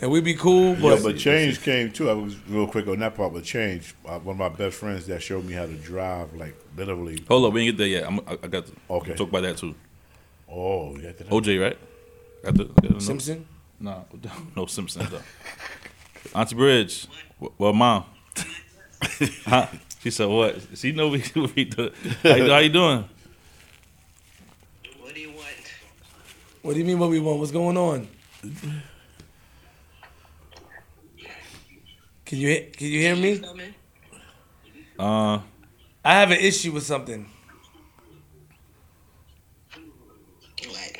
[0.00, 0.76] and we be cool.
[0.76, 2.08] Yeah, But, but change came too.
[2.08, 3.94] I was real quick on that part, but change.
[4.06, 7.22] Uh, one of my best friends that showed me how to drive, like literally.
[7.28, 8.06] Hold up, we ain't get there yet.
[8.06, 9.14] I'm, I, I got to Okay.
[9.14, 9.74] talk about that too.
[10.50, 11.08] Oh, yeah.
[11.08, 11.28] got that?
[11.28, 11.78] OJ, right?
[12.44, 13.00] Got the, got the?
[13.00, 13.46] Simpson,
[13.78, 14.06] No,
[14.56, 15.20] no Simpsons though.
[16.34, 17.06] Auntie Bridge,
[17.58, 18.04] well, mom.
[19.46, 19.66] Huh?
[20.02, 21.24] She said, "What?" She know we
[21.56, 21.90] we do.
[22.22, 23.08] How you, how you doing?
[25.00, 25.46] What do you want?
[26.62, 26.98] what do you mean?
[26.98, 27.38] What we want?
[27.38, 28.08] What's going on?
[32.24, 33.42] Can you can you hear me?
[34.98, 35.40] Uh,
[36.04, 37.26] I have an issue with something.
[40.66, 40.96] What?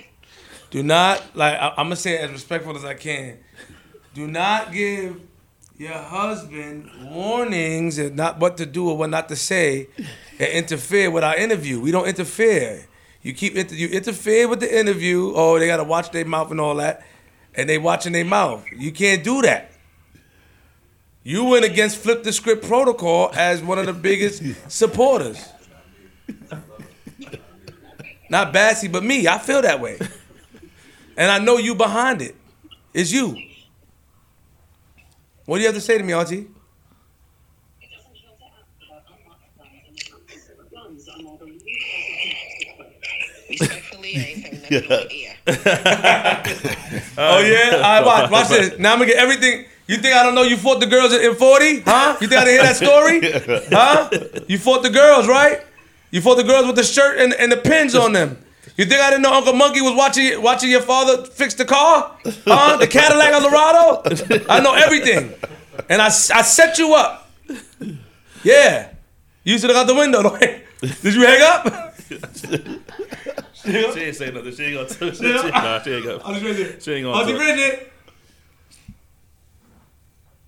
[0.70, 3.38] Do not like I, I'm gonna say it as respectful as I can.
[4.14, 5.20] Do not give
[5.76, 9.88] your husband warnings and not what to do or what not to say,
[10.38, 11.80] and interfere with our interview.
[11.80, 12.86] We don't interfere.
[13.22, 15.32] You keep inter- you interfere with the interview.
[15.34, 17.04] Oh, they gotta watch their mouth and all that,
[17.54, 18.64] and they watching their mouth.
[18.76, 19.72] You can't do that.
[21.22, 25.48] You went against flip the script protocol as one of the biggest supporters.
[28.28, 29.26] Not Bassy, but me.
[29.26, 29.98] I feel that way.
[31.16, 32.34] And I know you behind it.
[32.92, 33.36] It's you.
[35.46, 36.48] What do you have to say to me, Auntie?
[43.48, 45.08] Respectfully, I ain't saying nothing on
[47.18, 47.76] oh yeah?
[47.76, 48.78] All right, watch, watch this.
[48.78, 49.66] Now I'm gonna get everything.
[49.86, 51.80] You think I don't know you fought the girls in, in 40?
[51.80, 52.16] Huh?
[52.20, 53.20] You think I didn't hear that story?
[53.76, 54.08] Huh?
[54.48, 55.60] You fought the girls, right?
[56.10, 58.38] You fought the girls with the shirt and, and the pins on them.
[58.76, 62.16] You think I didn't know Uncle Monkey was watching watching your father fix the car?
[62.44, 62.76] Huh?
[62.76, 64.44] The Cadillac Eldorado?
[64.48, 65.32] I know everything.
[65.88, 67.30] And I, I set you up.
[68.42, 68.90] Yeah.
[69.44, 70.22] You should have got the window.
[71.02, 71.94] Did you hang up?
[73.54, 74.54] She ain't say nothing.
[74.54, 76.40] She ain't gonna tell she, nah, she ain't gonna.
[76.40, 76.82] Bridget.
[76.82, 77.34] She ain't gonna Auntie.
[77.34, 77.92] Bridget.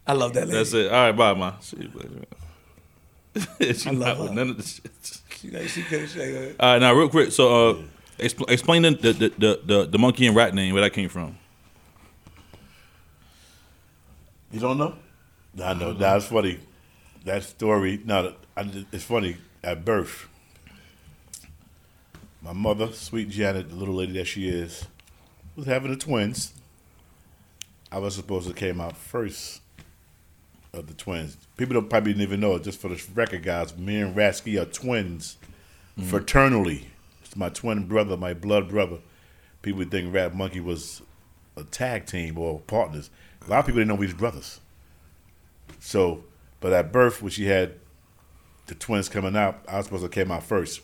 [0.06, 0.58] I love that lady.
[0.58, 0.92] That's it.
[0.92, 1.54] All right, bye, ma.
[1.60, 1.76] She,
[3.74, 4.22] she I love not her.
[4.24, 5.20] with none of this shit.
[5.30, 7.32] She, she could she like, All right, now real quick.
[7.32, 7.76] So, uh,
[8.18, 11.38] expl- explain the the, the the the monkey and rat name where that came from.
[14.52, 14.94] You don't know?
[15.62, 15.92] I know.
[15.92, 16.60] That's funny.
[17.24, 18.00] That story.
[18.04, 19.36] No, I- it's funny.
[19.64, 20.28] At birth,
[22.40, 24.86] my mother, sweet Janet, the little lady that she is,
[25.56, 26.52] was having the twins.
[27.90, 29.60] I was supposed to came out first
[30.72, 31.36] of the twins.
[31.56, 32.62] People don't probably even know it.
[32.62, 35.36] Just for the record, guys, me and Rasky are twins,
[35.98, 36.14] mm-hmm.
[36.14, 36.84] fraternally.
[37.36, 38.98] My twin brother, my blood brother.
[39.62, 41.02] People would think Rat Monkey was
[41.56, 43.10] a tag team or partners.
[43.46, 44.60] A lot of people didn't know we was brothers.
[45.80, 46.24] So,
[46.60, 47.74] but at birth, when she had
[48.66, 50.80] the twins coming out, I was supposed to came out first.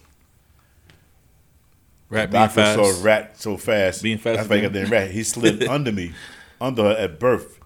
[2.09, 2.79] Rat being fast.
[2.79, 4.03] saw rat so fast.
[4.03, 4.83] Being fast That's why he again.
[4.83, 5.11] got the rat.
[5.11, 6.13] He slid under me,
[6.61, 7.59] under her at birth,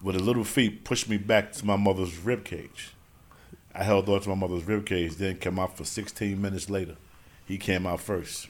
[0.00, 2.90] with his little feet, pushed me back to my mother's rib cage.
[3.74, 6.96] I held on to my mother's rib cage, then came out for 16 minutes later.
[7.50, 8.46] He came out first.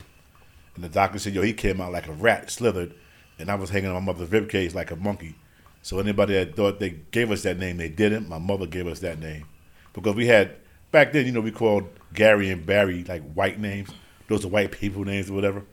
[0.74, 2.92] And the doctor said, yo, he came out like a rat, slithered,
[3.38, 5.36] and I was hanging on my mother's rib cage like a monkey.
[5.80, 8.28] So anybody that thought they gave us that name, they didn't.
[8.28, 9.46] My mother gave us that name.
[9.94, 10.55] Because we had,
[10.92, 13.88] back then, you know, we called Gary and Barry like white names.
[14.28, 15.64] Those are white people names or whatever.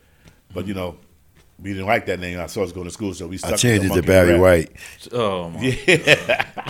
[0.53, 0.97] But, you know,
[1.61, 2.39] we didn't like that name.
[2.39, 3.93] I saw us going to school, so we stuck I with changed the it to
[3.95, 4.41] monkey Barry rat.
[4.41, 5.13] White.
[5.13, 6.45] Oh my.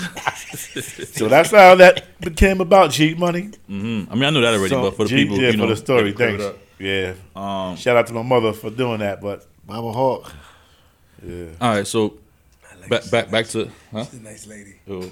[0.47, 3.51] So that's how that became about Cheat Money.
[3.67, 5.63] I mean, I knew that already, So, but for the G- people, yeah, you know,
[5.63, 6.43] for the story, thanks.
[6.79, 7.13] Yeah.
[7.35, 10.31] Um, Shout out to my mother for doing that, but Mama Hawk.
[11.25, 11.45] yeah.
[11.59, 12.17] all right, so
[12.81, 13.11] like back this.
[13.11, 14.05] back back to huh?
[14.05, 14.75] She's a nice lady.
[14.87, 15.11] Oh, Your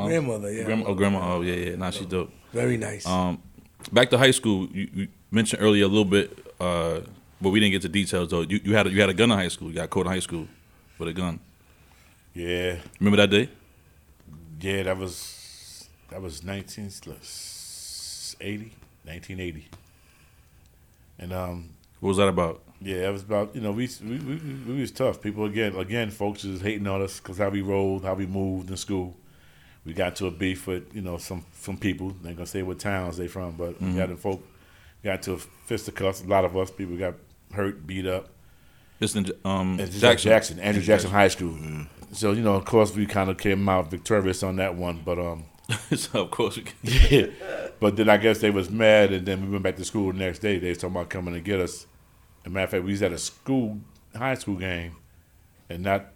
[0.00, 0.08] Mom?
[0.08, 0.64] grandmother, yeah.
[0.64, 1.34] grandma, oh, grandma.
[1.34, 1.76] Oh, yeah, yeah.
[1.76, 2.30] Nah, she's dope.
[2.52, 3.06] Very nice.
[3.06, 3.40] Um,
[3.92, 4.66] back to high school.
[4.72, 7.00] You, you mentioned earlier a little bit, uh,
[7.40, 8.40] but we didn't get to details though.
[8.42, 9.68] You, you had a, you had a gun in high school.
[9.68, 10.46] You got caught in high school
[10.98, 11.40] with a gun.
[12.34, 12.76] Yeah.
[13.00, 13.48] Remember that day?
[14.60, 18.72] Yeah, that was that was 1980,
[19.04, 19.68] 1980.
[21.18, 21.70] And um
[22.00, 22.62] What was that about?
[22.80, 24.36] yeah, it was about you know we we, we,
[24.66, 25.20] we was tough.
[25.20, 28.70] People again again folks is hating on us because how we rolled, how we moved
[28.70, 29.16] in school.
[29.84, 32.14] We got to a beef with you know some some people.
[32.22, 34.42] They gonna say what towns they from, but we got in folk
[35.02, 36.22] got to a fisticuffs.
[36.22, 37.14] A lot of us people got
[37.52, 38.28] hurt, beat up.
[38.98, 40.30] This in um It's Jackson.
[40.30, 41.56] Jackson, Andrew Jackson High School.
[42.12, 45.18] So you know, of course, we kind of came out victorious on that one, but
[45.18, 45.44] um,
[45.94, 46.74] so of course we can.
[47.10, 47.26] yeah.
[47.80, 50.18] But then I guess they was mad, and then we went back to school the
[50.18, 50.58] next day.
[50.58, 51.86] They was talking about coming to get us.
[52.42, 53.78] As a matter of fact, we was at a school,
[54.16, 54.96] high school game,
[55.68, 56.06] and not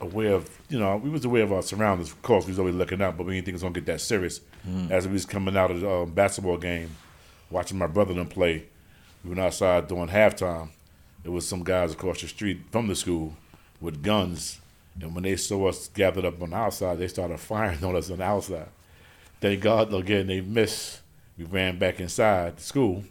[0.00, 2.10] aware of, you know, we was aware of our surroundings.
[2.10, 3.86] Of course, we was always looking out, but we didn't think it was gonna get
[3.86, 4.40] that serious.
[4.90, 6.90] As we was coming out of the um, basketball game,
[7.50, 8.64] watching my brother them play,
[9.28, 10.70] we went outside during halftime.
[11.22, 13.34] There was some guys across the street from the school
[13.78, 14.58] with guns,
[14.98, 18.10] and when they saw us gathered up on the outside, they started firing on us
[18.10, 18.68] on the outside.
[19.40, 21.02] Thank God, again, they missed.
[21.36, 23.04] We ran back inside the school.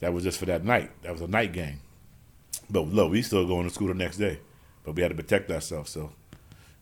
[0.00, 0.90] That was just for that night.
[1.02, 1.80] That was a night game.
[2.68, 4.40] But look, we still going to school the next day.
[4.84, 5.90] But we had to protect ourselves.
[5.90, 6.10] So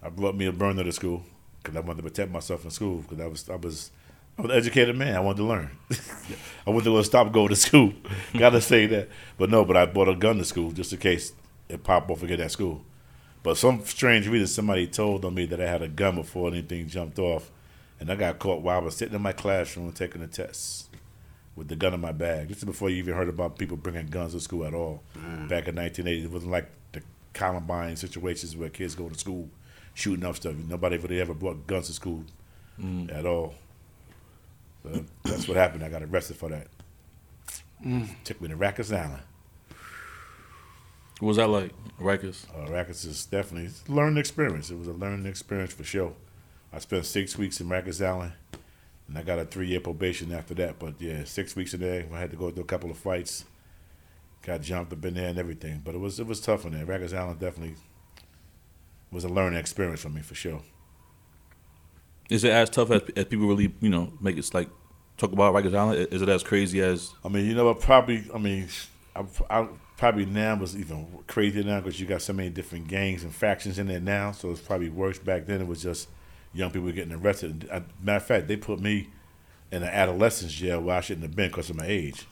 [0.02, 1.22] I brought me a burner to school
[1.62, 3.90] because I wanted to protect myself in school because I was I was
[4.36, 5.14] I was an educated man.
[5.14, 5.70] I wanted to learn.
[6.66, 7.92] I going to stop going to school.
[8.36, 9.08] Gotta say that.
[9.38, 11.32] But no, but I bought a gun to school just in case
[11.68, 12.84] it popped off again at school.
[13.42, 16.88] But some strange reason somebody told on me that I had a gun before anything
[16.88, 17.50] jumped off.
[18.00, 20.88] And I got caught while I was sitting in my classroom taking the tests
[21.54, 22.48] with the gun in my bag.
[22.48, 25.02] This is before you even heard about people bringing guns to school at all.
[25.16, 25.48] Mm.
[25.48, 27.02] Back in 1980, it wasn't like the
[27.32, 29.48] Columbine situations where kids go to school
[29.94, 30.54] shooting up stuff.
[30.56, 32.24] Nobody really ever brought guns to school
[32.80, 33.14] mm.
[33.16, 33.54] at all.
[34.84, 35.82] So that's what happened.
[35.82, 36.68] I got arrested for that.
[38.24, 39.22] Took me to Rikers Island.
[41.20, 42.46] What was that like, Rikers?
[42.54, 44.70] Uh, Rikers is definitely it's a learning experience.
[44.70, 46.12] It was a learning experience for sure.
[46.72, 48.32] I spent six weeks in Rikers Island,
[49.08, 50.78] and I got a three year probation after that.
[50.78, 52.06] But yeah, six weeks in there.
[52.12, 53.44] I had to go through a couple of fights.
[54.42, 55.80] Got jumped up in there and everything.
[55.84, 56.84] But it was it was tough in there.
[56.84, 57.76] Rikers Island definitely
[59.10, 60.60] was a learning experience for me for sure.
[62.30, 64.68] Is it as tough as, as people really, you know, make it like
[65.16, 66.08] talk about Rikers Island?
[66.10, 67.80] Is it as crazy as I mean, you know what?
[67.80, 68.24] Probably.
[68.34, 68.68] I mean,
[69.14, 73.22] I, I probably now was even crazier now because you got so many different gangs
[73.22, 74.32] and factions in there now.
[74.32, 75.18] So it's probably worse.
[75.18, 76.08] Back then, it was just
[76.52, 77.68] young people getting arrested.
[77.70, 79.08] I, uh, matter of fact, they put me
[79.70, 82.26] in an adolescence jail where I shouldn't have been because of my age.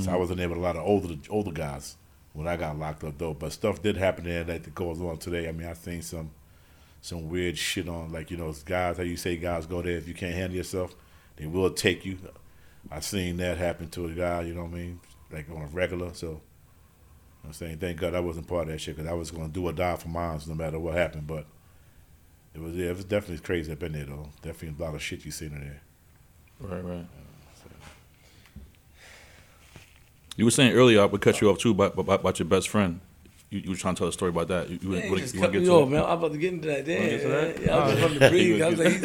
[0.00, 0.20] So I hmm.
[0.20, 1.96] wasn't able to a lot of older older guys
[2.32, 3.34] when I got locked up though.
[3.34, 5.48] But stuff did happen there that goes on today.
[5.48, 6.30] I mean, I've seen some
[7.06, 10.08] some weird shit on like you know guys how you say guys go there if
[10.08, 10.94] you can't handle yourself,
[11.36, 12.18] they will take you.
[12.90, 14.42] I've seen that happen to a guy.
[14.42, 15.00] You know what I mean?
[15.30, 16.12] Like on a regular.
[16.14, 16.40] So.
[17.44, 19.52] I'm saying, thank God I wasn't part of that shit because I was going to
[19.52, 21.28] do or die for mine no matter what happened.
[21.28, 21.46] But
[22.52, 24.30] it was, yeah, it was definitely crazy up in there though.
[24.42, 25.82] Definitely a lot of shit you seen in there.
[26.58, 27.06] Right, right.
[30.36, 32.68] You were saying earlier, I would cut you off too about, about, about your best
[32.68, 33.00] friend.
[33.48, 34.68] You, you were trying to tell a story about that.
[34.68, 35.90] You, you, Man, you, you wanna- just you cut get me to off, it?
[35.92, 36.02] man.
[36.04, 36.84] I'm about to get into that.
[36.84, 37.62] Damn, get to that?
[37.62, 38.10] Yeah, I was just Alright.
[38.10, 38.62] from the breathe.
[38.62, 39.02] I was like,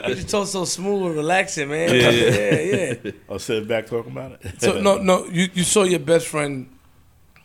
[0.00, 1.94] you, you just talk so smooth and relaxing, man.
[1.94, 3.10] Yeah, yeah, yeah.
[3.28, 4.60] I was sitting back talking about it.
[4.62, 6.70] So no, no, you, you saw your best friend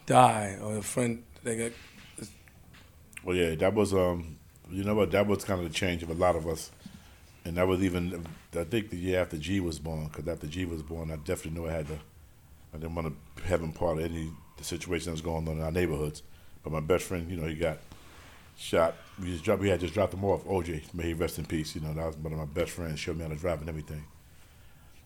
[0.06, 1.72] die, or a friend that got.
[3.24, 4.38] Well, yeah, that was um,
[4.72, 5.12] you know what?
[5.12, 6.72] That was kind of the change of a lot of us,
[7.44, 8.26] and that was even
[8.58, 10.06] I think the year after G was born.
[10.08, 12.00] Because after G was born, I definitely knew I had to.
[12.74, 15.58] I didn't want to have him part of any the situation that was going on
[15.58, 16.24] in our neighborhoods.
[16.70, 17.78] But my best friend, you know, he got
[18.58, 18.96] shot.
[19.20, 19.62] We just dropped.
[19.62, 20.44] We had just dropped him off.
[20.46, 21.76] OJ, may he rest in peace.
[21.76, 23.00] You know, that was one of my best friends.
[23.00, 24.04] Showed me how to drive and everything.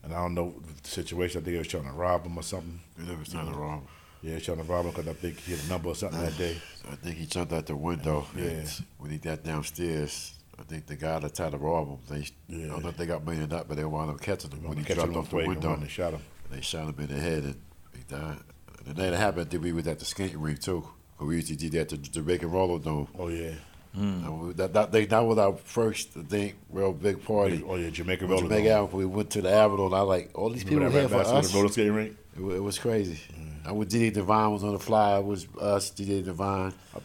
[0.03, 1.41] And I don't know the situation.
[1.41, 2.79] I think he was trying to rob him or something.
[2.97, 3.87] You never trying to wrong.
[4.23, 5.95] Yeah, he was trying to rob him because I think he had a number or
[5.95, 6.57] something that day.
[6.91, 8.25] I think he jumped out the window.
[8.35, 8.43] Yeah.
[8.45, 12.55] and When he got downstairs, I think the guy that tried to rob him, they,
[12.63, 14.77] I don't know if they got manned up, but they wound up catching him when
[14.77, 15.73] he him dropped off the the way and window.
[15.73, 16.21] and shot him.
[16.49, 17.61] They shot him in the head and
[17.95, 18.37] he died.
[18.85, 20.87] And the night it happened, I think we was at the skating rink too.
[21.21, 23.07] We used to do that to Jamaican Roller Dome.
[23.17, 23.51] Oh yeah.
[23.95, 24.25] Mm.
[24.25, 27.63] And we- That, that, they, that was our first, I think, real big party.
[27.67, 28.43] Oh yeah, Jamaica roller.
[28.43, 28.91] Jamaica Dome.
[28.91, 31.51] We went to the Avenue, and I like all these people here for us.
[31.51, 32.17] the roller skating rink?
[32.37, 33.19] It, it was crazy.
[33.33, 33.67] Mm.
[33.67, 35.17] I was DJ Divine was on the fly.
[35.19, 36.73] It was us, DJ Divine.
[36.95, 36.99] Uh,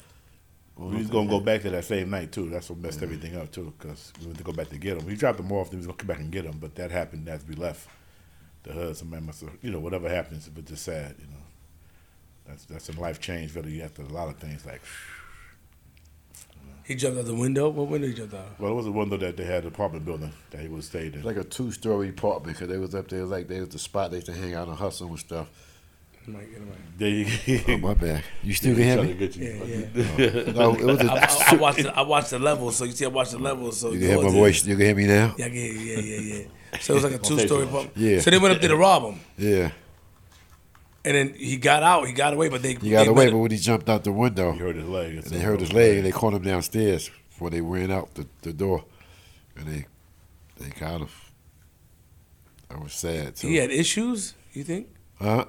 [0.77, 2.49] we was gonna go back to that same night too.
[2.51, 3.05] That's what messed mm.
[3.05, 5.07] everything up too, because we went to go back to get him.
[5.07, 6.91] We dropped him off, then we was gonna come back and get him, but that
[6.91, 7.89] happened as we left.
[8.63, 11.46] The hood, somebody must have, you know, whatever happens, but just sad, you know.
[12.49, 13.83] That's that's a life change, really.
[13.83, 14.81] After a lot of things, like,
[16.85, 17.69] He jumped out the window.
[17.71, 18.61] What window he jumped out?
[18.61, 21.13] well, it was a window that they had an apartment building that he was stayed
[21.15, 21.19] in.
[21.21, 23.79] It's like a two story apartment because they was up there like they was the
[23.79, 25.49] spot they used to hang out and hustle and stuff.
[26.29, 26.79] Mike, get him right.
[26.99, 28.25] There you Oh my bad.
[28.43, 29.15] You still can hear me?
[29.15, 29.89] Get Yeah, you.
[29.95, 30.53] yeah.
[30.53, 32.93] No, it was I, a, I, I watched the, I watched the level, so you
[32.93, 34.67] see, I watched the level, so you can hear my yours voice.
[34.67, 35.35] You can hear me now?
[35.39, 36.21] Yeah, yeah, yeah, yeah,
[36.73, 36.79] yeah.
[36.81, 37.97] So it was like a two story apartment.
[37.97, 38.19] Yeah.
[38.21, 39.71] So they went up there to rob him, Yeah.
[41.07, 42.07] And then he got out.
[42.07, 44.13] He got away, but they He got they away, but when he jumped out the
[44.13, 45.15] window, He hurt his leg.
[45.15, 48.27] and they hurt his leg, and they caught him downstairs before they ran out the,
[48.43, 48.85] the door,
[49.57, 49.87] and they
[50.59, 51.09] they got him.
[52.71, 53.49] I was sad too.
[53.49, 54.35] he had issues.
[54.53, 54.89] You think?
[55.21, 55.45] Huh?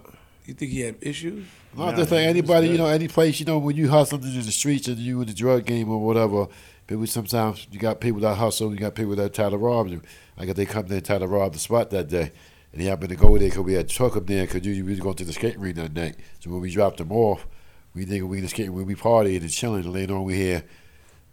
[0.45, 1.45] You think he had issues?
[1.75, 3.89] No, Nah, just like he was anybody, you know, any place, you know, when you
[3.89, 6.47] hustling in the streets and you in the drug game or whatever,
[6.87, 10.01] people sometimes you got people that hustle, you got people that try to rob you.
[10.37, 12.31] Like if they come there and try to rob the spot that day,
[12.77, 14.85] and he happened to go there because we had a truck up there because you
[14.85, 16.15] we was going to the skating rink that night.
[16.39, 17.47] So when we dropped him off,
[17.95, 20.35] we think we in the skating rink, we partying and chilling, and later on we
[20.35, 20.63] hear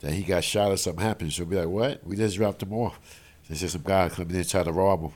[0.01, 1.35] that he got shot or something happened.
[1.35, 2.07] So we be like, what?
[2.07, 2.99] We just dropped him off.
[3.47, 5.11] They said some guy come in there and try to rob him.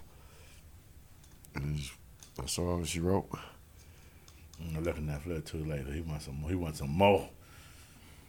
[1.55, 1.81] And
[2.37, 3.27] that's all she wrote.
[4.77, 5.91] I'm looking at Flair too later.
[5.93, 6.45] He wants some.
[6.47, 7.27] He wants some more.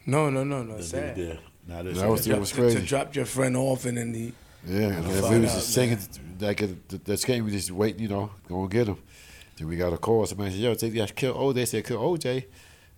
[0.05, 0.80] No, no, no, no.
[0.80, 1.17] Sad.
[1.17, 1.39] he did.
[1.67, 4.31] Now That was is- To, was to- to drop your friend off and then he.
[4.68, 5.99] Yeah, if we was out, just singing,
[6.40, 8.98] like the, the we just wait, you know, go and get him.
[9.57, 10.26] Then we got a call.
[10.26, 12.45] Somebody said, "Yo, take that kill." Oh, they said kill OJ.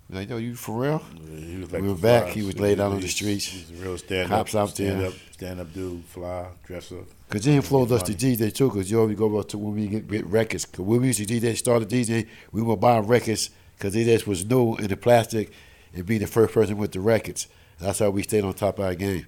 [0.09, 1.01] We like, yo, you for real?
[1.25, 2.23] Yeah, was We were back.
[2.25, 2.31] fly.
[2.33, 3.45] He was laid out on the streets.
[3.45, 4.91] He's a real stand Cops up, out there.
[4.91, 7.05] stand up, stand up dude, fly, dress up.
[7.29, 8.69] Cause he influenced us to DJ too.
[8.69, 10.65] Cause you always go up to when we get, get records.
[10.65, 13.51] Cause when we used to DJ, started DJ, we were buying records.
[13.79, 15.51] Cause DJ was new in the plastic,
[15.93, 17.47] and be the first person with the records.
[17.79, 19.25] That's how we stayed on top of our game.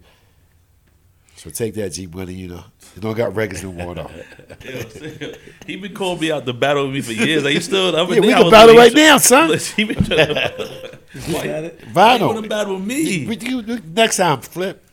[1.43, 2.63] So take that G money, you know.
[2.95, 4.09] You don't got records no more though.
[5.67, 7.43] he been calling me out to battle with me for years.
[7.43, 9.57] Like, he still, I'm Yeah, we can battle right now, son.
[9.75, 11.79] he been trying to You got it.
[11.91, 12.49] Why you want to Vinyl.
[12.49, 13.27] battle with me?
[13.27, 14.85] We- you- you- Next time, flip.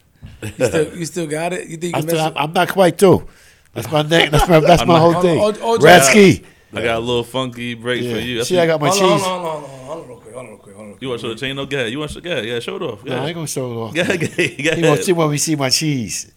[0.43, 1.69] You still, you still got it.
[1.69, 3.29] You think you I'm, I'm not quite through.
[3.73, 4.31] That's my neck.
[4.33, 5.41] That's my that's my I'm whole not- thing.
[5.41, 6.45] Oh, oh, oh, Ratsky.
[6.73, 8.15] I got a little funky break Yeah.
[8.15, 8.37] for you.
[8.39, 9.03] That's See, I got my Hold cheese.
[9.13, 10.91] on, hold on, hold on, hold on, real quick, hold on, real quick, hold on.
[10.95, 11.55] real You want to show the chain?
[11.55, 11.93] No, go ahead.
[11.93, 12.21] You want to?
[12.29, 13.05] Yeah, yeah, show it off.
[13.05, 13.95] No, I ain't gonna show it off.
[13.95, 14.13] yeah,
[14.59, 14.75] yeah.
[14.75, 16.33] He wants to want me to see my cheese.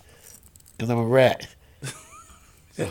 [0.79, 1.47] Cause I'm a rat.
[2.77, 2.87] Wait,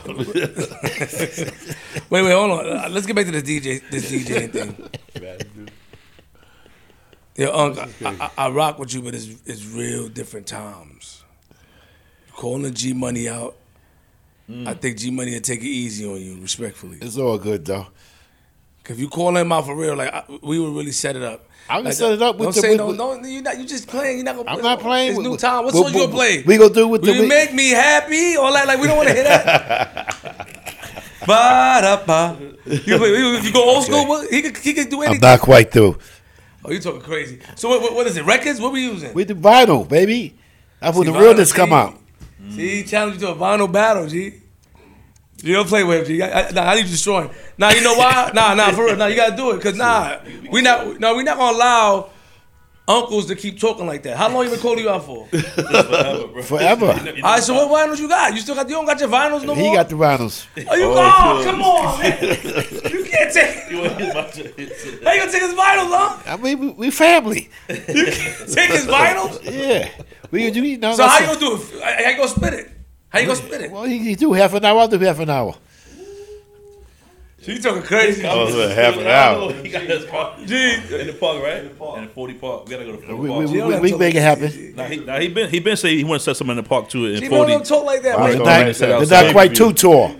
[2.23, 2.67] wait, hold on.
[2.69, 5.69] Uh, Let's get back to this DJ, this DJ thing.
[7.35, 11.25] Yeah, Unc, I, I, I rock with you, but it's it's real different times.
[12.35, 13.57] Calling G Money out,
[14.67, 16.99] I think G Money will take it easy on you, respectfully.
[17.01, 17.87] It's all good though.
[18.85, 21.23] Cause If you call him out for real, like I, we would really set it
[21.23, 21.47] up.
[21.69, 22.87] I can Like, set it up with Don't the- say with- no.
[22.89, 23.59] with- No, you're not.
[23.59, 24.17] You just playing.
[24.19, 24.51] You're not gonna.
[24.51, 24.69] I'm play.
[24.71, 25.65] not playing It's with- new time.
[25.65, 26.43] What song you gonna play?
[26.43, 28.37] we gonna do with Will the- you we- make me happy?
[28.37, 28.67] All that.
[28.67, 30.17] Like we don't want to hear that.
[31.27, 32.37] ba da ba.
[32.67, 34.07] You, you, go old school.
[34.07, 35.99] What, he could he could do I'm not quite through.
[36.65, 37.39] oh, you talking crazy.
[37.57, 38.25] So what, what, what is it?
[38.25, 38.61] Records?
[38.61, 39.13] What we using?
[39.15, 40.35] We do vinyl, baby.
[40.81, 41.99] That's when the realness come out.
[42.51, 44.35] See, he challenged you to a vinyl battle, G.
[45.43, 46.23] You don't play with him, G.
[46.23, 47.31] I, I, nah, I need you destroying.
[47.59, 48.31] Nah, you know why?
[48.35, 48.97] Nah, nah, for real.
[48.97, 50.19] Nah, you gotta do it, cause nah,
[50.51, 51.01] we not.
[51.01, 52.11] No, we not gonna allow
[52.89, 54.17] uncles to keep talking like that.
[54.17, 55.27] How long you been calling you out for?
[55.29, 56.27] Forever.
[56.29, 56.43] Bro.
[56.43, 56.87] Forever.
[56.87, 58.33] All right, so what vinyls you got?
[58.35, 58.69] You still got?
[58.69, 59.71] You don't got your vinyls no He more.
[59.71, 60.47] He got the vinyls.
[60.69, 62.23] Oh, you oh, come on, man.
[62.23, 63.65] You can't take.
[65.05, 66.23] How you gonna take his vinyls, huh?
[66.27, 67.51] I mean, we, we family.
[67.69, 69.43] You can't take his vinyls.
[69.45, 69.89] Yeah.
[70.31, 71.83] We you, you know, so how you gonna do it?
[71.83, 72.71] How you gonna split it?
[73.13, 73.71] How you gonna split it?
[73.71, 74.81] Well, he, he do half an hour.
[74.81, 75.55] I'll do half an hour.
[77.43, 78.25] You talking crazy?
[78.25, 79.53] Oh, look, half an hour.
[79.55, 80.39] He got his park.
[80.47, 80.75] Gee.
[80.75, 81.57] In the park, right?
[81.59, 81.99] In the park.
[81.99, 82.65] In the 40 park.
[82.67, 83.49] We gotta go to 40 We, park.
[83.51, 84.75] we, we, we make it happen.
[84.77, 86.69] Nah, he, nah, he been he been saying he want to set something in the
[86.69, 87.65] park too in G, don't 40.
[87.65, 88.27] talk like that, Wow.
[88.29, 88.37] man.
[88.39, 89.73] They're not, they said they're outside not quite review.
[89.73, 90.17] too tall.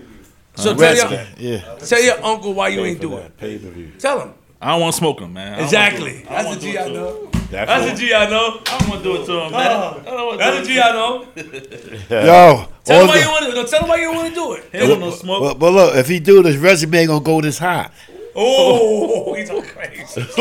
[0.55, 1.75] So tell your, Yeah.
[1.79, 3.37] tell your uncle why you ain't do it.
[3.37, 3.91] Pay per view.
[3.97, 4.33] Tell him.
[4.63, 5.59] I don't want to smoke him, man.
[5.59, 6.25] Exactly.
[6.29, 6.31] wanna do it.
[6.31, 6.93] I That's the G I do it to him.
[6.93, 7.29] know.
[7.51, 8.61] That's, That's the G I know.
[8.65, 9.61] I don't want to do it to him, man.
[9.61, 12.09] I don't want to That's the do G it I to him.
[12.09, 12.25] know.
[12.25, 12.67] Yo.
[12.83, 13.53] Tell all him why you want to.
[13.53, 14.63] No, tell him why you want to do it.
[14.71, 15.41] He don't want no smoke.
[15.43, 17.89] but, but look, if he do this, resume ain't gonna go this high.
[18.35, 20.21] Oh, he's so crazy.
[20.21, 20.35] you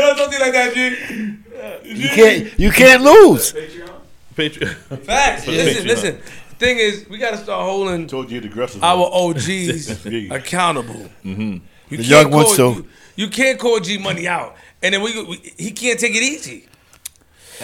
[0.00, 0.96] don't something like that, G.
[1.84, 3.52] You can't you can't lose.
[4.34, 4.70] Patriot.
[5.04, 5.46] Facts.
[5.46, 5.86] Listen, Patreon.
[5.86, 6.18] listen.
[6.58, 8.82] Thing is, we got to start holding Told you the aggressive.
[8.82, 11.08] our OGs accountable.
[11.24, 11.58] Mm-hmm.
[11.90, 12.86] You The young ones, call, too.
[13.16, 16.22] You, you can't call G Money out, and then we, we he can't take it
[16.22, 16.66] easy.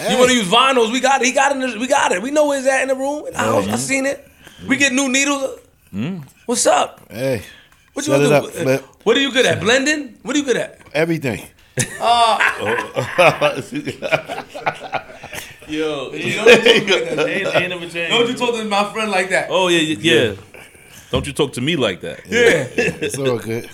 [0.09, 0.91] You want to use vinyls?
[0.91, 1.25] We got it.
[1.25, 1.79] He got it.
[1.79, 2.21] We got it.
[2.21, 3.27] We know where it's at in the room.
[3.27, 3.67] In the house.
[3.67, 4.25] I seen it.
[4.67, 5.59] We get new needles.
[5.93, 6.23] Mm.
[6.45, 7.01] What's up?
[7.11, 7.43] Hey,
[7.93, 8.33] What you gonna do?
[8.71, 9.59] up, uh, What are you good at?
[9.59, 10.17] Blending?
[10.23, 10.79] What are you good at?
[10.93, 11.41] everything.
[12.01, 12.37] Uh,
[15.67, 17.27] Yo, You don't talk to me like that.
[17.29, 18.11] ain't, ain't never changed.
[18.11, 19.47] Don't you talk to my friend like that?
[19.49, 20.35] Oh yeah, yeah, yeah.
[21.11, 22.21] Don't you talk to me like that?
[22.27, 22.67] Yeah.
[23.01, 23.69] It's all good.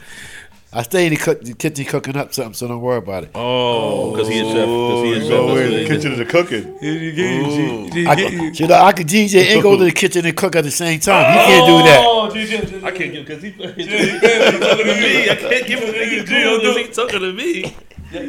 [0.78, 3.32] I stay in the, cook, the kitchen cooking up something, so don't worry about it.
[3.34, 4.54] Oh, because he a chef.
[4.54, 5.30] Because he a oh, chef.
[5.30, 6.20] Go That's in the kitchen is.
[6.20, 6.80] of the cooking.
[6.80, 7.90] G get you, G.
[7.90, 8.52] G I, get you.
[8.52, 10.99] you know, I could DJ and go to the kitchen and cook at the same
[10.99, 11.34] time.
[11.34, 12.06] You can't do oh, that.
[12.06, 15.30] Oh, G, G, G, I can't give because he, he's G, talking to me.
[15.32, 17.76] I can't give him G, nigga G, don't cool do because he's talking to me.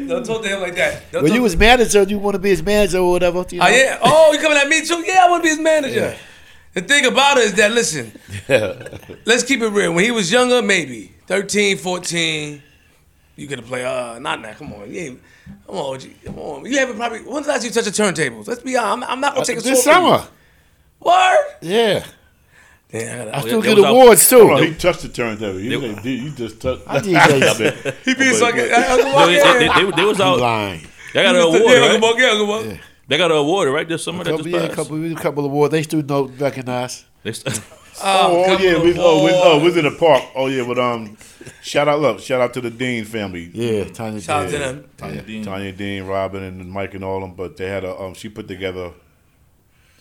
[0.07, 1.11] Don't talk to him like that.
[1.11, 3.45] Don't When talk you was manager, do you want to be his manager or whatever.
[3.51, 3.71] You ah, know?
[3.71, 3.99] Oh yeah.
[4.01, 5.03] Oh, you coming at me too?
[5.05, 6.17] Yeah, I want to be his manager.
[6.73, 8.11] The thing about it is that listen,
[9.25, 9.93] let's keep it real.
[9.93, 12.61] When he was younger, maybe 13, 14,
[13.35, 13.85] you could have played.
[13.85, 14.51] Uh, not now.
[14.53, 15.21] Come on, you ain't,
[15.67, 16.65] come on, G, come on.
[16.65, 17.19] You haven't probably.
[17.19, 18.47] When's the last you touched the turntables?
[18.47, 19.07] Let's be honest.
[19.07, 20.27] I'm, I'm not gonna take a This sword from summer.
[21.01, 21.45] Word.
[21.61, 22.03] Yeah.
[22.91, 24.63] Damn, I I Oh, still get that was out- awards Hold on, too.
[24.65, 25.59] he touched the turntable.
[25.59, 26.81] You, didn't- you just touched.
[26.87, 27.95] I DJ.
[28.05, 28.57] he being But- sucking.
[28.61, 30.39] but- I- I- No, they, they, they, they was You out.
[30.39, 30.87] lying.
[31.13, 32.01] They got an award, Uncle right?
[32.01, 32.77] Buck, yeah,
[33.07, 33.87] They got an award, right?
[33.87, 34.75] This summer that Couple, just yeah, passed.
[34.75, 35.71] couple, a couple of awards.
[35.71, 37.05] They still know recognize.
[37.21, 37.61] They st-
[38.01, 39.63] Oh, oh couple yeah, we, of oh, we, oh, we awards.
[39.63, 40.23] was in the park.
[40.35, 41.17] Oh yeah, but um,
[41.61, 43.49] shout out, love, shout out to the Dean family.
[43.53, 44.21] Yeah, Tanya.
[44.21, 44.89] Shout out to them.
[44.97, 45.43] Tanya Dean.
[45.43, 47.33] Tanya Dean, Robin, and Mike and all them.
[47.33, 48.91] But they had a um, she put together.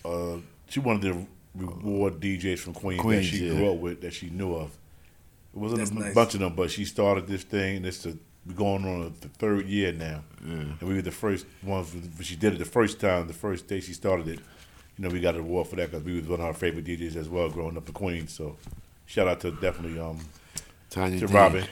[0.04, 0.36] Uh,
[0.68, 3.54] she wanted to reward DJs from Queens, Queens, that she yeah.
[3.54, 4.70] grew up with, that she knew of.
[5.54, 6.14] It wasn't That's a nice.
[6.14, 7.84] bunch of them, but she started this thing.
[7.84, 8.18] It's the
[8.54, 11.94] going on the third year now, and we were the first ones.
[12.22, 14.40] She did it the first time, the first day she started it.
[14.98, 16.84] You know, we got an award for that because we was one of our favorite
[16.84, 18.32] DJs as well, growing up in Queens.
[18.32, 18.56] So,
[19.06, 20.18] shout out to definitely um
[20.90, 21.20] Tanya.
[21.20, 21.36] to Dean.
[21.36, 21.64] Robin,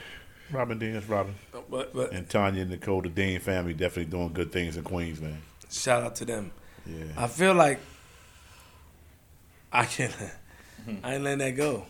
[0.51, 1.35] Robin Dean, that's Robin,
[1.69, 5.19] But, but and Tanya and Nicole, the Dean family, definitely doing good things in Queens,
[5.19, 5.41] man.
[5.69, 6.51] shout out to them.
[6.85, 7.03] Yeah.
[7.17, 7.79] I feel like
[9.73, 10.13] I can't.
[11.03, 11.85] I ain't letting that go.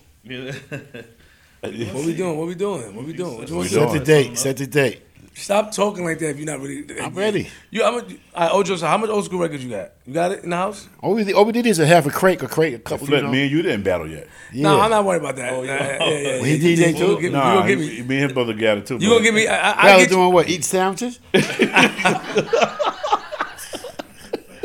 [1.61, 2.37] What we doing?
[2.37, 2.95] What we doing?
[2.95, 3.37] What we doing?
[3.37, 3.87] What you want to We do?
[3.87, 4.37] Set the date.
[4.37, 5.01] Set the date.
[5.39, 6.99] Stop talking like that if you're not really.
[6.99, 7.47] I'm ready.
[7.69, 8.11] You, how much?
[8.33, 9.91] I, Ojo, so how much old school records you got?
[10.07, 10.89] You got it in the house?
[10.99, 13.05] All we, all we did is a half a crate, a crate, a couple.
[13.05, 13.31] Flip, you know.
[13.31, 14.27] me and you didn't battle yet.
[14.51, 14.63] Yeah.
[14.63, 15.53] No, I'm not worried about that.
[15.53, 16.43] Oh, nah, yeah, yeah, yeah.
[16.43, 17.15] He You- DJ you too?
[17.17, 18.01] gonna Nah, you gonna give me?
[18.01, 18.95] me and his brother got it too.
[18.95, 19.47] You but- gonna give me?
[19.47, 20.17] I, I, I was get you.
[20.17, 20.49] doing what?
[20.49, 21.19] Eating sandwiches?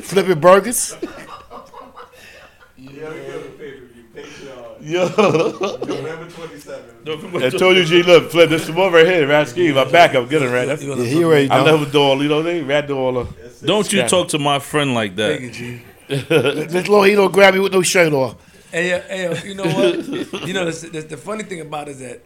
[0.03, 0.97] Flipping burgers?
[4.83, 5.05] Yo.
[5.05, 5.11] I
[7.51, 9.47] told you, G, look, Flip, this is one right here, right?
[9.47, 10.67] Ski, my backup, get it right.
[10.67, 11.77] That's, You Yeah, he already I know.
[11.77, 13.33] never do all, you know, they rat do all the.
[13.65, 15.39] Don't you talk to my friend like that.
[15.39, 15.61] Thank that.
[15.61, 15.83] you, G.
[16.69, 18.37] This little he don't grab me with no shirt on.
[18.73, 20.47] Hey, yo, hey, yo, you know what?
[20.49, 22.21] you know, the, the, the funny thing about it is that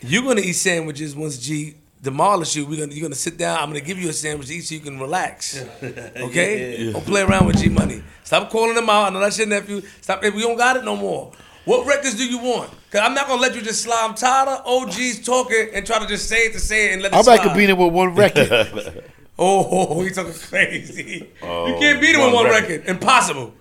[0.00, 2.66] you're gonna eat sandwiches once G demolish you.
[2.66, 3.58] We're gonna you're gonna sit down.
[3.58, 5.64] I'm gonna give you a sandwich to eat so you can relax.
[6.16, 6.92] Okay?
[6.92, 8.02] Don't play around with G Money.
[8.24, 9.06] Stop calling him out.
[9.06, 9.82] I know that's your nephew.
[10.00, 10.22] Stop.
[10.22, 11.32] We don't got it no more.
[11.64, 12.70] What records do you want?
[12.90, 14.06] Cause I'm not gonna let you just slide.
[14.08, 17.02] I'm tired of OGs talking and try to just say it to say it and
[17.02, 17.36] let it I slide.
[17.38, 19.04] might could beat him with one record.
[19.40, 21.28] Oh, he's talking crazy.
[21.42, 22.70] Oh, you can't beat him one with one record.
[22.80, 22.88] record.
[22.88, 23.54] Impossible.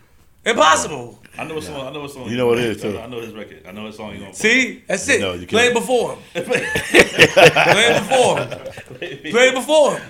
[0.48, 1.20] Impossible.
[1.38, 1.88] I know what song.
[1.88, 2.30] I know what song.
[2.30, 2.98] You know what it is, too.
[2.98, 3.64] I know his record.
[3.68, 4.14] I know his song.
[4.14, 5.20] You gonna See, that's it.
[5.22, 6.20] No, you Play it before him.
[6.46, 8.50] Play it before him.
[9.32, 10.02] Play it before him.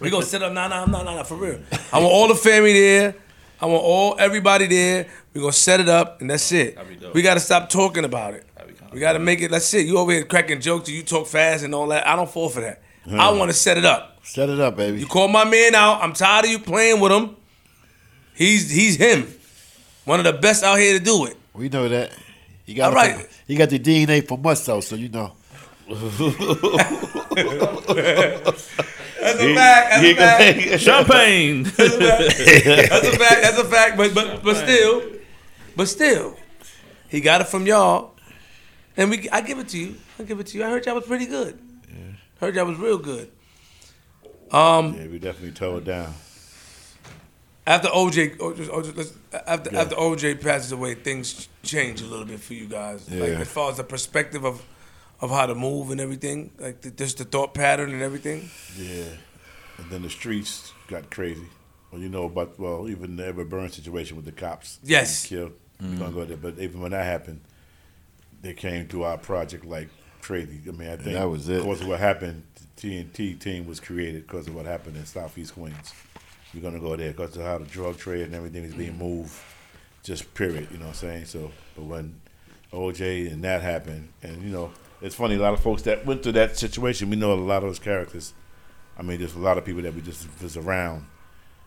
[0.00, 0.52] We gonna set up.
[0.52, 1.22] Nah, nah, nah, nah, nah.
[1.22, 1.60] For real.
[1.92, 3.14] I want all the family there.
[3.60, 5.06] I want all everybody there.
[5.32, 6.74] We gonna set it up, and that's it.
[6.76, 7.14] That'd be dope.
[7.14, 8.44] We gotta stop talking about it.
[8.54, 9.50] That'd be kinda We gotta make it.
[9.50, 9.86] That's it.
[9.86, 12.06] You over here cracking jokes, and you talk fast and all that.
[12.06, 12.82] I don't fall for that.
[13.10, 14.18] I want to set it up.
[14.22, 15.00] Set it up, baby.
[15.00, 16.02] You call my man out.
[16.02, 17.36] I'm tired of you playing with him.
[18.38, 19.26] He's he's him.
[20.04, 21.36] One of the best out here to do it.
[21.52, 22.12] We know that.
[22.64, 23.16] He got All right.
[23.16, 25.32] from- he got the DNA from us though, so you know.
[25.88, 26.20] That's
[29.40, 29.90] a fact.
[29.90, 30.58] That's He a fact.
[30.64, 31.62] gonna- Champagne.
[31.64, 33.42] That's a fact.
[33.42, 33.96] That's a fact.
[33.96, 35.02] But but but still,
[35.76, 36.36] but still,
[37.08, 38.14] he got it from y'all,
[38.96, 39.28] and we.
[39.30, 39.94] I give it to you.
[40.18, 40.64] I give it to you.
[40.64, 41.58] I heard y'all was pretty good.
[42.40, 43.30] Heard y'all was real good.
[44.52, 46.14] Um, yeah, we definitely tore it down.
[47.68, 49.12] After OJ, just- just- let's-
[49.46, 49.82] after Yeah.
[49.82, 53.08] after OJ passes away, things change a little bit for you guys.
[53.10, 54.62] Like as far as the perspective of
[55.20, 58.48] of how to move and everything, like the, just the thought pattern and everything.
[58.78, 59.04] Yeah,
[59.76, 61.48] and then the streets got crazy.
[61.90, 64.78] Well, you know about well, even the Edward Byrne situation with the cops.
[64.82, 65.24] Yes.
[65.24, 65.52] getting killed.
[65.80, 66.14] We're gonna mm-hmm.
[66.14, 67.40] go there, but even when that happened,
[68.40, 69.88] they came to our project like
[70.22, 70.60] crazy.
[70.66, 71.62] I mean, I think that was it.
[71.62, 75.54] Because of what happened, the TNT team was created because of what happened in Southeast
[75.54, 75.92] Queens.
[76.54, 79.34] We're gonna go there because of how the drug trade and everything is being moved.
[80.02, 80.68] Just period.
[80.70, 81.24] You know what I'm saying?
[81.26, 82.20] So, but when
[82.72, 84.72] OJ and that happened, and you know,
[85.02, 85.34] it's funny.
[85.34, 87.78] A lot of folks that went through that situation, we know a lot of those
[87.78, 88.32] characters.
[88.98, 91.06] I mean, there's a lot of people that we just was around,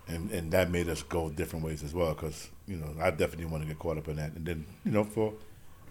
[0.07, 2.13] and and that made us go different ways as well.
[2.13, 4.33] Because you know, I definitely want to get caught up in that.
[4.33, 5.33] And then you know, for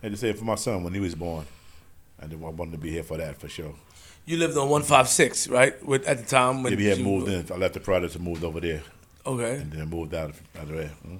[0.02, 1.46] and to say for my son when he was born,
[2.20, 3.74] I I wanted to be here for that for sure.
[4.26, 5.82] You lived on one five six, right?
[5.84, 8.14] With at the time when If he had you- moved in, I left the project
[8.14, 8.82] and moved over there,
[9.26, 10.90] Okay, and then moved out of, out of there.
[11.06, 11.18] Mm.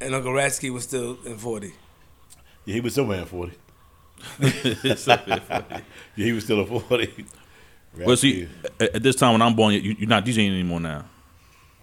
[0.00, 1.72] and Uncle Ratsky was still in forty.
[2.66, 3.52] Yeah, he was still wearing forty.
[4.40, 5.80] Yeah,
[6.16, 7.24] he was still a forty.
[7.96, 8.48] Well, see,
[8.80, 11.04] at, at this time when I'm born, you, you're not DJing anymore now,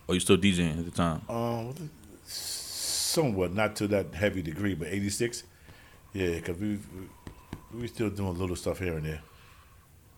[0.07, 1.21] or you still DJing at the time.
[1.29, 1.73] Um,
[2.25, 5.43] somewhat, not to that heavy degree, but eighty six.
[6.13, 6.77] Yeah, because we
[7.73, 9.21] we we still doing little stuff here and there.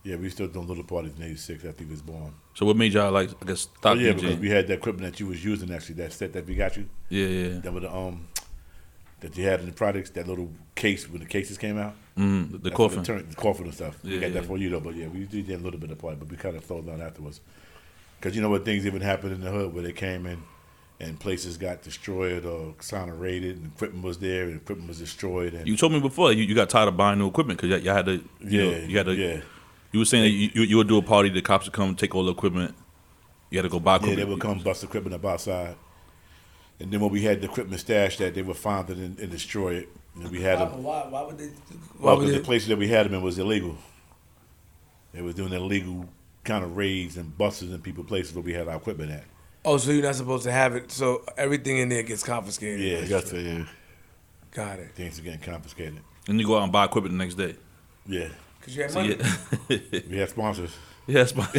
[0.03, 2.33] Yeah, we still doing little parties in eighty six after he was born.
[2.55, 3.29] So what made y'all like?
[3.41, 3.95] I guess stop.
[3.97, 6.45] Oh, yeah, because we had that equipment that you was using actually, that set that
[6.45, 6.89] we got you.
[7.09, 7.59] yeah, yeah.
[7.59, 8.27] That was the um
[9.21, 11.93] that you had in the products, that little case when the cases came out.
[12.17, 12.99] Mm, the, the That's coffin.
[12.99, 13.97] it turned- the coffin and stuff.
[14.03, 15.97] we Yeah, got that for you though, but yeah, we did a little bit of
[15.99, 17.39] party, but we kind of slowed down afterwards.
[18.19, 20.43] Because you know what things even happened in the hood where they came in
[20.99, 22.75] and places got destroyed or
[23.17, 26.43] raided and equipment was there and equipment was destroyed and You told me before you,
[26.43, 28.11] you got tired of buying new equipment because y'all had to.
[28.15, 29.13] You yeah, know, you had to.
[29.15, 29.41] yeah.
[29.93, 31.95] You were saying that you, you, you would do a party, the cops would come
[31.95, 32.75] take all the equipment.
[33.49, 34.17] You had to go buy Yeah, equipment.
[34.17, 35.75] they would come bust the equipment up outside.
[36.79, 39.31] And then when we had the equipment stashed that, they would find it and, and
[39.31, 39.89] destroy it.
[40.15, 40.83] And we had them.
[40.83, 41.45] Why, why would they?
[41.47, 41.53] Why
[41.99, 42.39] Well, would because they?
[42.39, 43.77] the places that we had them in was illegal.
[45.13, 46.09] They was doing illegal
[46.43, 49.23] kind of raids and buses and people places where we had our equipment at.
[49.63, 50.91] Oh, so you're not supposed to have it.
[50.91, 52.79] So everything in there gets confiscated.
[52.81, 53.65] Yeah, I got to, yeah.
[54.51, 54.91] got it.
[54.95, 55.99] things are getting confiscated.
[56.27, 57.55] and you go out and buy equipment the next day.
[58.05, 58.27] Yeah,
[58.63, 59.17] Cause you had So, money.
[59.69, 59.77] yeah.
[60.09, 60.75] we had sponsors.
[61.05, 61.33] Yes,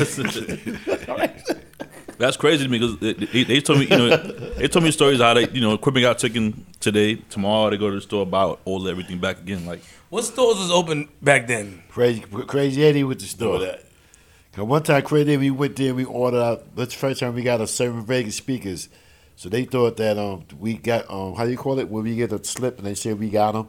[2.19, 4.91] that's crazy to me because they, they, they told me, you know, they told me
[4.91, 7.17] stories how they, you know, equipment got taken today.
[7.17, 9.67] Tomorrow they go to the store, buy all everything back again.
[9.67, 11.83] Like, What stores was open back then?
[11.91, 13.59] Crazy, crazy Eddie with the store.
[13.59, 13.85] that
[14.55, 16.77] Cause one time, Crazy Eddie, we went there, we ordered out.
[16.77, 18.89] That's the first time we got a Cerwin-Vegas speakers.
[19.37, 22.15] So they thought that um we got um how do you call it when we
[22.17, 23.69] get a slip and they said we got them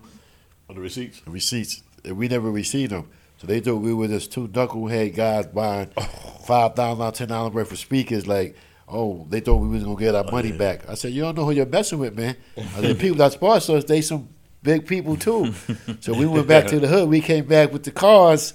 [0.69, 1.21] on the receipts.
[1.25, 3.09] receipts and we never received them.
[3.37, 6.01] So they thought we were just two knucklehead guys buying oh.
[6.45, 8.27] five thousand dollars, ten dollars worth of speakers.
[8.27, 8.55] Like,
[8.87, 10.87] oh, they thought we was gonna get our oh, money back.
[10.89, 12.35] I said, you don't know who you're messing with, man.
[12.57, 14.29] I said, people that sponsor us, they some
[14.63, 15.53] big people too.
[15.99, 17.09] so we went back to the hood.
[17.09, 18.53] We came back with the cars.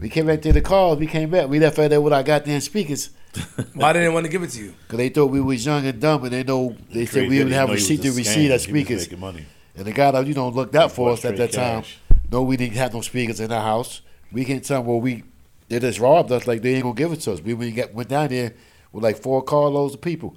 [0.00, 0.98] We came back to the cars.
[0.98, 1.48] We came back.
[1.48, 3.10] We left out there with our goddamn speakers
[3.74, 4.74] Why didn't they want to give it to you?
[4.82, 7.52] because they thought we was young and dumb, and they know they said we didn't
[7.52, 8.52] have know he receipt to receive receipt scam.
[8.52, 9.18] our speakers.
[9.18, 9.46] money.
[9.76, 11.82] And the guy that you know looked out for us at straight that time.
[12.30, 14.02] No, we didn't have no speakers in our house.
[14.32, 15.22] We can't tell them, well, we
[15.68, 17.40] they just robbed us like they ain't gonna give it to us.
[17.40, 18.54] We went, got, went down there
[18.92, 20.36] with like four carloads of people.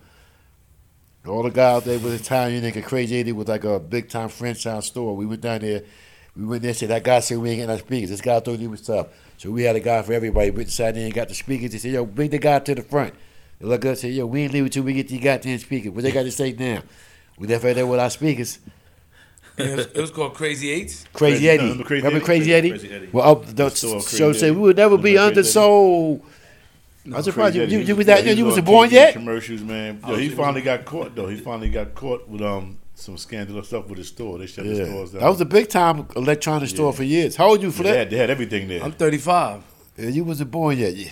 [1.27, 4.29] All the guys out there was Italian nigga crazy Eddie was like a big time
[4.29, 5.15] franchise store.
[5.15, 5.83] We went down there.
[6.35, 8.09] We went there and said that guy said we ain't getting our speakers.
[8.09, 9.07] This guy thought he was tough.
[9.37, 10.51] So we had a guy for everybody.
[10.51, 11.71] We inside there and got the speakers.
[11.71, 13.13] They said, yo, bring the guy to the front.
[13.59, 15.91] They look up and said, yo, we ain't leaving till we get these goddamn speakers.
[15.91, 16.81] What they got to say now?
[17.37, 18.59] We left right there with our speakers.
[19.59, 21.05] And it, was, it was called Crazy Eights.
[21.13, 21.57] Crazy Crazy- Eddie.
[21.57, 22.25] no, remember Crazy Remember Eddie?
[22.25, 22.69] Crazy Eddie?
[22.69, 23.09] Crazy Eddie.
[23.11, 24.51] Well, up the store of Crazy show said Eddie.
[24.55, 26.21] we would never be Remember Crazy undersold.
[27.05, 29.13] I was surprised you, Crazy you, you was that Yeah, you was wasn't born yet.
[29.13, 29.99] Commercials, man.
[30.05, 31.27] Yo, Oh, he finally got caught though.
[31.27, 34.37] He finally got caught with um some scandalous stuff with his store.
[34.39, 35.21] They shut his Yeah, stores down.
[35.21, 37.35] that was a big time electronic store for years.
[37.35, 38.83] How old you, Yeah, they, had, they had everything there.
[38.83, 39.61] I'm 35.
[39.97, 40.95] Yeah, you wasn't born yet.
[40.95, 41.09] Yeah.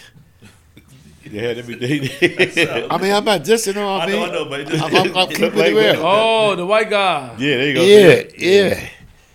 [1.26, 2.02] They had everything.
[2.91, 3.68] I mean, I'm not dissing.
[3.68, 4.15] You know what I I mean?
[4.19, 6.02] know, I know, but it just- I'm, I'm, I'm keeping it real.
[6.06, 7.35] Oh, the white guy.
[7.39, 7.81] yeah, there you go.
[7.81, 8.89] Yeah, yeah,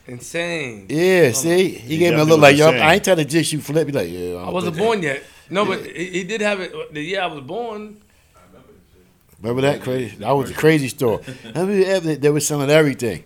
[0.06, 0.86] Insane.
[0.88, 1.26] yeah.
[1.28, 2.68] Oh, see, he He gave me a look like, was yo.
[2.70, 3.86] I ain't trying to diss you, Flip.
[3.86, 4.36] Be like, yeah.
[4.36, 5.22] I wasn't born yet.
[5.50, 8.00] No, but he, he did have it the year I was born.
[9.42, 10.16] Remember that crazy?
[10.16, 11.20] That was a crazy store.
[11.54, 13.24] I mean, every- they were selling everything.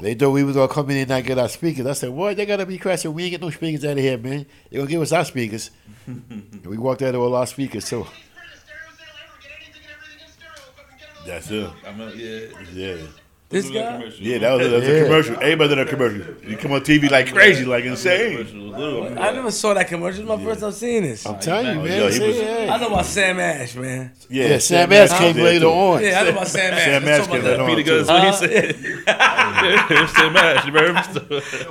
[0.00, 1.86] They thought we was gonna come in and not get our speakers.
[1.86, 2.36] I said, "What?
[2.36, 3.12] They gotta be crashing.
[3.12, 4.46] We ain't get no speakers out of here, man.
[4.70, 5.70] They gonna give us our speakers."
[6.06, 8.06] and we walked out of all our speakers too.
[11.26, 11.70] That's it.
[11.86, 12.46] I mean, yeah.
[12.72, 13.06] Yeah.
[13.50, 13.96] This It guy.
[13.98, 14.22] commercial.
[14.24, 14.94] Yeah, that was, that was Yeah.
[14.94, 15.34] a commercial.
[15.34, 16.24] Everybody did a commercial.
[16.48, 18.36] You come on TV like crazy, like insane.
[18.36, 19.18] Commercial was little.
[19.18, 20.20] I never saw that commercial.
[20.20, 21.26] It's my first time seeing this.
[21.26, 21.86] I'm telling you, Oh, man.
[22.00, 24.12] yeah, he was- I know about Sam Ash, man.
[24.28, 26.00] Yeah, Sam Ash came later on.
[26.00, 26.84] Yeah, I know about Sam Ash.
[26.84, 27.60] Sam Ash came later that.
[27.60, 27.68] on.
[27.70, 27.90] Peter too.
[27.90, 28.76] Goods, what he said.
[30.10, 31.00] Sam Ash, you remember?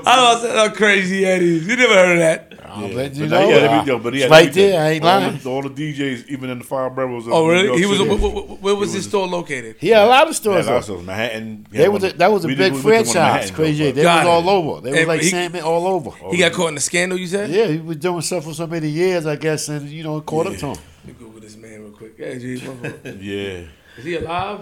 [0.06, 1.65] I know about that crazy Eddie's.
[1.65, 2.53] You never heard of that?
[2.69, 3.47] I'm letting you But know.
[3.47, 4.81] he had uh, yo, but he had it's right there.
[4.81, 5.38] I ain't all lying.
[5.39, 7.26] The, all the DJs, even in the Fire Rebels.
[7.26, 7.65] of Oh, New really?
[7.65, 7.97] York He was.
[7.97, 8.10] City.
[8.10, 9.77] Where, where- where was his store located?
[9.80, 10.65] He had a lot of Yeah, stores.
[10.68, 10.76] though.
[10.76, 11.65] also Manhattan.
[11.71, 13.31] He They was a, that was a we big did- we went to one in
[13.31, 13.51] franchise.
[13.51, 13.83] Manhattan, Crazy.
[13.85, 14.29] though, They Got was it.
[14.29, 14.81] all over.
[14.81, 16.11] They was And like he- Sandman all over.
[16.31, 17.17] He got caught in the scandal.
[17.19, 17.49] You said?
[17.49, 20.25] Yeah, he was doing stuff for so many years, I guess, and you know, it
[20.25, 20.77] caught up to him.
[21.05, 22.13] Let me Google this man real quick.
[22.17, 23.61] Yeah, G, what- what- but- Yeah.
[23.97, 24.59] is he alive?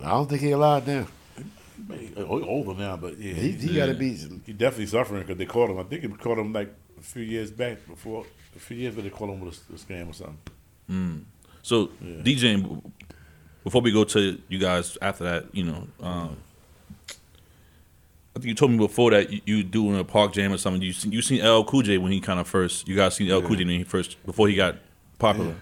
[0.00, 1.06] I don't think he allowed now.
[1.98, 4.14] He- he older now, but yeah, He, he got to be.
[4.46, 5.78] he definitely suffering because they caught him.
[5.78, 8.24] I think it caught him like a few years back before
[8.54, 10.38] a few years ago they caught him with a, a scam or something.
[10.88, 11.16] Hmm.
[11.62, 12.82] So DJing.
[13.66, 16.36] Before we go to you guys after that, you know, um,
[17.10, 20.80] I think you told me before that you, you doing a park jam or something.
[20.80, 22.86] You seen, you seen LL Cool J when he kind of first.
[22.86, 24.76] You guys seen LL Cool J when he first before he got
[25.18, 25.56] popular.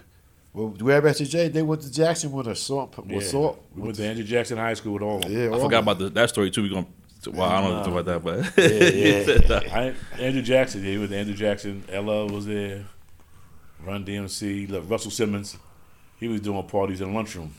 [0.53, 2.95] Well, where Master J, they went to Jackson with a salt.
[2.95, 3.19] With Yeah.
[3.21, 3.65] salt.
[3.75, 5.31] We went to Andrew Jackson High School with all of them.
[5.31, 6.61] Yeah, I forgot about the, that story too.
[6.61, 6.85] We gonna.
[7.31, 8.55] well, I don't know about that, but
[9.65, 11.83] Yeah, I, Andrew Jackson, yeah, he was Andrew Jackson.
[11.91, 12.85] Ella was there.
[13.83, 14.69] Run DMC.
[14.69, 15.57] Look, Russell Simmons.
[16.19, 17.51] He was doing parties in the lunchroom.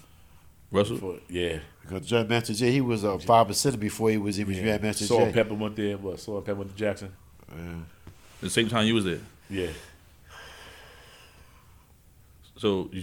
[0.76, 0.96] Russell.
[0.96, 1.58] Before, yeah.
[1.82, 4.78] Because Jam Master Jay, he was a five percent before he was even yeah.
[4.78, 5.32] Master Saul J.
[5.32, 5.96] Pepper went there.
[5.96, 6.18] What?
[6.20, 7.12] Salt-N-Pepa went to Jackson.
[7.50, 7.56] At
[8.40, 9.20] the same time you was there.
[9.48, 9.68] Yeah.
[12.56, 13.02] So you,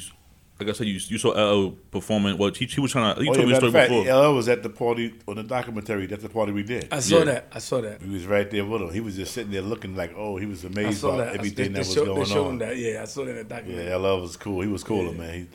[0.59, 2.37] like I said, you you saw LL performing.
[2.37, 3.23] Well, he, he was trying to.
[3.23, 4.29] You Oh, told yeah, me the story of fact, before.
[4.29, 6.05] LL was at the party on the documentary.
[6.07, 6.87] That's the party we did.
[6.91, 7.23] I saw Yeah.
[7.25, 7.47] that.
[7.51, 8.01] I saw that.
[8.01, 8.89] He was right there with him.
[8.93, 11.27] He was just sitting there looking like, oh, he was amazed saw by that.
[11.29, 12.57] I- everything they, that they was showed, going they showed him on.
[12.59, 12.77] that.
[12.77, 13.85] Yeah, I saw that in the documentary.
[13.87, 14.61] Yeah, LL was cool.
[14.61, 15.33] He was cooler, man.
[15.33, 15.47] He,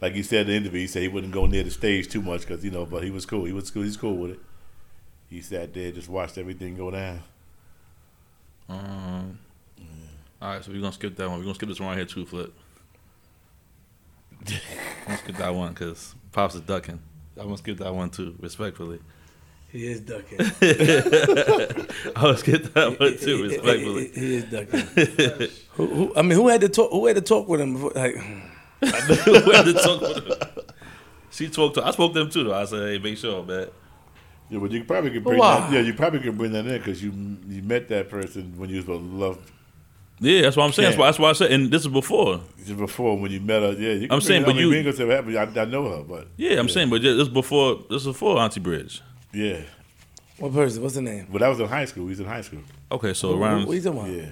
[0.00, 2.22] like he said in the interview, he said he wouldn't go near the stage too
[2.22, 3.44] much because you know, but he was cool.
[3.44, 3.82] He was cool.
[3.82, 4.40] He's cool with it.
[5.30, 7.20] He sat there, just watched everything go down.
[8.68, 9.38] Um,
[10.40, 11.38] all right, so we're gonna skip that one.
[11.38, 12.52] We're gonna skip this one right here too, Flip.
[15.08, 17.00] Let's skip that one because Pops is ducking.
[17.36, 19.00] I'm gonna skip that one too, respectfully.
[19.70, 20.38] He is ducking.
[22.16, 24.08] I'll skip that one too, He- respectfully.
[24.14, 25.48] He, he is ducking.
[25.72, 26.90] who, who, I mean, who had to talk?
[26.92, 27.72] Who had to talk with him?
[27.74, 28.14] Before, like,
[28.80, 30.50] We had to talk with her.
[31.30, 31.84] She talked to.
[31.86, 32.54] I spoke to them too though.
[32.54, 33.68] I said, "Hey, make sure, man."
[34.50, 35.60] Yeah, but you probably could bring Why?
[35.60, 35.72] that.
[35.72, 37.10] Yeah, you probably could bring that in because you
[37.48, 39.38] you met that person when you was about love
[40.20, 40.84] Yeah, that's what I'm saying.
[40.88, 41.00] That's Yeah.
[41.00, 41.50] why, that's why I said.
[41.50, 42.40] And this is before.
[42.58, 43.72] just before when you met her.
[43.72, 45.58] Yeah, you can I'm bring saying, but you- ain't gonna say what happened.
[45.58, 47.80] I, I know her, but Yeah, I'm saying, but yeah, this is before.
[47.90, 49.02] This is before Auntie Bridge.
[49.32, 49.60] yeah.
[50.38, 50.82] what person?
[50.82, 51.26] What's the name?
[51.32, 52.04] But that was in high school.
[52.04, 52.60] We was in high school.
[52.92, 53.66] Okay, so What, around.
[53.66, 54.10] what you talking about?
[54.10, 54.26] Yeah.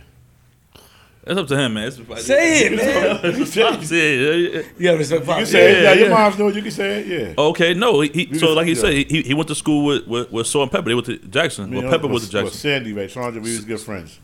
[1.24, 1.86] It's up to him, man.
[1.86, 3.20] It's, Say it, man.
[3.22, 4.62] It's Pops, yeah, yeah, yeah.
[4.76, 5.36] You gotta respect You Pop.
[5.36, 5.82] can say it.
[5.82, 6.56] Yeah, Yeah, your mom's know it.
[6.56, 7.06] You can say it.
[7.06, 7.34] Yeah.
[7.44, 8.80] Okay, no, he, he so like he yeah.
[8.80, 10.88] said, he, he went to school with, with, with Salt and Pepa.
[10.88, 11.70] They went to Jackson.
[11.70, 12.44] Me well, and Pepa her went to Jackson.
[12.44, 13.08] was Sandy, right?
[13.08, 14.18] Sandra, we was good friends.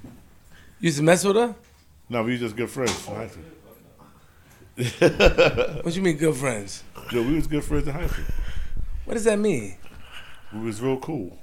[0.80, 1.54] You used to mess with her?
[2.08, 3.44] No, we was just good friends in high school.
[5.82, 6.82] What you mean, good friends?
[7.12, 8.24] Yo, we was good friends in high school.
[9.04, 9.76] What does that mean?
[10.52, 11.38] We was real cool.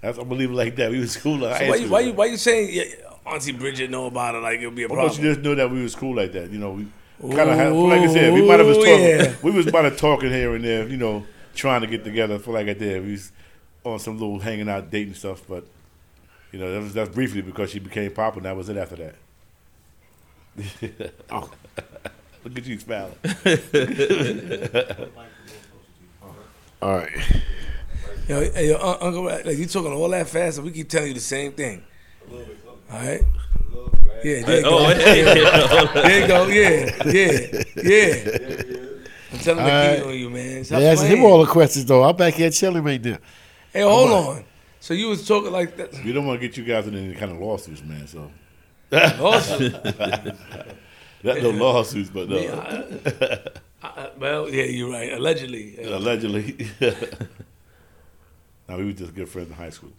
[0.00, 0.90] That's I'm gonna leave it like that.
[0.90, 1.86] We was cool in high So why school.
[1.86, 2.84] you why you why you saying yeah,
[3.32, 5.06] Auntie Bridget know about it like it'll be a problem?
[5.06, 6.50] about you just know that we was cool like that?
[6.50, 6.86] You know, we
[7.34, 9.00] kind of like I said, we might have was talking.
[9.00, 9.34] yeah.
[9.42, 10.88] We was about to talking here and there.
[10.88, 12.38] You know, trying to get together.
[12.38, 13.32] For like I did, we was
[13.84, 15.42] on some little hanging out, dating stuff.
[15.48, 15.64] But
[16.52, 18.48] you know, that was that's briefly because she became popular.
[18.48, 19.14] That was it after that.
[21.30, 21.50] oh.
[22.44, 23.14] Look at you smiling.
[26.80, 27.10] All right.
[28.28, 31.14] Yo, hey, yo, Uncle, like you talking all that fast, and we keep telling you
[31.14, 31.82] the same thing.
[32.90, 33.22] All right.
[34.24, 34.78] Yeah, there you go.
[34.78, 35.22] Oh, hey,
[35.94, 36.46] There you go.
[36.46, 38.88] Yeah, yeah, yeah.
[39.30, 40.64] I'm telling the All key on you, man.
[40.64, 42.02] Stop They asking him all the questions though.
[42.02, 43.18] I'm back here chilling right now.
[43.72, 44.44] Hey, hold on.
[44.80, 45.92] So you was talking like that.
[46.04, 48.06] We don't want to get you guys in any kind of lawsuits, man.
[48.06, 48.30] So
[49.20, 49.58] Also,
[51.22, 53.42] not no lawsuits, but uh, yeah,
[53.82, 55.12] I, I, well, yeah, you're right.
[55.12, 56.70] Allegedly, allegedly.
[58.68, 59.92] now we were just good friends in high school.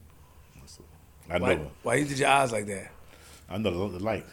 [1.29, 1.67] So, I know why, her.
[1.83, 2.91] why you did your eyes like that?
[3.49, 4.25] I know the light.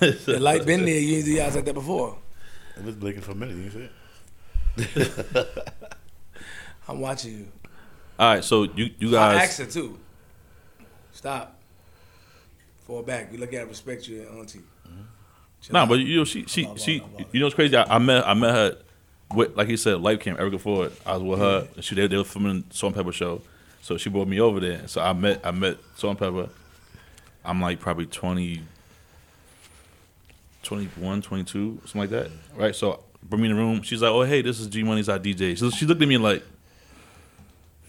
[0.00, 0.98] The light been there.
[0.98, 2.16] You didn't do your eyes like that before.
[2.76, 3.56] It was blinking for a minute.
[3.56, 3.88] You see
[4.76, 5.48] it?
[6.88, 7.48] I'm watching you.
[8.18, 9.48] All right, so you you I guys.
[9.48, 9.98] asked her too.
[11.12, 11.56] Stop.
[12.86, 13.32] Fall back.
[13.32, 14.60] You look at her, respect your auntie.
[15.62, 17.02] Chill Nah, but you know she she I'm about- she
[17.32, 17.76] you know what's crazy?
[17.76, 18.78] I, I met I met her
[19.34, 20.92] with like he said life came Erica Ford.
[21.06, 21.68] I was with her.
[21.82, 23.42] She they, they were filming Salt and Pepa show,
[23.80, 24.86] so she brought me over there.
[24.88, 26.50] So I met I met Salt and Pepa.
[27.44, 28.62] I'm like probably 20,
[30.62, 32.74] 21, 22, something like that, right?
[32.74, 33.82] So bring me in the room.
[33.82, 36.18] She's like, "Oh hey, this is G Money's our DJ." So she looked at me
[36.18, 36.42] like,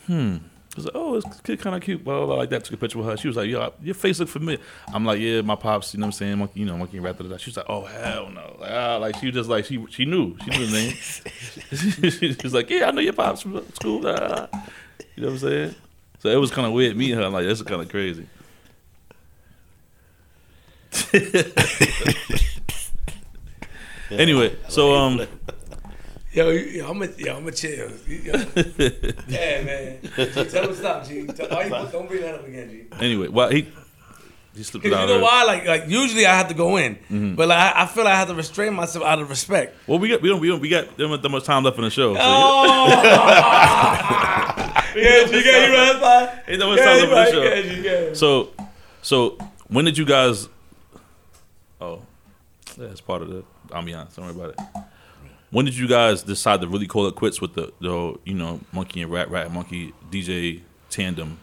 [0.08, 0.38] "Hmm."
[0.74, 2.64] I was like, "Oh, this kid kind of cute." Blah, blah blah like that.
[2.64, 3.18] Took a picture with her.
[3.18, 4.60] She was like, "Yo, your face look familiar."
[4.94, 6.38] I'm like, "Yeah, my pops." You know what I'm saying?
[6.38, 7.18] Monkey, you know, monkey and rat.
[7.18, 7.36] da, da.
[7.36, 10.06] She was like, "Oh hell no!" Like, ah, like she was just like she she
[10.06, 10.92] knew she knew the name.
[12.36, 14.48] she was like, "Yeah, I know your pops from school." da, da."
[15.22, 15.76] You know what I'm saying?
[16.18, 17.24] So it was kind of weird meeting her.
[17.24, 18.26] I'm like, that's kind of crazy."
[24.10, 25.22] anyway, so um,
[26.34, 27.90] Yo, yo, I'm a, yo, I'm a chill.
[28.08, 28.34] You- yo.
[29.28, 29.98] yeah, man.
[30.02, 31.28] G, tell him stop, G.
[31.28, 32.86] Tell, why you, don't bring that up again, G.
[33.00, 33.68] anyway, well he
[34.56, 35.24] he slipped Because you know early.
[35.24, 35.44] why?
[35.44, 37.36] Like, like usually I have to go in, Mm-hmm.
[37.36, 39.76] but like I, I feel like I have to restrain myself out of respect.
[39.88, 41.90] Well, we got we don't we don't we got that much time left in the
[41.92, 42.14] show.
[42.16, 42.88] So Oh,
[44.96, 46.44] yeah, G, yeah, you right.
[46.48, 47.44] Ain't that much Yeah, you right, show.
[47.44, 48.50] yeah, So,
[49.02, 49.38] so
[49.68, 50.48] when did you guys?
[51.80, 52.02] Oh,
[52.78, 54.16] that's part of the ambiance.
[54.16, 54.84] Don't worry about it.
[55.50, 58.62] When did you guys decide to really call it quits with the, the you know,
[58.72, 61.40] monkey and rat, rat monkey DJ tandem?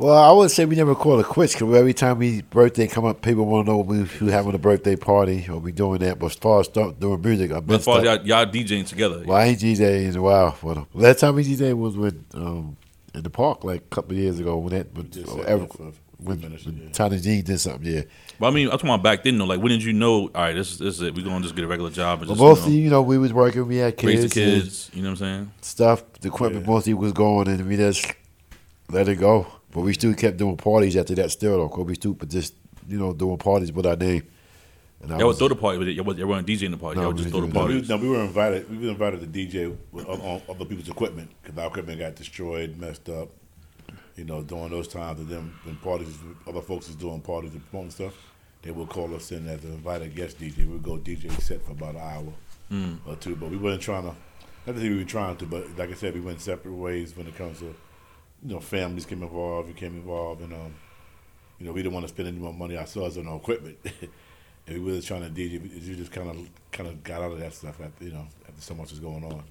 [0.00, 3.04] Well, I wouldn't say we never call it quits because every time we birthday come
[3.04, 6.18] up, people want to know we we having a birthday party or we doing that.
[6.18, 8.88] But as far as start doing music, I've been As far as y'all, y'all DJing
[8.88, 10.56] together, Well, I ain't DJ in a while.
[10.62, 12.78] But uh, last time we DJ was with um,
[13.14, 15.44] in the park like a couple of years ago when that when, just uh, sat
[15.44, 16.92] ever, there for a few when, minutes, when yeah.
[16.92, 17.92] Tiny G did something.
[17.92, 18.04] Yeah,
[18.38, 19.44] but I mean, I'm talking about back then though.
[19.44, 20.22] Like, when did you know?
[20.22, 21.14] All right, this is this is it.
[21.14, 23.18] We're gonna just get a regular job and but just mostly you you know we
[23.18, 23.66] was working.
[23.66, 24.90] We had know, raise kids, the kids.
[24.94, 25.52] You know what I'm saying?
[25.60, 26.10] stuff.
[26.22, 28.10] The equipment mostly was going, and we just
[28.88, 29.46] let it go.
[29.72, 31.30] But we still kept doing parties after that.
[31.30, 32.54] Still though, 'cause we still but just
[32.88, 34.22] you know doing parties with our name.
[35.02, 36.96] And I Y'all was- throw the party, but y'all, y'all weren't DJing the party.
[37.00, 37.88] No, y'all just we throw the didn't.
[37.88, 38.70] No, we, no, we were invited.
[38.70, 42.16] We were invited to DJ with on, on other people's equipment because our equipment got
[42.16, 43.28] destroyed, messed up.
[44.16, 47.64] You know, during those times, and then when parties, other folks is doing parties and
[47.70, 48.12] promoting stuff,
[48.60, 50.58] they would call us in as an invited guest DJ.
[50.58, 52.32] We would go DJ set for about an hour
[52.70, 52.98] Mm.
[53.06, 54.08] or two, but we weren't trying to.
[54.66, 57.26] Not that we were trying to, but like I said, we went separate ways when
[57.26, 57.74] it comes to,
[58.44, 60.74] you know, families came involved, we came involved, and um,
[61.58, 63.78] you know, we didn't want to spend any more money ourselves on our equipment.
[64.66, 65.60] and we were just trying to DJ.
[65.62, 66.36] We we just kind of
[66.72, 69.24] kind of got out of that stuff after you know after so much was going
[69.24, 69.42] on.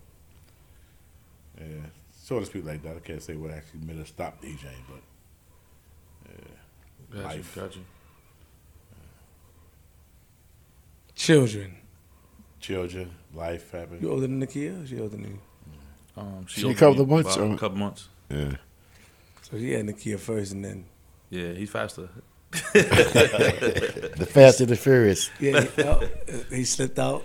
[1.59, 1.65] Yeah,
[2.11, 2.95] so to speak like that.
[2.95, 4.57] I can't say what actually made us stop DJing,
[4.89, 5.01] but
[6.29, 7.55] yeah, Gotcha, Life.
[7.55, 7.79] gotcha.
[11.15, 11.75] Children.
[12.61, 14.01] children, life happened.
[14.01, 14.81] You older than Nakia?
[14.83, 15.39] Or she older than you?
[16.15, 18.07] Um, She opened a couple me of months, about or- A couple months.
[18.29, 18.55] yeah.
[19.51, 20.85] So he had Nakia first, and then
[21.30, 22.09] Yeah, he's faster.
[22.73, 25.30] The Fast and the Furious.
[25.39, 26.07] yeah, he, oh, uh,
[26.49, 27.23] he slipped out,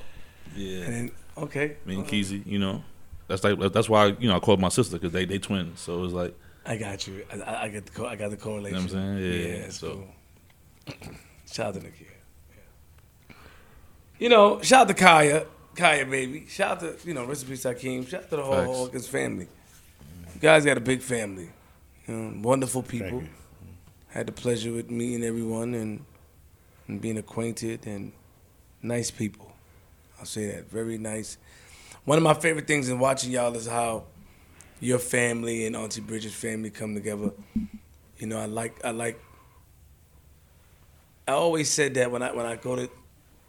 [0.55, 0.85] Yeah.
[0.85, 1.77] and then okay.
[1.87, 2.13] Me and uh-huh.
[2.13, 2.85] Keezy, you know,
[3.29, 5.81] that's like that's why you know I called my sister because they they twins.
[5.81, 6.35] So it was like
[6.67, 7.25] I got you.
[7.33, 8.83] I, I- I get the co- I got the correlation.
[8.87, 9.33] You know what I'm saying?
[9.33, 10.05] Yeah, it's so-
[10.87, 11.15] cool.
[11.51, 12.07] Shout out to Nakia.
[13.31, 13.35] Yeah.
[14.19, 15.47] You know, shout out to Kaya,
[15.77, 16.47] Kaya baby.
[16.49, 18.05] Shout out to you know, rest in peace Hakeem.
[18.07, 19.49] Shout out to the whole Hawkins family.
[20.35, 21.49] You guys got a big family.
[22.09, 23.23] Wonderful people.
[24.09, 26.05] Had the pleasure with meeting everyone and
[26.87, 28.13] and being acquainted and
[28.83, 29.53] nice people.
[30.19, 30.71] I'll say that.
[30.71, 31.39] Very nice.
[32.05, 34.05] One of my favorite things in watching y'all is how
[34.81, 37.31] your family and Auntie Bridget's family come together.
[38.19, 39.19] You know, I like I like
[41.27, 42.91] I always said that when I when I go to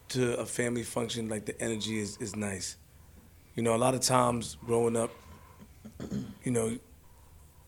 [0.09, 2.77] to a family function, like the energy is, is nice.
[3.55, 5.11] You know, a lot of times growing up,
[6.43, 6.77] you know,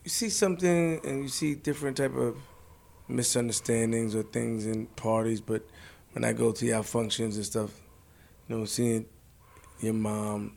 [0.07, 2.37] you see something and you see different type of
[3.09, 5.67] misunderstandings or things in parties, but
[6.13, 7.71] when I go to your functions and stuff,
[8.47, 9.05] you know, seeing
[9.81, 10.53] your mom,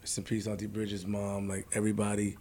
[0.00, 2.36] rest in peace, Auntie Bridget's mom, like everybody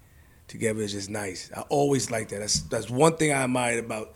[0.48, 1.52] together is just nice.
[1.56, 2.40] I always like that.
[2.40, 4.16] That's that's one thing I admired about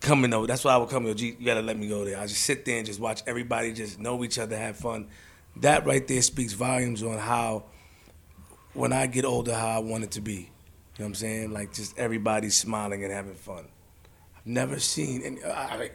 [0.00, 0.46] coming over.
[0.46, 1.14] That's why I would come.
[1.14, 2.18] G, you gotta let me go there.
[2.18, 5.08] I just sit there and just watch everybody just know each other, have fun.
[5.56, 7.64] That right there speaks volumes on how,
[8.74, 10.32] when I get older, how I want it to be.
[10.32, 10.46] You know
[10.96, 11.52] what I'm saying?
[11.52, 13.64] Like just everybody smiling and having fun.
[14.36, 15.90] I've never seen, and I,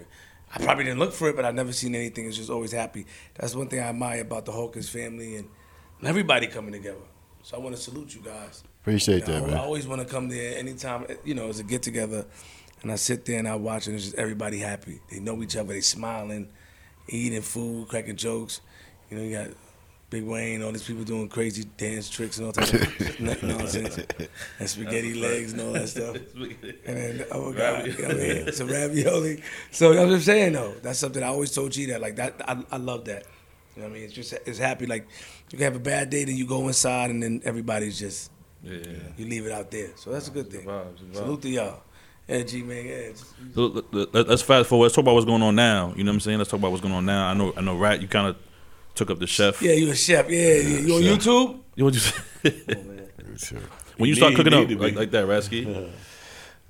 [0.54, 2.28] I probably didn't look for it, but I've never seen anything.
[2.28, 3.06] It's just always happy.
[3.36, 5.48] That's one thing I admire about the Hawkins family and
[6.04, 6.98] everybody coming together.
[7.44, 8.64] So I want to salute you guys.
[8.82, 9.58] Appreciate You know, that, I, I man.
[9.60, 12.26] always want to come there anytime, you know, it's a get together,
[12.82, 15.00] and I sit there and I watch, and it's just everybody happy.
[15.12, 16.50] They know each other, they smiling,
[17.08, 18.62] eating food, cracking jokes.
[19.10, 19.48] You know, you got
[20.10, 22.82] Big Wayne, all these people doing crazy dance tricks and all types of
[23.22, 23.98] n- nonsense,
[24.58, 26.16] and spaghetti legs and all that stuff.
[26.86, 28.48] And then, oh my God, you know what I mean?
[28.48, 29.44] it's a ravioli.
[29.72, 32.36] So I'm just saying though, that's something I always told you that like that.
[32.48, 33.24] I, I love that.
[33.76, 34.04] You know what I mean?
[34.06, 34.86] It's just it's happy.
[34.86, 35.06] Like
[35.52, 38.32] you can have a bad day, then you go inside, and then everybody's just
[38.64, 38.78] Yeah.
[39.18, 39.90] you leave it out there.
[39.98, 40.66] So that's a good thing.
[40.66, 41.16] vibes, it's a vibe.
[41.16, 41.82] Salute to y'all.
[42.30, 42.86] Yeah, G man.
[42.86, 44.86] Yeah, just- So, let- let- let's fast forward.
[44.86, 45.94] Let's talk about what's going on now.
[45.98, 46.38] You know what I'm saying?
[46.38, 47.28] Let's talk about what's going on now.
[47.28, 48.02] I know, I know, Rat.
[48.02, 48.36] You kind of
[48.98, 49.62] took up the chef.
[49.62, 50.30] yeah, you a chef.
[50.30, 50.80] Yeah, yeah.
[50.80, 51.60] You on YouTube?
[51.76, 53.58] You know what you say?
[53.98, 55.90] when you start cooking up like, like that, Rasky.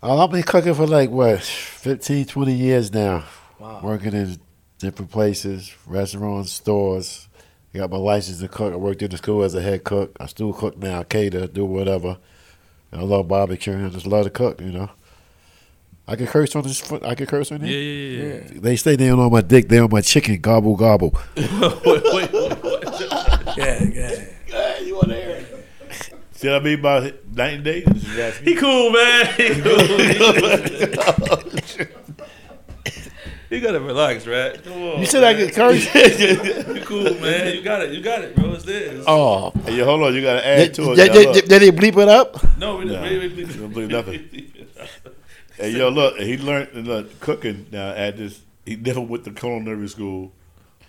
[0.01, 3.23] Uh, I've been cooking for like what, 15, 20 years now.
[3.59, 3.79] Wow.
[3.81, 4.37] Working in
[4.77, 7.27] different places, restaurants, stores.
[7.73, 8.73] Got my license to cook.
[8.73, 10.15] I worked in the school as a head cook.
[10.19, 12.17] I still cook now, cater, do whatever.
[12.91, 13.85] And I love barbecue.
[13.85, 14.89] I just love to cook, you know.
[16.07, 16.79] I can curse on this.
[16.79, 18.33] foot- I can curse on Yeah, yeah, yeah.
[18.33, 18.59] Yeah.
[18.61, 19.67] They stay down on my dick.
[19.67, 20.39] They on my chicken.
[20.39, 21.13] Gobble gobble.
[21.35, 21.51] wait,
[21.85, 22.63] wait, wait.
[23.57, 24.25] Yeah, yeah.
[26.37, 27.83] See what I mean about 90 days?
[27.85, 28.47] This is asking.
[28.53, 29.25] He cool, man.
[29.37, 29.81] He cool.
[33.49, 34.63] you gotta relax, right?
[34.63, 34.99] Come on.
[34.99, 35.93] You said I could curse?
[35.95, 37.55] You cool, man.
[37.55, 37.91] You got it.
[37.91, 38.53] You got it, bro.
[38.53, 39.01] It's there.
[39.07, 40.13] oh, Hey, yo, hold on.
[40.13, 40.95] You got to add did, to it.
[40.95, 42.57] did, now, did, did they bleep it up?
[42.59, 43.01] no, we didn't.
[43.01, 44.51] We, we, Don't believe nothing.
[45.57, 46.17] Hey, yo, look.
[46.17, 48.41] He learned look, cooking now at this.
[48.65, 50.31] He never went to culinary school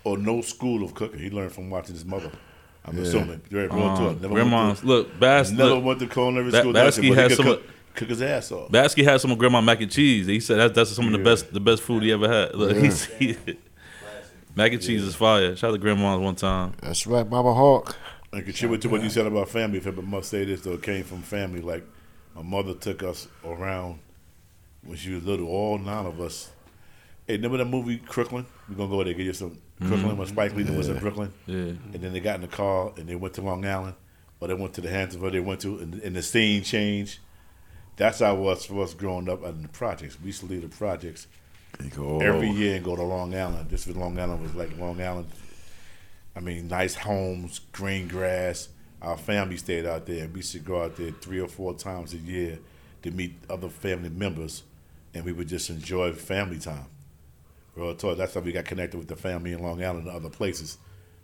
[0.04, 1.20] or no school of cooking.
[1.20, 2.30] He learned from watching his mother.
[2.84, 3.02] I'm Yeah.
[3.02, 3.40] assuming.
[3.50, 4.18] Very real to Um.
[4.20, 5.50] Never grandma's went look, Bass.
[5.50, 6.72] never Look, went to culinary Ba- school.
[6.72, 7.62] Baskey nothing, has some cook,
[7.94, 8.70] cook his ass off.
[8.70, 10.26] Basky had some of grandma mac and cheese.
[10.26, 11.24] He said that's that's some of the Yeah.
[11.24, 12.54] best the best food he ever had.
[12.54, 13.36] Look, he's, he,
[14.56, 15.54] mac and cheese is fire.
[15.56, 16.72] Shout out to grandma's one time.
[16.82, 17.96] That's right, Mama Hawk.
[18.32, 19.78] And contribute to what you said about family.
[19.78, 21.60] If I must say this, though, it came from family.
[21.62, 21.84] Like
[22.34, 23.98] my mother took us around
[24.84, 25.46] when she was little.
[25.48, 26.50] All nine of us.
[27.26, 28.46] Hey, remember that movie Crooklyn?
[28.68, 31.32] We're gonna go there get you some Crooklyn when Spike Lee was in Brooklyn.
[31.46, 31.56] Yeah.
[31.56, 33.94] And then they got in the car and they went to Long Island,
[34.40, 37.18] or they went to the Hamptons, they went to, and, and the scene changed.
[37.96, 40.18] That's how it was for us growing up in the projects.
[40.20, 41.26] We used to leave the projects
[41.80, 43.68] every year and go to Long Island.
[43.70, 45.26] This was Long Island was like Long Island.
[46.36, 48.68] I mean, nice homes, green grass.
[49.02, 50.28] Our family stayed out there.
[50.28, 52.58] We used to go out there three or four times a year
[53.02, 54.62] to meet other family members,
[55.14, 56.86] and we would just enjoy family time.
[57.74, 58.18] Real talk.
[58.18, 60.78] That's how we got connected with the family in Long Island and other places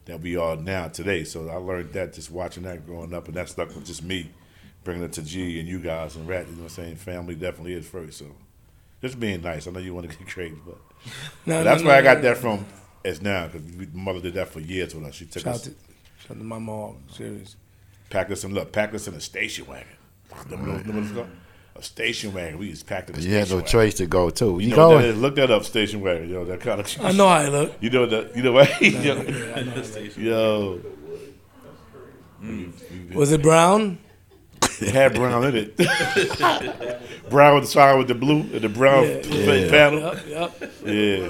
[0.05, 1.25] that we are now today.
[1.25, 4.31] So I learned that just watching that growing up, and that stuck with just me,
[4.85, 6.47] bringing it to G and you guys and Rat.
[6.47, 6.97] You know what I'm saying?
[6.97, 8.19] Family definitely is first.
[8.19, 8.27] So
[9.03, 9.67] just being nice.
[9.67, 10.77] I know you want to get crazy, but
[11.47, 12.23] No, but that's no, where I got no.
[12.25, 12.65] that from.
[13.05, 15.15] As now, because mother did that for years with us.
[15.17, 15.71] She took Shout us, to,
[16.27, 17.03] shout to my mom.
[17.11, 17.57] Serious.
[18.09, 19.87] packed us in, look, packed us in a station wagon.
[20.31, 20.51] Mm-hmm.
[20.53, 21.31] Remember, those- remember those called?
[21.77, 22.59] A station wagon.
[22.59, 23.71] We just packed in a You had no wagon.
[23.71, 24.59] choice to go too.
[24.61, 25.17] You, You know what that?
[25.17, 26.29] Look that up, station wagon.
[26.31, 27.01] Yo, that kind of.
[27.01, 27.73] I know how I look.
[27.81, 28.37] You know that.
[28.37, 28.81] You know what?
[28.81, 29.13] Yeah,
[29.57, 30.11] I know how I.
[30.17, 30.81] Yo,
[32.43, 33.15] mm.
[33.15, 33.99] Was it brown?
[34.81, 35.77] it had brown in it.
[37.31, 39.69] brown with the side with the blue and the brown Yeah.
[39.71, 40.01] panel.
[40.01, 40.61] Yup, yup.
[40.85, 41.29] Yeah.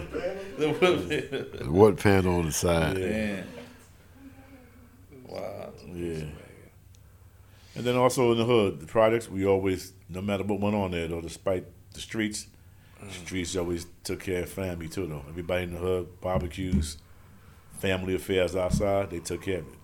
[0.59, 2.99] The wood panel on the side.
[2.99, 3.47] Man.
[5.27, 5.73] Wow.
[5.95, 6.25] Yeah.
[7.77, 10.91] And then also in the hood, the products we always, no matter what went on
[10.91, 12.47] there, though, despite the streets,
[13.03, 15.25] the streets always took care of family too, though.
[15.29, 16.99] Everybody in the hood, barbecues,
[17.79, 19.79] family affairs outside, they took care of it.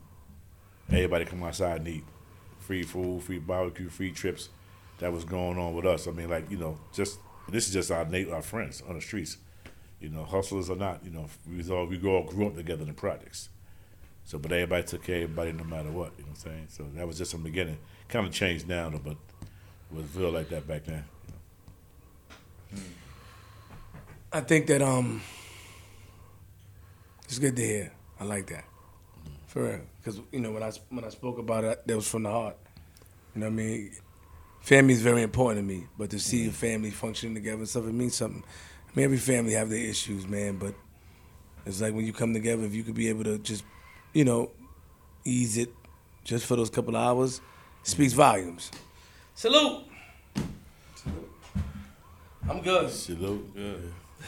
[0.88, 2.04] Everybody come outside and eat.
[2.58, 4.48] Free food, free barbecue, free trips.
[4.98, 6.06] That was going on with us.
[6.06, 7.18] I mean, like, you know, just,
[7.48, 9.38] this is just our na- our friends on the streets.
[10.00, 12.88] You know, hustlers or not, you know, we all, we all grew up together in
[12.88, 13.50] the projects.
[14.24, 16.12] So, but everybody took care of everybody no matter what.
[16.16, 16.66] You know what I'm saying?
[16.68, 17.78] So that was just from the beginning.
[18.08, 19.16] Kind of changed now, though, but
[19.92, 21.04] was real like that back then.
[22.70, 22.80] Hmm.
[24.32, 25.20] I think that um,
[27.24, 27.92] it's good to hear.
[28.18, 28.64] I like that,
[29.24, 29.30] hmm.
[29.46, 29.80] for real.
[29.98, 32.56] Because you know when I when I spoke about it, that was from the heart.
[33.34, 33.90] You know what I mean?
[34.60, 37.84] Family is very important to me, but to see a family functioning together and stuff,
[37.84, 38.44] it means something.
[38.88, 40.74] I mean, every family have their issues, man, but
[41.64, 43.64] it's like when you come together, if you could be able to just,
[44.12, 44.50] you know,
[45.24, 45.70] ease it
[46.24, 47.40] just for those couple of hours,
[47.82, 48.70] speaks volumes.
[49.40, 49.84] Salute.
[52.46, 52.90] I'm good.
[52.90, 53.48] Salute.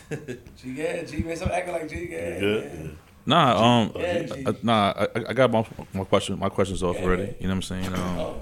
[0.56, 1.36] G, yeah, G, man.
[1.36, 2.40] Stop acting like G, yeah.
[2.40, 2.64] Good.
[2.72, 2.98] man.
[3.26, 4.42] Nah, um, Yeah, G.
[4.46, 4.94] uh, nah.
[4.96, 7.24] I, I got my my question my questions off Yeah, already.
[7.24, 7.34] man.
[7.40, 7.86] You know what I'm saying?
[7.88, 8.40] Um, Oh,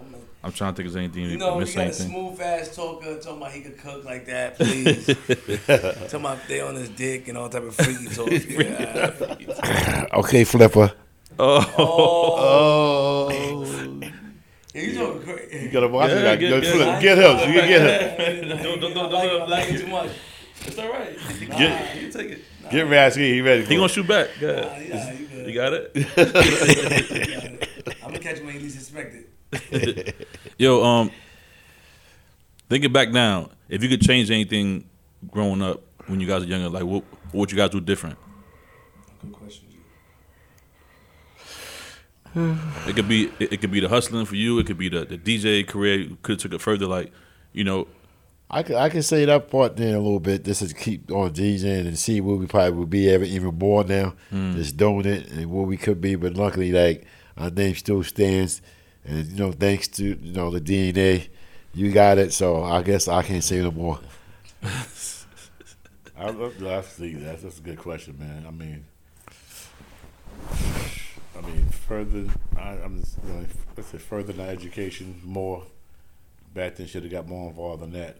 [0.00, 1.82] I'm, I I'm trying to think if there's anything You we know, missed you got
[1.82, 2.08] a anything.
[2.08, 5.06] smooth ass talker talking about he could cook like that, please.
[5.06, 8.28] talking about they on his dick and all type of freaky talk.
[8.28, 10.06] Yeah.
[10.14, 10.90] Okay, Flipper.
[11.38, 13.28] Oh.
[13.30, 14.10] Yeah,
[14.80, 15.68] you talking You crazy.
[15.68, 16.24] gotta watch Yeah, it.
[16.24, 17.38] Like, get- get, get- flip, get him.
[17.38, 17.80] So you can get
[18.50, 18.58] him.
[18.62, 20.10] Don't- don't- don't- I like, don't- like it too much.
[20.66, 21.16] It's all right.
[21.56, 22.44] Get, You take it.
[22.70, 23.32] get Rasky.
[23.34, 23.62] He ready.
[23.64, 24.28] For He gonna shoot back.
[24.40, 25.46] Go Nah, yeah, you good.
[25.48, 25.92] You got it.
[28.02, 30.14] I'm gonna catch him when he least expect it.
[30.58, 31.10] Yo, um,
[32.68, 34.88] thinking back now, if you could change anything
[35.30, 38.18] growing up when you guys were younger, like what, what would you guys do different?
[39.22, 39.67] Good question, G.
[42.34, 44.58] It could be it, it could be the hustling for you.
[44.58, 45.98] It could be the, the DJ career.
[45.98, 46.86] You could have took it further.
[46.86, 47.12] Like
[47.52, 47.88] you know,
[48.50, 50.44] I can, I can say that part there a little bit.
[50.44, 53.84] This is keep on DJing and see where we probably would be ever even more
[53.84, 54.14] now.
[54.30, 54.54] Hmm.
[54.54, 56.14] Just doing it and where we could be.
[56.14, 57.06] But luckily, like
[57.36, 58.62] our name still stands,
[59.04, 61.28] and you know, thanks to you know the DNA,
[61.74, 62.32] you got it.
[62.32, 64.00] So I guess I can't say no more.
[66.20, 68.44] I, that's, the, that's that's a good question, man.
[68.46, 68.84] I mean,
[71.36, 72.26] I mean, further.
[72.56, 73.44] I, I'm just, know,
[73.76, 75.64] let's say further education, more.
[76.54, 78.18] Back then, should have got more involved in that.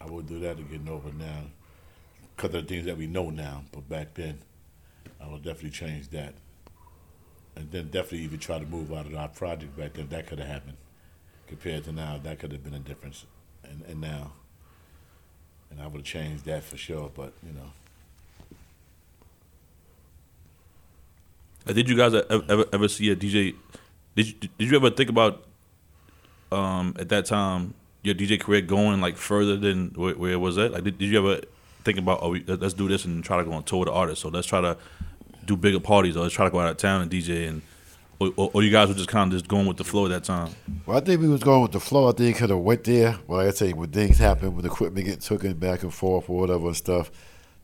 [0.00, 1.42] I would do that to get over now,
[2.34, 3.62] because of the things that we know now.
[3.70, 4.38] But back then,
[5.20, 6.34] I would definitely change that,
[7.56, 10.08] and then definitely even try to move out of our project back then.
[10.08, 10.76] That could have happened,
[11.46, 12.18] compared to now.
[12.22, 13.26] That could have been a difference,
[13.64, 14.32] and and now
[15.72, 17.10] and I would have changed that for sure.
[17.14, 17.72] But you know,
[21.66, 23.54] did you guys ever, ever, see a DJ?
[24.14, 25.44] Did you, did you ever think about
[26.50, 30.58] um, at that time your DJ career going like further than where, where it was
[30.58, 30.72] at?
[30.72, 31.42] Like, did, did you ever
[31.84, 33.92] think about oh, we, let's do this and try to go on tour with the
[33.92, 34.22] artist?
[34.22, 34.76] So let's try to
[35.44, 37.62] do bigger parties, or let's try to go out of town and DJ, and
[38.18, 40.10] or, or, or you guys were just kind of just going with the flow at
[40.10, 40.54] that time.
[40.86, 42.08] Well, I think we was going with the flow.
[42.08, 43.18] I think could have went there.
[43.26, 46.40] Well, like I say, when things happen, when equipment get taken back and forth or
[46.40, 47.10] whatever and stuff,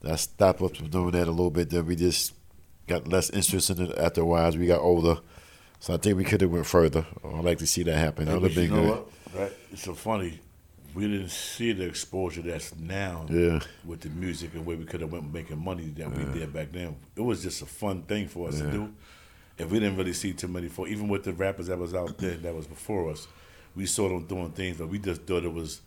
[0.01, 1.69] that stopped us from doing that a little bit.
[1.69, 2.33] Then we just
[2.89, 5.19] got less interest in it after a while as we got older.
[5.79, 7.05] So I think we could have went further.
[7.23, 8.25] I'd like to see that happen.
[8.25, 9.03] That would have been good.
[9.33, 9.53] Right?
[9.71, 10.39] It's so funny.
[10.93, 13.59] We didn't see the exposure that's now Yeah.
[13.85, 16.71] with the music and where we could have went making money that we did back
[16.73, 16.95] then.
[17.15, 18.89] It was just a fun thing for us to do.
[19.59, 22.17] And we didn't really see too many for even with the rappers that was out
[22.17, 23.27] there that was before us.
[23.75, 25.81] We saw them doing things, but we just thought it was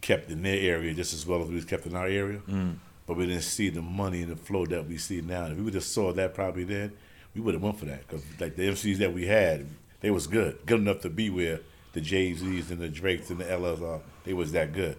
[0.00, 2.40] kept in their area just as well as we was kept in our area.
[2.48, 2.76] Mm.
[3.06, 5.46] But we didn't see the money and the flow that we see now.
[5.46, 6.92] If we would have saw that probably then,
[7.34, 9.66] we would have went for that because like the MCs that we had,
[10.00, 11.60] they was good, good enough to be where
[11.94, 14.00] the Jay Z's and the Drakes and the LLs are.
[14.24, 14.96] They was that good,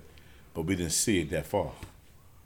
[0.54, 1.72] but we didn't see it that far.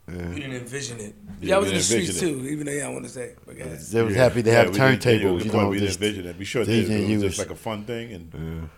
[0.07, 1.15] We didn't envision it.
[1.41, 3.09] Yeah, Yeah, I was in the streets envision too, even though yeah, I want to
[3.11, 3.33] say.
[3.45, 3.65] But yeah.
[3.65, 4.23] They was Yeah.
[4.23, 5.69] happy to Yeah, have we didn't- yeah, turntables, you know.
[5.69, 6.37] we didn't envision it.
[6.37, 6.91] We sure DJ did.
[6.91, 7.21] It was use.
[7.23, 8.69] just like a fun thing, and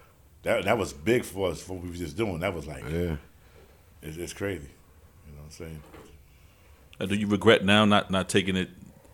[0.44, 1.62] that that was big for us.
[1.62, 3.18] For what we was just doing, that was like Yeah.
[4.02, 4.70] it's, it's crazy.
[5.28, 5.84] You know what I'm saying?
[7.00, 8.70] Uh, do you regret now not not taking it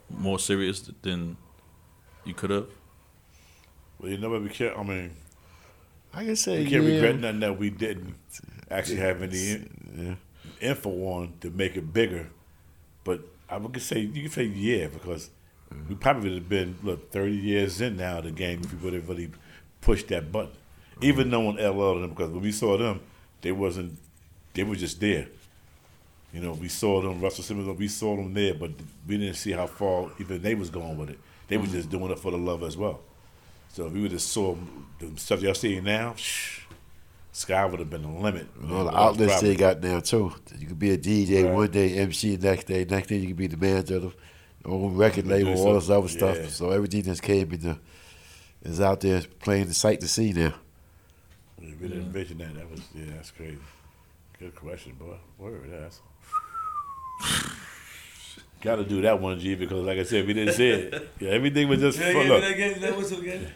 [0.09, 1.37] more serious than
[2.23, 2.67] you could have?
[3.99, 4.77] Well, you never what we can't.
[4.77, 5.11] I mean,
[6.13, 6.93] I can say we can't yeah.
[6.95, 8.15] regret nothing that we didn't
[8.71, 10.15] actually have any Yeah.
[10.61, 12.27] info on to make it bigger.
[13.03, 15.29] But I would say you can say yeah because
[15.87, 18.93] we probably would have been look thirty years in now the game if we would
[18.93, 19.31] have really
[19.81, 20.51] pushed that button.
[21.01, 23.01] Even knowing LL and them because when we saw them,
[23.41, 23.97] they wasn't
[24.53, 25.27] they were just there.
[26.35, 28.71] You know, we saw them Russell Simmons, we saw them there, but
[29.07, 31.19] we didn't see how far even they was going with it.
[31.47, 31.71] They were mm-hmm.
[31.71, 32.99] just doing it for the love as well.
[33.69, 34.57] So if we would have saw
[34.99, 36.63] the stuff y'all seeing now, shh,
[37.31, 38.47] sky would have been the limit.
[38.61, 40.33] All the Well, outlets they got now too.
[40.59, 41.53] You could be a DJ Right.
[41.53, 44.01] one day, MC next day, next day you could be the manager of
[44.61, 46.35] the own record label, all this other stuff.
[46.35, 46.47] Yeah.
[46.49, 47.79] So everything that's came in the,
[48.61, 50.55] is out there playing the sight to see now.
[51.61, 52.55] We didn't envision that.
[52.55, 53.57] That was yeah, that's crazy.
[54.37, 55.15] Good question, boy.
[55.37, 56.01] Word, that's.
[58.61, 61.09] Got to do that one, G, because like I said, we didn't see it.
[61.19, 62.23] Yeah, everything was just Yeah, fun.
[62.27, 63.51] yeah, Look, that again, that whistle again.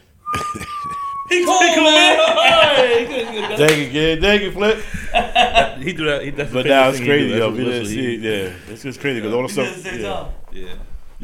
[1.30, 3.57] He cold, man.
[3.57, 4.22] thank you, kid.
[4.22, 4.77] Thank you, Flip.
[5.80, 6.22] he do that.
[6.23, 7.38] He, that's But now it's crazy, do.
[7.38, 7.49] yo.
[7.52, 8.22] We didn't see it.
[8.22, 9.68] Yeah, it's just crazy because all the stuff.
[9.69, 10.31] at the same Yeah, time.
[10.52, 10.65] Yeah.
[10.68, 10.76] Yeah,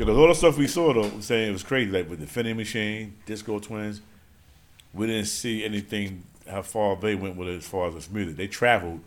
[0.03, 1.89] because all the stuff we saw though, I'm saying it was crazy.
[1.91, 4.01] Like with the Infinity Machine, Disco Twins,
[4.93, 8.35] we didn't see anything how far they went with it as far as this music.
[8.35, 8.99] They traveled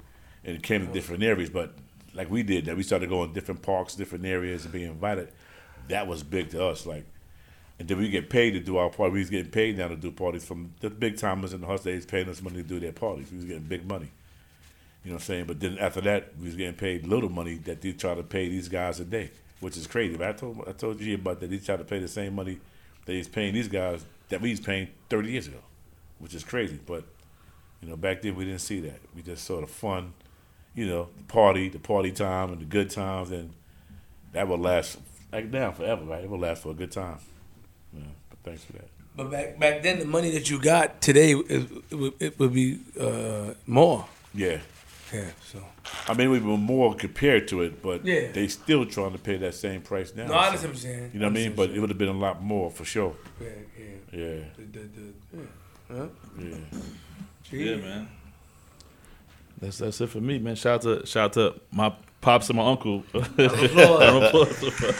[0.44, 1.74] and came to different areas, but
[2.18, 5.28] like we did that, we started going different parks, different areas, and being invited.
[5.88, 6.84] That was big to us.
[6.84, 7.06] Like,
[7.78, 9.12] and then we get paid to do our party.
[9.12, 12.04] We was getting paid now to do parties from the big timers and the hustlers
[12.04, 13.30] paying us money to do their parties.
[13.30, 14.10] We was getting big money.
[15.04, 15.44] You know what I'm saying?
[15.46, 18.48] But then after that, we was getting paid little money that they try to pay
[18.48, 19.30] these guys a day,
[19.60, 20.16] which is crazy.
[20.16, 21.50] But I told I told you about that.
[21.50, 22.58] They try to pay the same money
[23.06, 25.60] that he's paying these guys that we was paying 30 years ago,
[26.18, 26.80] which is crazy.
[26.84, 27.04] But
[27.80, 28.98] You know, back then we didn't see that.
[29.14, 30.12] We just saw the fun,
[30.74, 33.50] you know, the party, the party time, and the good times, and
[34.32, 34.98] that will last
[35.32, 36.24] like now forever, right?
[36.24, 37.18] It will last for a good time.
[37.92, 38.88] Yeah, but thanks for that.
[39.16, 42.52] But back back then, the money that you got today, it, it, would, it would
[42.54, 44.06] be uh, more.
[44.34, 44.58] Yeah.
[45.12, 45.30] Yeah.
[45.50, 45.58] So.
[46.06, 48.30] I mean, we were more compared to it, but Yeah.
[48.30, 50.26] they still trying to pay that same price now.
[50.26, 51.10] No, I so- understand what you're saying.
[51.14, 51.54] You know what I mean?
[51.54, 53.16] But it would have been a lot more for sure.
[53.40, 53.84] yeah, yeah.
[54.12, 55.96] Yeah, The, the, the, yeah.
[55.96, 56.06] Huh?
[56.38, 56.56] yeah.
[57.50, 58.08] Yeah, man.
[59.60, 60.54] That's that's it for me, man.
[60.56, 63.02] Shout out to shout out to my pops and my uncle.
[63.14, 64.94] Round of applause.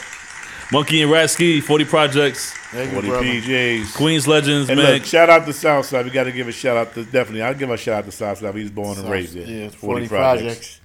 [0.71, 3.25] Monkey and Rat Ski, 40 Projects, Thank 40 brother.
[3.25, 3.95] PJs.
[3.95, 4.93] Queens Legends, And man.
[4.93, 6.05] look, shout out to Southside.
[6.05, 7.41] We got to give a shout out to definitely.
[7.41, 8.53] I'll give a shout out to Southside.
[8.53, 9.47] He's born and raised there.
[9.47, 10.43] Yeah, 40, 40 projects.
[10.43, 10.81] projects.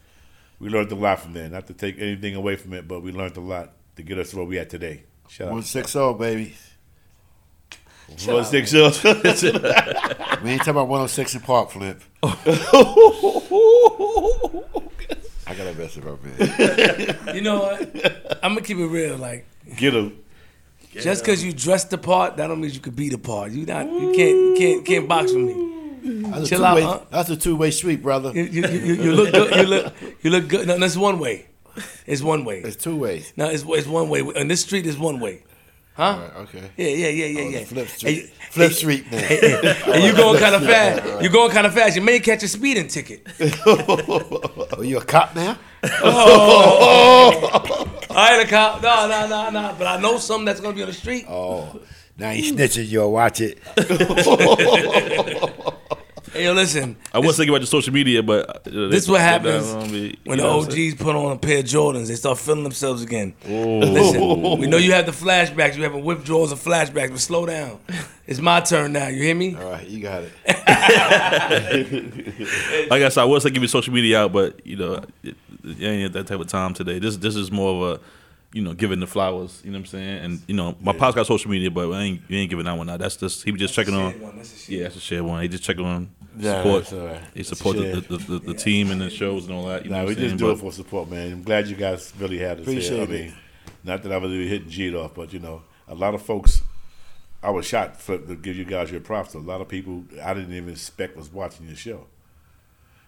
[0.59, 1.51] We learned a lot from there.
[1.51, 4.33] Not to take anything away from it, but we learned a lot to get us
[4.33, 5.03] where we at today.
[5.29, 5.53] Shout out.
[5.53, 6.55] 160, baby.
[8.27, 8.91] One oh six zero.
[10.45, 11.99] We ain't talking about 106 in Park Flip.
[12.23, 12.29] I
[15.57, 17.35] got to mess it up, man.
[17.35, 18.39] You know what?
[18.43, 19.17] I'm gonna keep it real.
[19.17, 20.19] Like, Get him.
[20.93, 23.53] just because you dress the part, that don't mean you could be the part.
[23.53, 23.87] You not.
[23.87, 24.37] You can't.
[24.37, 24.85] You can't.
[24.85, 25.71] Can't box with me.
[26.31, 27.01] That's a Chill out, two-way, huh?
[27.11, 28.31] that's a two-way street, brother.
[28.35, 29.55] You, you, you, you look good.
[29.57, 29.95] You look.
[30.23, 30.67] You look good.
[30.67, 31.47] No, that's one way.
[32.07, 32.61] It's one way.
[32.61, 33.33] It's two ways.
[33.37, 34.21] No, it's, it's one way.
[34.37, 35.43] And this street is one way.
[35.97, 36.19] Huh?
[36.21, 36.71] Right, okay.
[36.77, 37.65] Yeah, yeah, yeah, yeah, Oh, yeah.
[37.65, 38.31] Flip Street.
[38.51, 39.23] Flip and- Street, man.
[39.95, 41.23] And you going kind of fast.
[41.23, 41.95] You going kind of fast.
[41.95, 43.27] You may catch a speeding ticket.
[44.77, 45.57] Oh, you a cop now?
[46.03, 48.01] Oh.
[48.11, 48.83] I ain't a cop.
[48.83, 49.75] No, no, no, no.
[49.79, 51.27] But I know something that's gonna be on the street.
[51.29, 51.81] Oh,
[52.19, 53.59] now you snitching, you'll watch it.
[56.35, 56.97] Hey, yo, listen.
[57.13, 59.93] I wasn't thinking about the social media, but uh, This is what happens that on
[59.93, 60.91] me, when the know saying?
[60.93, 62.09] OGs put on a pair of Jordans.
[62.09, 63.35] They start feeling themselves again.
[63.47, 65.77] Listen, we know you have the flashbacks.
[65.77, 67.79] You having withdrawals and flashbacks, but slow down.
[68.27, 69.07] It's my turn now.
[69.07, 69.55] You hear me?
[69.55, 70.33] All right, you got it.
[72.91, 75.83] Like I said, I was thinking of social media out, but you know, it, it
[75.83, 76.99] ain't at that type of time today.
[76.99, 78.01] This this is more of a,
[78.55, 79.61] you know, giving the flowers.
[79.65, 80.19] You know what I'm saying?
[80.25, 82.79] And you know, my pops got social media, but I ain't, you ain't giving that
[82.79, 83.01] one out.
[83.01, 84.15] That's just he was just checking on.
[84.69, 85.43] Yeah, that's a shared one.
[85.43, 86.83] He just checking on Yeah, support.
[86.85, 87.21] that's all right.
[87.35, 88.05] He It's support the, shared.
[88.09, 89.85] the, the, the team and the shows and all that.
[89.85, 90.31] You know Nah, what we I'm saying?
[90.31, 91.33] just do it for support, man.
[91.33, 93.01] I'm glad you guys really had us Appreciate here.
[93.01, 93.11] I it.
[93.27, 93.35] mean,
[93.83, 96.63] not that I was really hitting G off, but you know, a lot of folks.
[97.43, 99.35] I was shocked for, to give you guys your props.
[99.35, 102.07] A lot of people I didn't even expect was watching your show,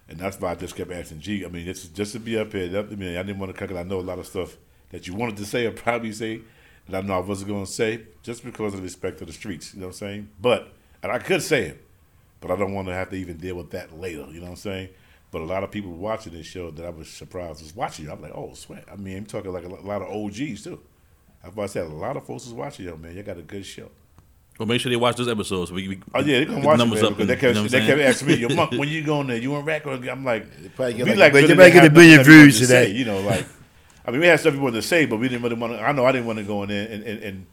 [0.08, 1.44] and that's why I just kept asking G.
[1.44, 2.68] I mean, it's just to be up here.
[2.68, 3.68] That, I mean, I didn't want to cut.
[3.70, 4.56] 'cause I know a lot of stuff
[4.90, 6.40] that you wanted to say or probably say
[6.88, 9.32] that I know I wasn't going to say, just because of the respect to the
[9.32, 9.74] streets.
[9.74, 10.28] You know what I'm saying?
[10.40, 10.72] But
[11.02, 11.84] and I could say it,
[12.40, 14.26] but I don't want to have to even deal with that later.
[14.30, 14.88] You know what I'm saying?
[15.32, 18.12] But a lot of people watching this show that I was surprised was watching you.
[18.12, 18.84] I'm like, oh, sweat.
[18.90, 20.80] I mean, I'm talking like a lot of OGs too.
[21.42, 23.16] That's why I said a lot of folks is watching you, man.
[23.16, 23.90] You got a good show.
[24.58, 25.70] Well, make sure they watch those episodes.
[25.70, 27.18] we, we Oh yeah, they can get the watch it, numbers man, up.
[27.18, 29.26] because and- they you kept, know they kept asking me, "Your monk, when you going
[29.26, 29.36] there?
[29.36, 30.46] You in rack?" Or I'm like,
[30.78, 32.90] get we like- really you didn't might get have a billion views today.
[32.90, 33.46] You know, like
[34.06, 35.80] I mean, we had stuff we wanted to say, but we didn't really want to.
[35.82, 37.46] I know I didn't want to go in there and and, and,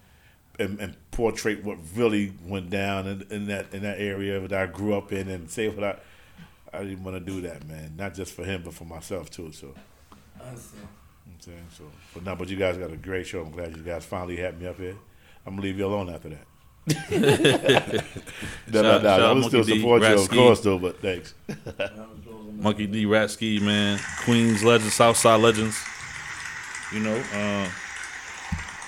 [0.60, 4.66] and, and portray what really went down in, in that in that area that I
[4.68, 5.98] grew up in and say what I.
[6.76, 7.94] I didn't want to do that, man.
[7.98, 9.52] Not just for him, but for myself too.
[9.52, 9.76] So.
[10.42, 10.58] I'm
[11.40, 13.42] saying so, but no, but you guys got a great show.
[13.42, 14.96] I'm glad you guys finally had me up here.
[15.46, 16.46] I'm gonna leave you alone after that.
[18.72, 19.10] no, no, Shout- no.
[19.10, 20.36] shout I out will still Monkey D, support you, of Ratsky.
[20.36, 20.80] course, though.
[20.80, 21.34] But thanks.
[22.56, 25.80] Monkey D, Ratsky, man, Queens legends, Southside legends.
[26.94, 27.70] You know, uh,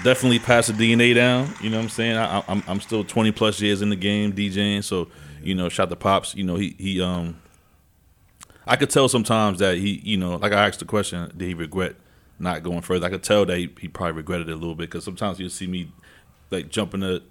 [0.03, 1.53] definitely pass the DNA down.
[1.61, 2.17] You know what I'm saying?
[2.17, 5.09] I, I'm I'm still 20 plus years in the game DJing, so
[5.41, 6.35] you know, shout the pops.
[6.35, 7.39] You know, he he um,
[8.67, 11.53] I could tell sometimes that he, you know, like I asked the question, did he
[11.53, 11.95] regret
[12.39, 13.05] not going further?
[13.05, 15.49] I could tell that he, he probably regretted it a little bit because sometimes you'll
[15.49, 15.91] see me
[16.51, 17.23] like jumping the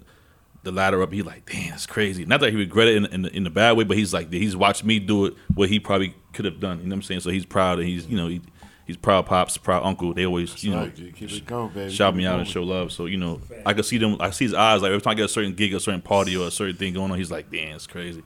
[0.63, 1.13] the ladder up.
[1.13, 2.25] He like, damn, it's crazy.
[2.25, 4.31] Not that he regretted it in, in, the, in the bad way, but he's like,
[4.31, 6.79] he's watched me do it what he probably could have done.
[6.79, 7.19] You know what I'm saying?
[7.19, 8.41] So he's proud and he's, you know, he,
[8.85, 10.13] he's proud pops, proud uncle.
[10.13, 11.91] They always, you know, Right, keep it going, baby.
[11.91, 12.91] shout Keep me it out and show love.
[12.91, 14.17] So you know, I could see them.
[14.19, 16.37] I see his eyes like every time I get a certain gig, a certain party,
[16.37, 17.17] or a certain thing going on.
[17.17, 18.23] He's like, damn, it's crazy.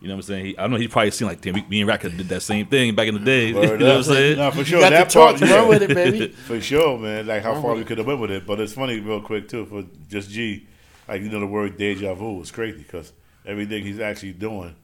[0.00, 0.44] You know what I'm saying?
[0.44, 2.66] He, I know he's probably seen like, damn, me- me and Rat did that same
[2.66, 3.46] thing back in the day.
[3.48, 4.36] you know Word what I'm saying?
[4.36, 4.78] No, for sure.
[4.78, 6.28] You got that the torch, part, run with it, baby.
[6.46, 7.26] For sure, man.
[7.26, 8.46] Like how Run far we could have went with it.
[8.46, 10.66] But it's funny, real quick too, for just G.
[11.08, 13.12] Like you know, the word deja vu is crazy because
[13.46, 14.76] everything he's actually doing,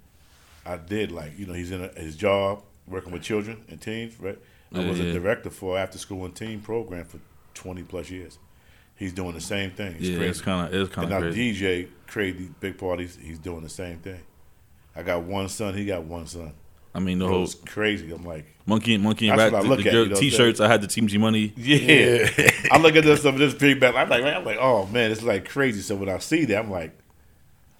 [0.65, 1.13] I did.
[1.13, 4.19] Like you know, he's in a, his job working with children and teens.
[4.19, 4.39] Right.
[4.75, 7.19] I Yeah, was a director for after school and teen program for
[7.55, 8.39] twenty plus years.
[8.97, 9.97] He's doing the same thing.
[9.99, 10.31] It's Yeah, crazy.
[10.31, 11.55] it's kind of it's kind and of now crazy.
[11.55, 13.19] DJ create these big parties.
[13.21, 14.21] He's doing the same thing.
[14.95, 15.75] I got one son.
[15.75, 16.53] He got one son.
[16.95, 18.13] I mean, the It whole was crazy.
[18.13, 20.61] I'm like, monkey and monkey and rat I look the, at, you know t-shirts.
[20.61, 21.53] I had the Team G money.
[21.57, 22.29] Yeah.
[22.71, 23.95] I look at this stuff, this big back.
[23.95, 25.81] I'm like, man, I'm like, oh man, it's like crazy.
[25.81, 26.93] So when I see that, I'm like,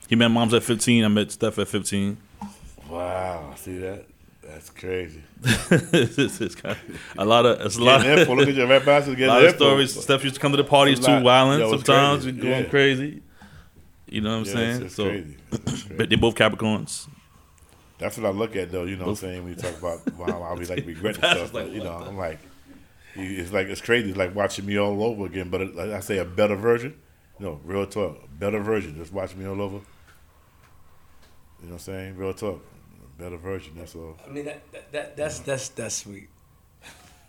[0.09, 1.05] He met moms at 15.
[1.05, 2.17] I met Steph at 15.
[2.89, 4.07] Wow, see that?
[4.53, 5.23] That's crazy.
[5.43, 8.35] it's, it's kind of, a lot of it's a lot, Getting info.
[8.35, 10.03] Look at your rap bastard a lot of stories.
[10.03, 12.39] Steph used to come to the parties too, Yo, sometimes, crazy.
[12.39, 12.71] going Yeah.
[12.71, 13.23] crazy.
[14.07, 14.77] You know what I'm Yeah, saying?
[14.83, 15.37] it's, it's so, crazy.
[15.51, 15.95] Crazy.
[15.97, 17.09] but they're both Capricorns.
[17.99, 18.85] That's what I look at, though.
[18.85, 19.43] You know what I'm saying?
[19.43, 21.53] When you talk about wow, I'll be like regretting stuff.
[21.53, 22.39] But, you know, I'm like,
[23.15, 24.11] it's like it's crazy.
[24.11, 25.49] It's like watching me all over again.
[25.49, 27.01] But it, like I say, a better version.
[27.39, 28.19] No, real talk.
[28.39, 28.97] Better version.
[28.97, 29.77] Just watching me all over.
[31.63, 32.17] You know what I'm saying?
[32.17, 32.63] Real talk.
[33.19, 33.75] A better version.
[33.77, 34.17] That's all.
[34.27, 36.29] I mean, that, that, that that's that's that's sweet.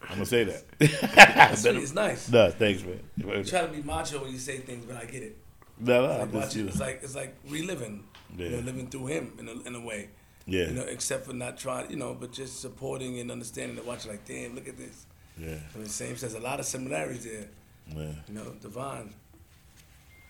[0.03, 0.63] I'm gonna say that.
[1.15, 1.75] That's sweet.
[1.77, 2.27] It's nice.
[2.29, 2.99] no, thanks, man.
[3.15, 5.37] You try to be macho when you say things, but I get it.
[5.79, 8.03] No, no, It's I like, just, you know, it's like it's like reliving,
[8.37, 10.09] you know, living through him in a, in a way.
[10.45, 13.87] yeah, You know, except for not trying, you know, but just supporting and understanding and
[13.87, 14.11] watching.
[14.11, 15.05] Like, damn, look at this.
[15.37, 17.47] yeah, I mean, same says a lot of similarities there.
[17.95, 18.11] yeah.
[18.27, 19.13] You know, Devon.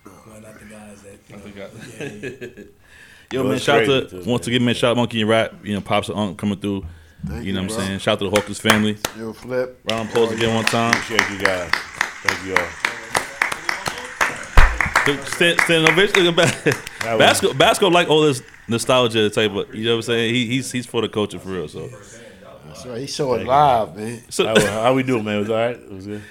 [0.06, 1.20] Well, not the guys that.
[1.30, 1.72] You know, the guys.
[2.00, 2.64] yeah, yeah.
[3.34, 4.56] Yo, Well, man, shout out to too, once man.
[4.56, 5.54] again, man, shout out Monkey and Rap.
[5.64, 6.86] You know, pops and Unc coming through.
[7.26, 7.86] Thank you know what I'm bro.
[7.86, 8.00] saying?
[8.00, 8.98] Shout out to the Hawkins family.
[9.18, 9.80] Yo, flip.
[9.90, 10.94] Round of applause again one time.
[10.94, 11.72] Appreciate you guys.
[12.24, 12.70] Thank you all.
[15.26, 16.34] Stand, stand ovation.
[17.18, 20.34] Basco, Basco like all this nostalgia type of, you know what I'm saying?
[20.34, 21.68] He, he's he's for the culture for real.
[21.68, 21.88] So,
[22.68, 23.00] That's right.
[23.02, 24.22] He saw it live, man.
[24.30, 25.40] so How, how we doing, man?
[25.40, 25.76] Was all right?
[25.76, 26.22] It was good.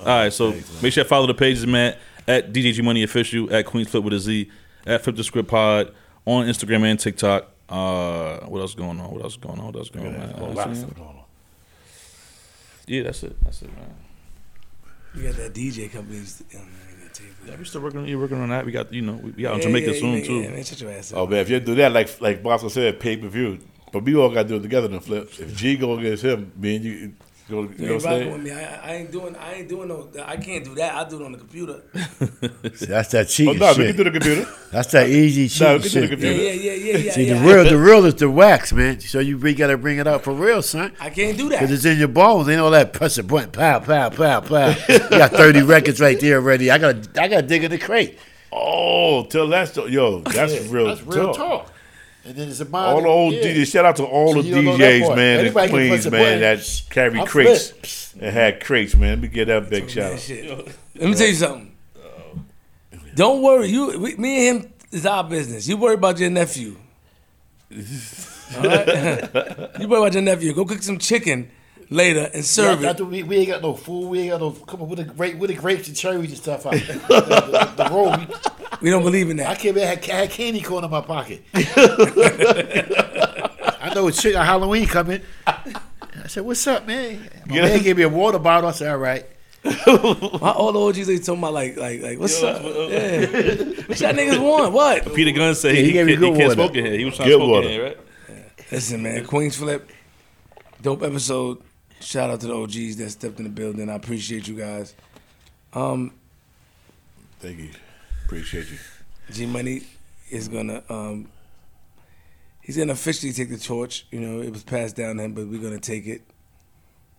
[0.00, 0.32] all right.
[0.32, 0.52] So
[0.82, 1.96] make sure you follow the pages, man.
[2.28, 4.50] At DJG Money Official, at Queens Flip with a Z,
[4.86, 5.92] at Flip the Script Pod
[6.24, 7.48] on Instagram and TikTok.
[7.68, 9.10] Uh, what else going on?
[9.12, 9.66] What else going on?
[9.66, 10.12] What else going on?
[10.12, 10.30] Yeah, man?
[10.30, 11.16] a lot of stuff going on.
[12.86, 13.36] Yeah, that's it.
[13.44, 13.94] That's it, man.
[15.14, 16.18] You got that DJ company.
[16.18, 18.06] who's- man, I gotta tell you, Yeah, we still working.
[18.06, 18.66] You're working on that.
[18.66, 20.40] We got you know we, we out in Yeah, Jamaica yeah, soon yeah, too.
[20.40, 21.18] Yeah, man, shut your ass up.
[21.18, 23.58] Oh man, if you do that, like like Bosco said, pay per view.
[23.92, 24.86] But we all got to do it together.
[24.88, 25.30] Then flip.
[25.38, 27.12] If G go against him, me and you,
[27.50, 28.50] go, you You know ain't rocking with me.
[28.52, 29.36] I, I ain't doing.
[29.36, 30.08] I ain't doing no.
[30.24, 30.94] I can't do that.
[30.94, 31.82] I do it on the computer.
[32.74, 33.86] See, that's that Oh cheating no, we shit.
[33.88, 34.50] can do the computer.
[34.70, 36.02] That's that easy No, we cheating can do the shit.
[36.02, 36.42] Yeah, computer.
[36.42, 37.12] yeah, yeah, yeah, yeah.
[37.12, 37.34] See, yeah.
[37.42, 39.00] the real, the real is the wax, man.
[39.00, 40.92] So you really gotta bring it up for real, son.
[41.00, 42.48] I can't do that Cause it's in your bones.
[42.48, 44.68] Ain't all that press a button, pow, pow, pow, pow.
[44.88, 46.70] you got thirty records right there already.
[46.70, 48.18] I gotta, I gotta dig in the crate.
[48.52, 49.92] Oh, tell that story.
[49.92, 50.86] Yo, that's real.
[50.86, 51.36] That's real talk.
[51.66, 51.72] talk.
[52.24, 53.42] And then it's a All the old yeah.
[53.44, 53.72] DJs.
[53.72, 56.20] Shout out to all So the you that DJs, man, in Anybody can Queens, man,
[56.22, 56.40] button.
[56.40, 58.22] that carry I'm crates flipped.
[58.22, 59.10] and had crates, man.
[59.10, 60.68] Let me get that big shout Man, out.
[60.96, 61.76] Let me tell you something.
[63.14, 63.68] Don't worry.
[63.68, 65.66] You, we, me and him is our business.
[65.66, 66.76] You worry about your nephew.
[68.56, 69.70] All right?
[69.80, 70.52] you worry about your nephew.
[70.52, 71.50] Go cook some chicken
[71.88, 73.04] later and serve that's it.
[73.04, 74.08] we, we ain't got no food.
[74.08, 74.50] We ain't got no.
[74.52, 76.72] Come on, with the grape, with the grapes and cherries and stuff out.
[76.72, 78.14] the, the, the roll.
[78.72, 79.46] We, We don't believe in that.
[79.48, 79.60] I that.
[79.60, 81.42] came in, had, had candy corn in my pocket.
[83.82, 85.22] I know it's chicken Halloween coming.
[85.46, 87.62] I said, "What's up, man?" My Yeah.
[87.62, 88.68] man gave me a water bottle.
[88.70, 89.26] I said, "All right."
[89.64, 92.62] My old OGs they talking about like like like what's up?
[92.62, 93.26] Yeah.
[93.26, 94.72] What y'all niggas want?
[94.72, 95.14] What?
[95.14, 96.96] Peter Gunn said Yeah, he, he gave me can't, he good can't smoke in here.
[96.96, 97.66] He was trying Good to smoke water.
[97.66, 97.98] in here, right?
[98.72, 99.90] Listen, man, Queens Flip,
[100.80, 101.60] dope episode.
[102.00, 103.90] Shout out to the OGs that stepped in the building.
[103.90, 104.94] I appreciate you guys.
[105.74, 106.12] Um,
[107.40, 107.68] Thank you.
[108.30, 108.78] Appreciate you.
[109.32, 109.82] G Money
[110.30, 111.28] is gonna um
[112.60, 114.06] he's gonna officially take the torch.
[114.12, 116.22] You know, it was passed down to him, but we're gonna take it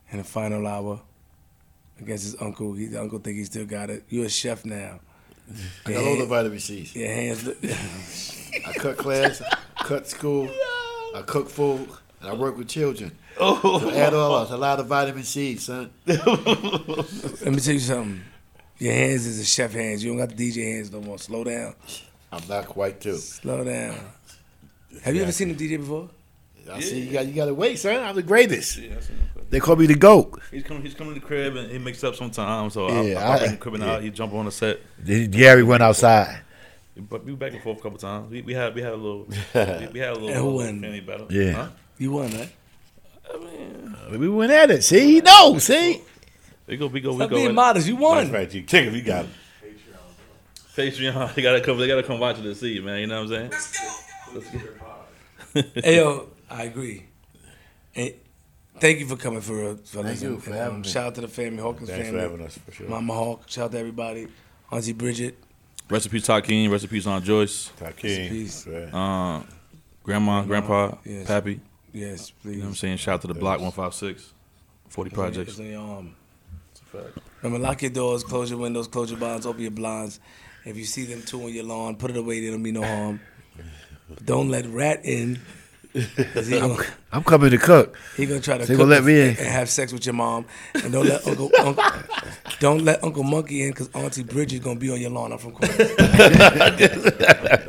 [0.10, 1.02] in the final hour
[2.00, 2.72] against his uncle.
[2.72, 4.06] He, the uncle think he still got it.
[4.08, 5.02] You're a chef now.
[5.86, 6.96] I got all the vitamin C's.
[6.96, 7.58] Your hands look
[8.66, 9.42] I cut class,
[9.80, 10.50] cut school,
[11.14, 11.90] I cook food,
[12.22, 13.12] and I work with children.
[13.38, 15.92] So add all up, it's a lot of vitamin C, son.
[16.06, 18.24] Let me tell you something.
[18.82, 20.04] Your hands is a chef hands.
[20.04, 21.20] You don't got the DJ hands no more.
[21.20, 21.76] Slow down.
[22.32, 23.16] I'm not quite too.
[23.18, 23.96] Slow down.
[25.04, 26.10] Have you ever seen a DJ before?
[26.72, 28.02] I see you got you got to wait, son.
[28.04, 28.78] I'm the greatest.
[28.80, 29.44] Yeah, I seen him play.
[29.52, 30.40] They call me the goat.
[30.50, 30.82] He's coming.
[30.82, 32.74] He's coming to the crib and he makes up sometimes.
[32.74, 34.02] So I, Yeah, I, I I- bring the crib and out.
[34.02, 34.80] He jump on the set.
[35.06, 36.40] Gary went outside.
[36.98, 38.32] But we back and forth a couple times.
[38.32, 40.82] We, we had we had a little we, we had a little, little won?
[40.82, 41.28] family battle.
[41.30, 41.52] Yeah.
[41.54, 41.68] Huh?
[42.00, 42.52] You won, right?
[43.34, 44.84] Uh, we went at it.
[44.84, 45.66] See, he knows.
[45.66, 46.02] See,
[46.68, 46.88] We go.
[46.88, 47.12] We go.
[47.12, 47.36] We Stop go.
[47.36, 47.88] being at- modest.
[47.88, 48.18] You won.
[48.18, 48.40] That's won.
[48.40, 48.64] right, G.
[48.64, 49.32] Chicken, we got it.
[50.76, 51.34] Patreon.
[51.36, 51.78] They gotta come.
[51.78, 53.00] They gotta come watch it to see, man.
[53.00, 53.52] You know what I'm saying?
[53.52, 54.34] Let's go.
[54.34, 54.50] Let's
[55.74, 55.84] get...
[55.86, 57.06] Hey yo, I agree.
[57.94, 58.14] And
[58.80, 60.22] thank you for coming for real, fellas.
[60.24, 60.88] you And, for um, having me.
[60.88, 62.88] shout out to the family, Hawkins Thanks for family, having us, for sure.
[62.88, 63.50] Mama Hawk.
[63.50, 64.28] Shout out to everybody.
[64.72, 65.38] Auntie Bridget.
[65.90, 66.72] Recipes Takeem.
[66.72, 67.70] Recipes on Joyce.
[67.78, 68.30] Takeem.
[68.30, 68.66] Peace.
[68.66, 68.94] Right.
[68.94, 69.44] Uh,
[70.04, 71.28] grandma, grandpa, Yes.
[71.28, 71.60] Pappy.
[71.92, 72.52] Yes, please.
[72.54, 72.96] You know what I'm saying?
[72.98, 74.32] Shout out to the Block 156.
[74.88, 75.52] 40 It's on your- projects.
[75.52, 76.16] it's on your arm.
[76.72, 77.18] It's a fact.
[77.42, 80.20] Remember, lock your doors, close your windows, close your blinds, open your blinds.
[80.66, 82.42] If you see them two on your lawn, put it away.
[82.42, 83.20] There don't be no harm.
[84.10, 85.40] But don't let rat in.
[85.94, 86.82] 'cause he gonna,
[87.12, 87.98] I'm coming to cook.
[88.16, 89.28] he gonna try to cook gonna let me in.
[89.32, 90.46] and have sex with your mom.
[90.74, 91.84] And don't let Uncle, Uncle
[92.62, 95.34] don't let Uncle Monkey in because Auntie Bridget gonna be on your lawn.
[95.34, 95.76] I'm from Queens.